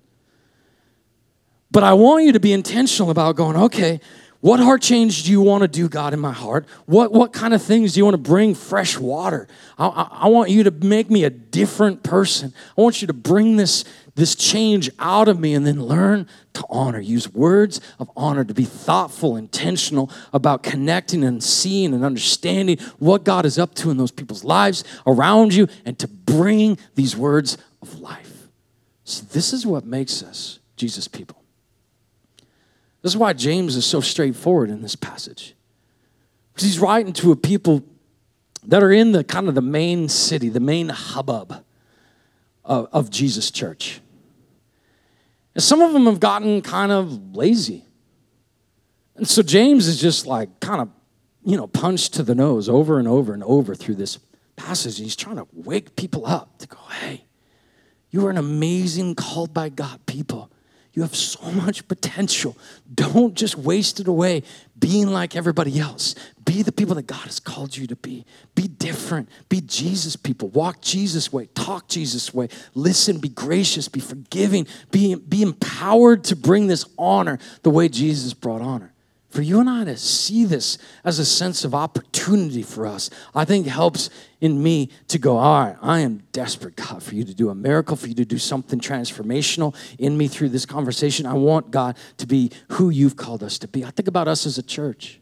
But 1.71 1.85
I 1.85 1.93
want 1.95 2.25
you 2.25 2.33
to 2.33 2.41
be 2.41 2.53
intentional 2.53 3.11
about 3.11 3.37
going, 3.37 3.57
okay, 3.57 4.01
what 4.41 4.59
heart 4.59 4.81
change 4.81 5.25
do 5.25 5.31
you 5.31 5.43
want 5.43 5.63
to 5.63 5.69
do, 5.69 5.87
God, 5.87 6.15
in 6.15 6.21
my 6.21 6.33
heart? 6.33 6.67
What, 6.87 7.13
what 7.13 7.35
kind 7.35 7.53
of 7.53 7.63
things 7.63 7.93
do 7.93 7.99
you 7.99 8.05
want 8.05 8.15
to 8.15 8.31
bring 8.31 8.55
fresh 8.55 8.97
water? 8.97 9.47
I, 9.77 9.87
I, 9.87 10.09
I 10.25 10.29
want 10.29 10.49
you 10.49 10.63
to 10.63 10.71
make 10.71 11.11
me 11.11 11.25
a 11.25 11.31
different 11.31 12.03
person. 12.03 12.55
I 12.77 12.81
want 12.81 13.03
you 13.03 13.07
to 13.09 13.13
bring 13.13 13.57
this, 13.57 13.85
this 14.15 14.35
change 14.35 14.89
out 14.99 15.29
of 15.29 15.39
me 15.39 15.53
and 15.53 15.67
then 15.67 15.85
learn 15.85 16.27
to 16.55 16.65
honor. 16.71 17.01
Use 17.01 17.31
words 17.35 17.83
of 17.99 18.11
honor 18.17 18.43
to 18.43 18.55
be 18.55 18.65
thoughtful, 18.65 19.37
intentional 19.37 20.11
about 20.33 20.63
connecting 20.63 21.23
and 21.23 21.45
seeing 21.45 21.93
and 21.93 22.03
understanding 22.03 22.79
what 22.99 23.25
God 23.25 23.45
is 23.45 23.59
up 23.59 23.75
to 23.75 23.91
in 23.91 23.99
those 23.99 24.11
people's 24.11 24.43
lives 24.43 24.85
around 25.07 25.53
you 25.53 25.69
and 25.85 25.99
to 25.99 26.09
bring 26.09 26.79
these 26.95 27.15
words 27.15 27.59
of 27.83 28.01
life. 28.01 28.49
See, 29.05 29.27
this 29.33 29.53
is 29.53 29.67
what 29.67 29.85
makes 29.85 30.23
us 30.23 30.61
Jesus 30.77 31.09
people. 31.09 31.40
This 33.03 33.13
is 33.13 33.17
why 33.17 33.33
James 33.33 33.77
is 33.77 33.87
so 33.87 34.01
straightforward 34.01 34.71
in 34.71 34.83
this 34.83 34.97
passage. 34.97 35.55
Because 36.53 36.65
he's 36.65 36.79
writing 36.79 37.13
to 37.15 37.33
a 37.33 37.37
people 37.37 37.83
that 38.65 38.83
are 38.83 38.93
in 38.93 39.13
the 39.13 39.25
kind 39.25 39.49
of 39.49 39.55
the 39.55 39.63
main 39.63 40.09
city, 40.09 40.49
the 40.49 40.61
main 40.61 40.91
hubbub 40.91 41.65
of, 42.65 42.89
of 42.93 43.11
Jesus' 43.11 43.51
church. 43.51 44.01
And 45.55 45.65
some 45.65 45.81
of 45.81 45.93
them 45.93 46.05
have 46.05 46.21
gotten 46.21 46.61
kind 46.61 46.93
of 46.93 47.35
lazy. 47.35 47.87
And 49.17 49.27
so 49.27 49.43
James 49.43 49.87
is 49.87 50.01
just 50.01 50.27
like 50.27 50.61
kind 50.61 50.83
of, 50.83 50.91
you 51.45 51.57
know, 51.57 51.67
punched 51.67 52.15
to 52.15 52.23
the 52.23 52.35
nose 52.35 52.69
over 52.69 52.99
and 52.99 53.09
over 53.09 53.33
and 53.33 53.43
over 53.45 53.75
through 53.75 53.97
this 53.97 54.19
passage. 54.57 54.99
He's 54.99 55.17
trying 55.17 55.37
to 55.37 55.47
wake 55.53 55.97
people 55.97 56.27
up 56.27 56.59
to 56.59 56.69
go, 56.69 56.79
hey, 57.01 57.25
you 58.11 58.27
are 58.27 58.31
an 58.31 58.37
amazing, 58.37 59.15
called 59.15 59.55
by 59.55 59.71
God 59.71 60.05
people. 60.07 60.51
You 60.93 61.03
have 61.03 61.15
so 61.15 61.51
much 61.53 61.87
potential. 61.87 62.57
Don't 62.93 63.35
just 63.35 63.57
waste 63.57 64.01
it 64.01 64.09
away 64.09 64.43
being 64.79 65.09
like 65.09 65.37
everybody 65.37 65.79
else. 65.79 66.15
Be 66.45 66.63
the 66.63 66.73
people 66.73 66.95
that 66.97 67.07
God 67.07 67.27
has 67.27 67.39
called 67.39 67.77
you 67.77 67.87
to 67.87 67.97
be. 67.97 68.25
Be 68.55 68.67
different. 68.67 69.29
Be 69.49 69.61
Jesus 69.61 70.17
people. 70.17 70.49
Walk 70.49 70.81
Jesus' 70.81 71.33
way. 71.33 71.47
Talk 71.55 71.89
Jesus' 71.89 72.35
way. 72.35 72.49
Listen. 72.75 73.19
Be 73.19 73.29
gracious. 73.29 73.89
Be 73.89 74.01
forgiving. 74.01 74.67
Be, 74.91 75.15
be 75.15 75.43
empowered 75.43 76.25
to 76.25 76.37
bring 76.37 76.67
this 76.67 76.85
honor 76.99 77.39
the 77.63 77.71
way 77.71 77.89
Jesus 77.89 78.35
brought 78.35 78.63
honor 78.63 78.93
for 79.31 79.43
you 79.43 79.61
and 79.61 79.71
I 79.71 79.85
to 79.85 79.97
see 79.97 80.45
this 80.45 80.77
as 81.05 81.21
a 81.21 81.25
sense 81.25 81.65
of 81.65 81.73
opportunity 81.73 82.63
for 82.63 82.85
us, 82.85 83.11
I 83.33 83.45
think 83.45 83.67
helps 83.67 84.11
in 84.41 84.61
me 84.61 84.91
to 85.09 85.19
go, 85.19 85.37
all 85.37 85.67
right, 85.67 85.77
I 85.81 86.01
am 86.01 86.25
desperate, 86.33 86.75
God, 86.75 87.01
for 87.01 87.15
you 87.15 87.23
to 87.25 87.33
do 87.33 87.49
a 87.49 87.55
miracle, 87.55 87.95
for 87.95 88.09
you 88.09 88.15
to 88.15 88.25
do 88.25 88.39
something 88.39 88.81
transformational 88.81 89.77
in 90.01 90.19
me 90.19 90.27
through 90.27 90.49
this 90.49 90.67
conversation. 90.67 91.27
I 91.27 91.35
want 91.35 91.71
God 91.71 91.97
to 92.17 92.27
be 92.27 92.51
who 92.71 92.91
you've 92.91 93.17
called 93.17 93.45
us 93.45 93.59
to 93.59 93.69
be. 93.69 93.85
I 93.85 93.91
think 93.91 94.09
about 94.09 94.27
us 94.27 94.47
as 94.47 94.59
a 94.59 94.65
church. 94.65 95.21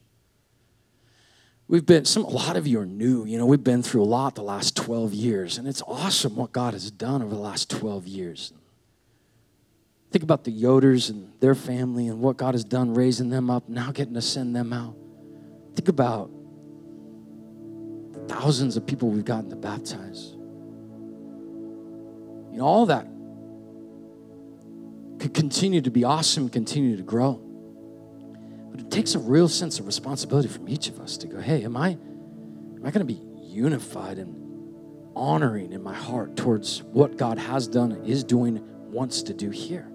We've 1.69 1.85
been, 1.85 2.07
some, 2.07 2.25
a 2.25 2.31
lot 2.31 2.57
of 2.57 2.67
you 2.67 2.81
are 2.81 2.87
new. 2.87 3.27
You 3.27 3.37
know, 3.37 3.45
we've 3.45 3.63
been 3.63 3.83
through 3.83 4.03
a 4.03 4.05
lot 4.05 4.35
the 4.35 4.43
last 4.43 4.75
12 4.75 5.13
years, 5.13 5.59
and 5.59 5.69
it's 5.69 5.83
awesome 5.83 6.35
what 6.35 6.53
God 6.53 6.73
has 6.73 6.91
done 6.91 7.23
over 7.23 7.35
the 7.35 7.41
last 7.41 7.69
12 7.69 8.07
years. 8.07 8.55
Think 10.11 10.23
about 10.23 10.45
the 10.45 10.53
Yoders 10.53 11.11
and 11.11 11.31
their 11.41 11.55
family 11.55 12.09
and 12.09 12.21
what 12.21 12.39
God 12.39 12.55
has 12.55 12.65
done 12.65 12.95
raising 12.95 13.29
them 13.29 13.51
up, 13.51 13.69
now 13.69 13.93
getting 13.93 14.15
to 14.15 14.23
send 14.23 14.57
them 14.57 14.73
out. 14.73 14.97
Think 15.75 15.89
about 15.89 16.31
thousands 18.27 18.77
of 18.77 18.87
people 18.87 19.11
we've 19.11 19.25
gotten 19.25 19.51
to 19.51 19.57
baptize. 19.57 20.33
You 22.53 22.59
know, 22.59 22.65
all 22.65 22.87
that 22.87 23.07
could 25.21 25.35
continue 25.35 25.83
to 25.83 25.91
be 25.91 26.05
awesome, 26.05 26.49
continue 26.49 26.97
to 26.97 27.03
grow. 27.03 27.35
But 28.71 28.81
it 28.81 28.91
takes 28.91 29.15
a 29.15 29.19
real 29.19 29.49
sense 29.49 29.79
of 29.79 29.87
responsibility 29.87 30.49
from 30.49 30.69
each 30.69 30.89
of 30.89 31.01
us 31.01 31.19
to 31.19 31.27
go, 31.27 31.39
hey, 31.41 31.65
am 31.65 31.77
I 31.77 31.91
am 31.91 32.81
I 32.85 32.91
going 32.91 33.07
to 33.07 33.13
be 33.13 33.21
unified 33.43 34.19
and 34.19 34.35
honoring 35.15 35.73
in 35.73 35.83
my 35.83 35.95
heart 35.95 36.37
towards 36.37 36.83
what 36.83 37.17
God 37.17 37.39
has 37.39 37.69
done, 37.69 37.93
is 38.07 38.25
doing, 38.25 38.63
wants 38.91 39.23
to 39.25 39.35
do 39.35 39.51
here? 39.51 39.91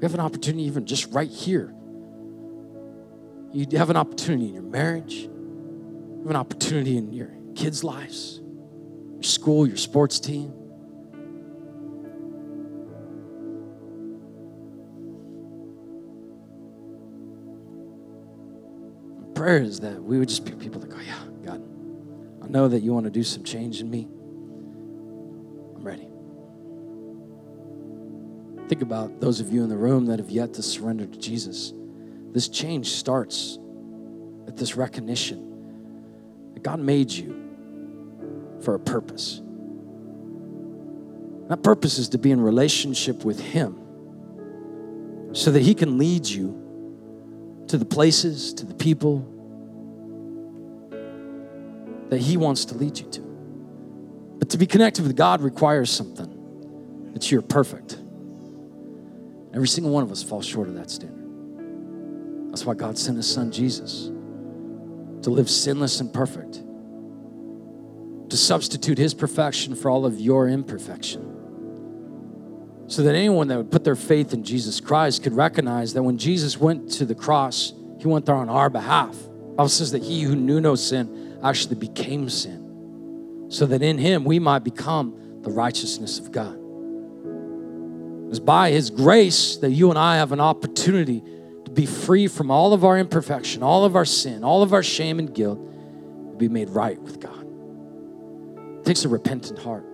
We 0.00 0.06
have 0.06 0.14
an 0.14 0.20
opportunity 0.20 0.64
even 0.64 0.86
just 0.86 1.12
right 1.12 1.28
here. 1.28 1.74
You 3.52 3.66
have 3.76 3.90
an 3.90 3.96
opportunity 3.96 4.48
in 4.48 4.54
your 4.54 4.62
marriage. 4.62 5.12
You 5.14 6.20
have 6.22 6.30
an 6.30 6.36
opportunity 6.36 6.96
in 6.96 7.12
your 7.12 7.30
kids' 7.54 7.84
lives, 7.84 8.40
your 9.12 9.22
school, 9.22 9.66
your 9.66 9.76
sports 9.76 10.18
team. 10.18 10.54
prayer 19.34 19.62
is 19.62 19.80
that 19.80 20.02
we 20.02 20.18
would 20.18 20.28
just 20.28 20.44
be 20.44 20.52
people 20.52 20.78
that 20.78 20.90
go, 20.90 20.98
Yeah, 20.98 21.18
God, 21.42 21.62
I 22.42 22.48
know 22.48 22.68
that 22.68 22.80
you 22.80 22.92
want 22.92 23.04
to 23.04 23.10
do 23.10 23.22
some 23.22 23.42
change 23.42 23.80
in 23.80 23.90
me. 23.90 24.06
Think 28.70 28.82
about 28.82 29.20
those 29.20 29.40
of 29.40 29.52
you 29.52 29.64
in 29.64 29.68
the 29.68 29.76
room 29.76 30.06
that 30.06 30.20
have 30.20 30.30
yet 30.30 30.54
to 30.54 30.62
surrender 30.62 31.04
to 31.04 31.18
Jesus. 31.18 31.72
This 32.30 32.46
change 32.46 32.92
starts 32.92 33.58
at 34.46 34.56
this 34.56 34.76
recognition 34.76 36.52
that 36.54 36.62
God 36.62 36.78
made 36.78 37.10
you 37.10 37.34
for 38.60 38.76
a 38.76 38.78
purpose. 38.78 39.42
That 41.48 41.64
purpose 41.64 41.98
is 41.98 42.10
to 42.10 42.18
be 42.18 42.30
in 42.30 42.40
relationship 42.40 43.24
with 43.24 43.40
Him 43.40 43.76
so 45.32 45.50
that 45.50 45.62
He 45.62 45.74
can 45.74 45.98
lead 45.98 46.24
you 46.24 47.64
to 47.66 47.76
the 47.76 47.84
places, 47.84 48.54
to 48.54 48.64
the 48.64 48.74
people 48.74 49.26
that 52.08 52.20
He 52.20 52.36
wants 52.36 52.66
to 52.66 52.76
lead 52.76 53.00
you 53.00 53.10
to. 53.10 53.20
But 54.38 54.50
to 54.50 54.58
be 54.58 54.66
connected 54.68 55.02
with 55.02 55.16
God 55.16 55.40
requires 55.40 55.90
something 55.90 57.10
that 57.14 57.32
you're 57.32 57.42
perfect. 57.42 57.99
Every 59.54 59.68
single 59.68 59.92
one 59.92 60.02
of 60.02 60.12
us 60.12 60.22
falls 60.22 60.46
short 60.46 60.68
of 60.68 60.74
that 60.74 60.90
standard. 60.90 62.50
That's 62.50 62.64
why 62.64 62.74
God 62.74 62.98
sent 62.98 63.16
His 63.16 63.30
Son 63.30 63.50
Jesus 63.50 64.06
to 65.22 65.30
live 65.30 65.50
sinless 65.50 66.00
and 66.00 66.12
perfect, 66.12 66.62
to 68.30 68.36
substitute 68.36 68.98
His 68.98 69.14
perfection 69.14 69.74
for 69.74 69.90
all 69.90 70.06
of 70.06 70.20
your 70.20 70.48
imperfection 70.48 71.30
so 72.90 73.04
that 73.04 73.14
anyone 73.14 73.46
that 73.46 73.56
would 73.56 73.70
put 73.70 73.84
their 73.84 73.94
faith 73.94 74.34
in 74.34 74.42
Jesus 74.42 74.80
Christ 74.80 75.22
could 75.22 75.32
recognize 75.32 75.94
that 75.94 76.02
when 76.02 76.18
Jesus 76.18 76.58
went 76.58 76.90
to 76.94 77.06
the 77.06 77.14
cross, 77.14 77.72
he 78.00 78.08
went 78.08 78.26
there 78.26 78.34
on 78.34 78.48
our 78.48 78.68
behalf. 78.68 79.12
The 79.12 79.54
Bible 79.54 79.68
says 79.68 79.92
that 79.92 80.02
he 80.02 80.22
who 80.22 80.34
knew 80.34 80.60
no 80.60 80.74
sin 80.74 81.38
actually 81.40 81.76
became 81.76 82.28
sin, 82.28 83.46
so 83.48 83.64
that 83.66 83.80
in 83.82 83.96
him 83.96 84.24
we 84.24 84.40
might 84.40 84.64
become 84.64 85.40
the 85.42 85.52
righteousness 85.52 86.18
of 86.18 86.32
God. 86.32 86.59
It's 88.30 88.38
by 88.38 88.70
his 88.70 88.90
grace 88.90 89.56
that 89.56 89.70
you 89.70 89.90
and 89.90 89.98
I 89.98 90.16
have 90.16 90.30
an 90.30 90.38
opportunity 90.40 91.20
to 91.64 91.70
be 91.70 91.84
free 91.84 92.28
from 92.28 92.50
all 92.50 92.72
of 92.72 92.84
our 92.84 92.96
imperfection, 92.96 93.62
all 93.62 93.84
of 93.84 93.96
our 93.96 94.04
sin, 94.04 94.44
all 94.44 94.62
of 94.62 94.72
our 94.72 94.84
shame 94.84 95.18
and 95.18 95.34
guilt, 95.34 95.58
to 96.30 96.36
be 96.36 96.48
made 96.48 96.70
right 96.70 96.98
with 97.00 97.20
God. 97.20 97.44
It 98.78 98.84
takes 98.84 99.04
a 99.04 99.08
repentant 99.08 99.58
heart. 99.58 99.84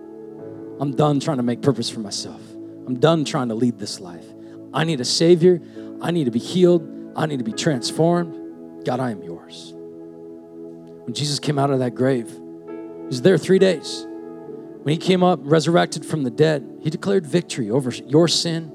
I'm 0.79 0.95
done 0.95 1.19
trying 1.19 1.37
to 1.37 1.43
make 1.43 1.63
purpose 1.63 1.89
for 1.89 1.99
myself. 1.99 2.39
I'm 2.85 2.99
done 2.99 3.25
trying 3.25 3.49
to 3.49 3.55
lead 3.55 3.79
this 3.79 3.99
life. 3.99 4.25
I 4.71 4.83
need 4.83 5.01
a 5.01 5.05
Savior. 5.05 5.59
I 5.99 6.11
need 6.11 6.25
to 6.25 6.31
be 6.31 6.39
healed. 6.39 6.87
I 7.15 7.25
need 7.25 7.39
to 7.39 7.43
be 7.43 7.53
transformed. 7.53 8.85
God, 8.85 8.99
I 8.99 9.09
am 9.11 9.23
yours. 9.23 9.73
When 9.73 11.13
Jesus 11.13 11.39
came 11.39 11.57
out 11.57 11.71
of 11.71 11.79
that 11.79 11.95
grave, 11.95 12.29
he 12.29 13.07
was 13.07 13.23
there 13.23 13.37
three 13.37 13.59
days. 13.59 14.06
When 14.87 14.93
he 14.93 14.99
came 14.99 15.21
up, 15.21 15.41
resurrected 15.43 16.05
from 16.05 16.23
the 16.23 16.29
dead, 16.29 16.79
he 16.81 16.89
declared 16.89 17.27
victory 17.27 17.69
over 17.69 17.91
your 17.91 18.29
sin, 18.29 18.71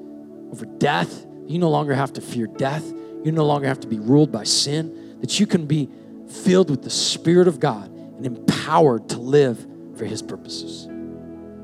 over 0.51 0.63
death. 0.63 1.25
You 1.47 1.57
no 1.57 1.71
longer 1.71 1.95
have 1.95 2.13
to 2.13 2.21
fear 2.21 2.45
death. 2.45 2.85
You 3.23 3.31
no 3.31 3.43
longer 3.43 3.67
have 3.67 3.79
to 3.79 3.87
be 3.87 3.97
ruled 3.97 4.31
by 4.31 4.43
sin, 4.43 5.17
that 5.21 5.39
you 5.39 5.47
can 5.47 5.65
be 5.65 5.89
filled 6.27 6.69
with 6.69 6.83
the 6.83 6.91
Spirit 6.91 7.47
of 7.47 7.59
God 7.59 7.89
and 7.89 8.27
empowered 8.27 9.09
to 9.09 9.17
live 9.17 9.65
for 9.95 10.05
his 10.05 10.21
purposes. 10.21 10.85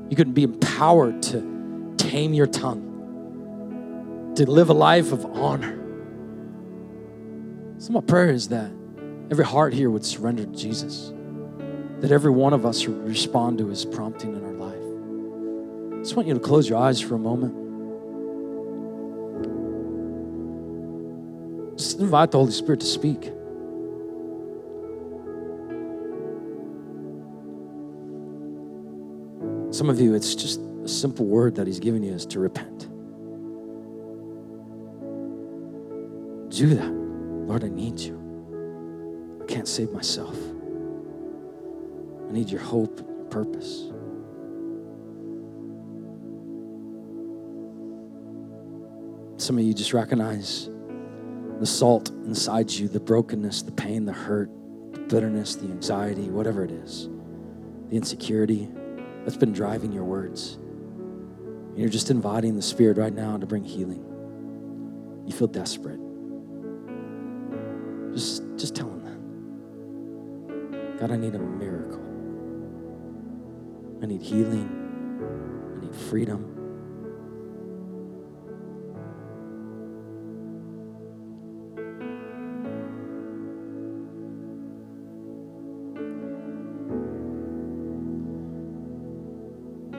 You 0.08 0.16
can 0.16 0.32
be 0.32 0.42
empowered 0.42 1.22
to 1.22 1.94
tame 1.96 2.34
your 2.34 2.48
tongue, 2.48 4.32
to 4.34 4.50
live 4.50 4.68
a 4.68 4.74
life 4.74 5.12
of 5.12 5.24
honor. 5.26 5.78
So, 7.78 7.92
my 7.92 8.00
prayer 8.00 8.30
is 8.30 8.48
that 8.48 8.72
every 9.30 9.44
heart 9.44 9.74
here 9.74 9.90
would 9.90 10.04
surrender 10.04 10.44
to 10.44 10.56
Jesus, 10.56 11.12
that 12.00 12.10
every 12.10 12.30
one 12.30 12.52
of 12.52 12.64
us 12.64 12.86
respond 12.86 13.58
to 13.58 13.68
his 13.68 13.84
prompting 13.84 14.34
in 14.34 14.44
our 14.44 14.52
life. 14.52 15.98
I 16.00 16.02
just 16.02 16.16
want 16.16 16.28
you 16.28 16.34
to 16.34 16.40
close 16.40 16.68
your 16.68 16.78
eyes 16.78 17.00
for 17.00 17.14
a 17.14 17.18
moment. 17.18 17.54
Just 21.76 21.98
invite 21.98 22.30
the 22.30 22.38
Holy 22.38 22.52
Spirit 22.52 22.80
to 22.80 22.86
speak. 22.86 23.32
Some 29.72 29.88
of 29.88 30.00
you, 30.00 30.14
it's 30.14 30.34
just 30.34 30.60
a 30.84 30.88
simple 30.88 31.26
word 31.26 31.54
that 31.54 31.66
He's 31.66 31.78
given 31.78 32.02
you 32.02 32.12
is 32.12 32.26
to 32.26 32.40
repent. 32.40 32.80
Do 36.50 36.74
that. 36.74 36.90
Lord, 37.46 37.64
I 37.64 37.68
need 37.68 37.98
you. 37.98 38.18
I 39.42 39.46
can't 39.46 39.68
save 39.68 39.90
myself. 39.92 40.36
I 42.30 42.32
need 42.32 42.48
your 42.48 42.60
hope, 42.60 43.00
your 43.00 43.24
purpose. 43.24 43.88
Some 49.36 49.58
of 49.58 49.64
you 49.64 49.74
just 49.74 49.92
recognize 49.92 50.70
the 51.58 51.66
salt 51.66 52.10
inside 52.10 52.70
you, 52.70 52.86
the 52.86 53.00
brokenness, 53.00 53.62
the 53.62 53.72
pain, 53.72 54.04
the 54.04 54.12
hurt, 54.12 54.48
the 54.92 55.00
bitterness, 55.00 55.56
the 55.56 55.64
anxiety, 55.64 56.30
whatever 56.30 56.62
it 56.62 56.70
is, 56.70 57.08
the 57.88 57.96
insecurity 57.96 58.68
that's 59.24 59.36
been 59.36 59.52
driving 59.52 59.90
your 59.90 60.04
words. 60.04 60.54
And 60.54 61.78
You're 61.78 61.88
just 61.88 62.10
inviting 62.10 62.54
the 62.54 62.62
Spirit 62.62 62.96
right 62.96 63.12
now 63.12 63.38
to 63.38 63.46
bring 63.46 63.64
healing. 63.64 64.04
You 65.26 65.32
feel 65.32 65.48
desperate. 65.48 65.98
Just, 68.14 68.44
just 68.56 68.76
tell 68.76 68.88
Him 68.88 69.00
that. 70.90 71.00
God, 71.00 71.10
I 71.10 71.16
need 71.16 71.34
a 71.34 71.38
miracle. 71.40 71.79
I 74.02 74.06
need 74.06 74.22
healing. 74.22 74.68
I 75.76 75.84
need 75.84 75.94
freedom. 75.94 76.56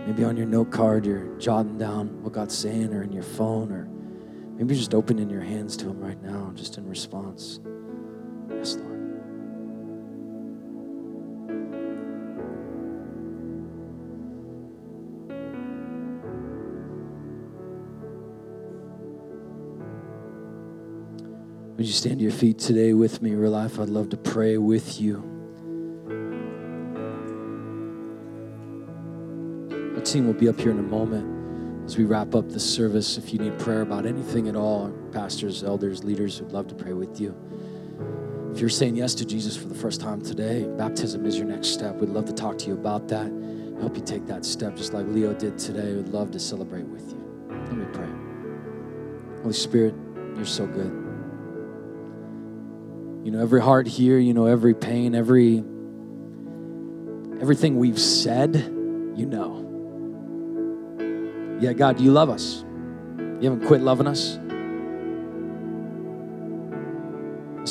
Maybe 0.07 0.23
on 0.23 0.35
your 0.35 0.47
note 0.47 0.71
card, 0.71 1.05
you're 1.05 1.27
jotting 1.37 1.77
down 1.77 2.23
what 2.23 2.33
God's 2.33 2.57
saying, 2.57 2.91
or 2.93 3.03
in 3.03 3.13
your 3.13 3.23
phone, 3.23 3.71
or 3.71 3.87
maybe 4.57 4.75
just 4.75 4.93
opening 4.95 5.29
your 5.29 5.41
hands 5.41 5.77
to 5.77 5.87
Him 5.87 6.01
right 6.01 6.21
now, 6.21 6.51
just 6.55 6.77
in 6.77 6.89
response. 6.89 7.59
Would 21.81 21.87
you 21.87 21.93
stand 21.93 22.19
to 22.19 22.23
your 22.23 22.31
feet 22.31 22.59
today 22.59 22.93
with 22.93 23.23
me, 23.23 23.33
real 23.33 23.49
life? 23.49 23.79
I'd 23.79 23.89
love 23.89 24.09
to 24.09 24.17
pray 24.17 24.59
with 24.59 25.01
you. 25.01 25.15
Our 29.95 30.01
team 30.03 30.27
will 30.27 30.35
be 30.35 30.47
up 30.47 30.59
here 30.59 30.69
in 30.69 30.77
a 30.77 30.83
moment 30.83 31.83
as 31.85 31.97
we 31.97 32.03
wrap 32.03 32.35
up 32.35 32.49
the 32.49 32.59
service. 32.59 33.17
If 33.17 33.33
you 33.33 33.39
need 33.39 33.57
prayer 33.57 33.81
about 33.81 34.05
anything 34.05 34.47
at 34.47 34.55
all, 34.55 34.91
pastors, 35.11 35.63
elders, 35.63 36.03
leaders 36.03 36.39
would 36.39 36.51
love 36.51 36.67
to 36.67 36.75
pray 36.75 36.93
with 36.93 37.19
you. 37.19 37.35
If 38.53 38.59
you're 38.59 38.69
saying 38.69 38.95
yes 38.95 39.15
to 39.15 39.25
Jesus 39.25 39.57
for 39.57 39.67
the 39.67 39.73
first 39.73 40.01
time 40.01 40.21
today, 40.21 40.67
baptism 40.77 41.25
is 41.25 41.35
your 41.35 41.47
next 41.47 41.69
step. 41.69 41.95
We'd 41.95 42.11
love 42.11 42.25
to 42.25 42.33
talk 42.33 42.59
to 42.59 42.67
you 42.67 42.73
about 42.75 43.07
that, 43.07 43.31
help 43.79 43.97
you 43.97 44.03
take 44.03 44.27
that 44.27 44.45
step 44.45 44.75
just 44.75 44.93
like 44.93 45.07
Leo 45.07 45.33
did 45.33 45.57
today. 45.57 45.95
We'd 45.95 46.09
love 46.09 46.29
to 46.29 46.39
celebrate 46.39 46.85
with 46.85 47.09
you. 47.09 47.47
Let 47.49 47.73
me 47.73 47.85
pray. 47.91 49.41
Holy 49.41 49.53
Spirit, 49.55 49.95
you're 50.35 50.45
so 50.45 50.67
good. 50.67 51.00
You 53.23 53.31
know, 53.31 53.41
every 53.41 53.61
heart 53.61 53.87
here, 53.87 54.17
you 54.17 54.33
know, 54.33 54.45
every 54.45 54.73
pain, 54.73 55.13
every 55.15 55.63
everything 57.39 57.77
we've 57.77 57.99
said, 57.99 58.55
you 58.55 59.25
know. 59.25 59.67
Yeah, 61.59 61.73
God, 61.73 61.99
you 61.99 62.11
love 62.11 62.29
us. 62.29 62.63
You 63.17 63.49
haven't 63.49 63.67
quit 63.67 63.81
loving 63.81 64.07
us. 64.07 64.39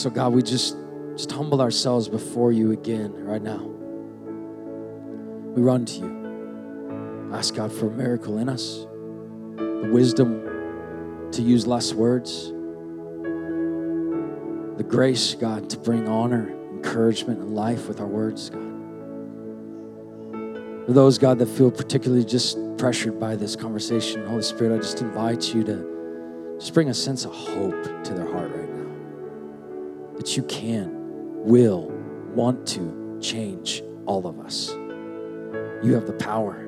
So, 0.01 0.11
God, 0.11 0.32
we 0.32 0.42
just, 0.42 0.76
just 1.16 1.32
humble 1.32 1.61
ourselves 1.61 2.09
before 2.09 2.53
you 2.53 2.70
again 2.72 3.12
right 3.24 3.42
now. 3.42 3.59
We 5.55 5.62
run 5.62 5.84
to 5.84 5.94
you. 6.01 7.30
Ask 7.32 7.55
God 7.55 7.72
for 7.72 7.88
a 7.88 7.90
miracle 7.90 8.38
in 8.38 8.48
us, 8.48 8.86
the 9.57 9.90
wisdom 9.92 11.30
to 11.32 11.42
use 11.42 11.66
less 11.66 11.92
words, 11.92 12.53
the 14.81 14.85
grace, 14.85 15.35
God, 15.35 15.68
to 15.68 15.76
bring 15.76 16.09
honor, 16.09 16.49
encouragement, 16.70 17.39
and 17.39 17.55
life 17.55 17.87
with 17.87 18.01
our 18.01 18.07
words, 18.07 18.49
God. 18.49 18.62
For 20.87 20.93
those, 20.95 21.18
God, 21.18 21.39
that 21.39 21.51
feel 21.51 21.70
particularly 21.70 22.24
just 22.24 22.57
pressured 22.78 23.20
by 23.20 23.37
this 23.37 23.57
conversation, 23.57 24.26
Holy 24.26 24.41
Spirit, 24.41 24.74
I 24.74 24.78
just 24.78 25.03
invite 25.03 25.55
you 25.55 25.64
to 25.64 26.57
just 26.59 26.72
bring 26.72 26.89
a 26.89 26.95
sense 26.95 27.26
of 27.26 27.33
hope 27.35 28.05
to 28.05 28.14
their 28.14 28.24
heart 28.33 28.51
right 28.55 28.70
now. 28.70 30.16
That 30.16 30.35
you 30.39 30.45
can, 30.45 31.45
will, 31.45 31.91
want 32.35 32.66
to 32.68 33.18
change 33.20 33.83
all 34.07 34.26
of 34.26 34.41
us. 34.41 34.70
You 35.83 35.93
have 35.93 36.07
the 36.07 36.14
power. 36.14 36.66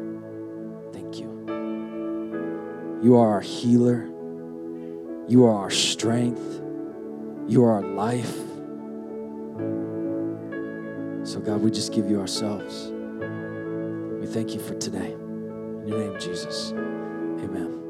Thank 0.93 1.19
you. 1.19 1.31
You 3.03 3.17
are 3.17 3.31
our 3.31 3.41
healer. 3.41 4.05
You 5.29 5.47
are 5.47 5.55
our 5.55 5.71
strength. 5.71 6.62
You 7.53 7.65
are 7.65 7.73
our 7.73 7.83
life. 7.83 8.35
So, 11.23 11.39
God, 11.39 11.61
we 11.61 11.71
just 11.71 11.93
give 11.93 12.09
you 12.09 12.19
ourselves. 12.19 12.91
We 12.91 14.27
thank 14.27 14.55
you 14.55 14.61
for 14.61 14.75
today. 14.77 15.13
In 15.13 15.87
your 15.87 15.99
name, 15.99 16.19
Jesus. 16.19 16.73
Amen. 16.73 17.82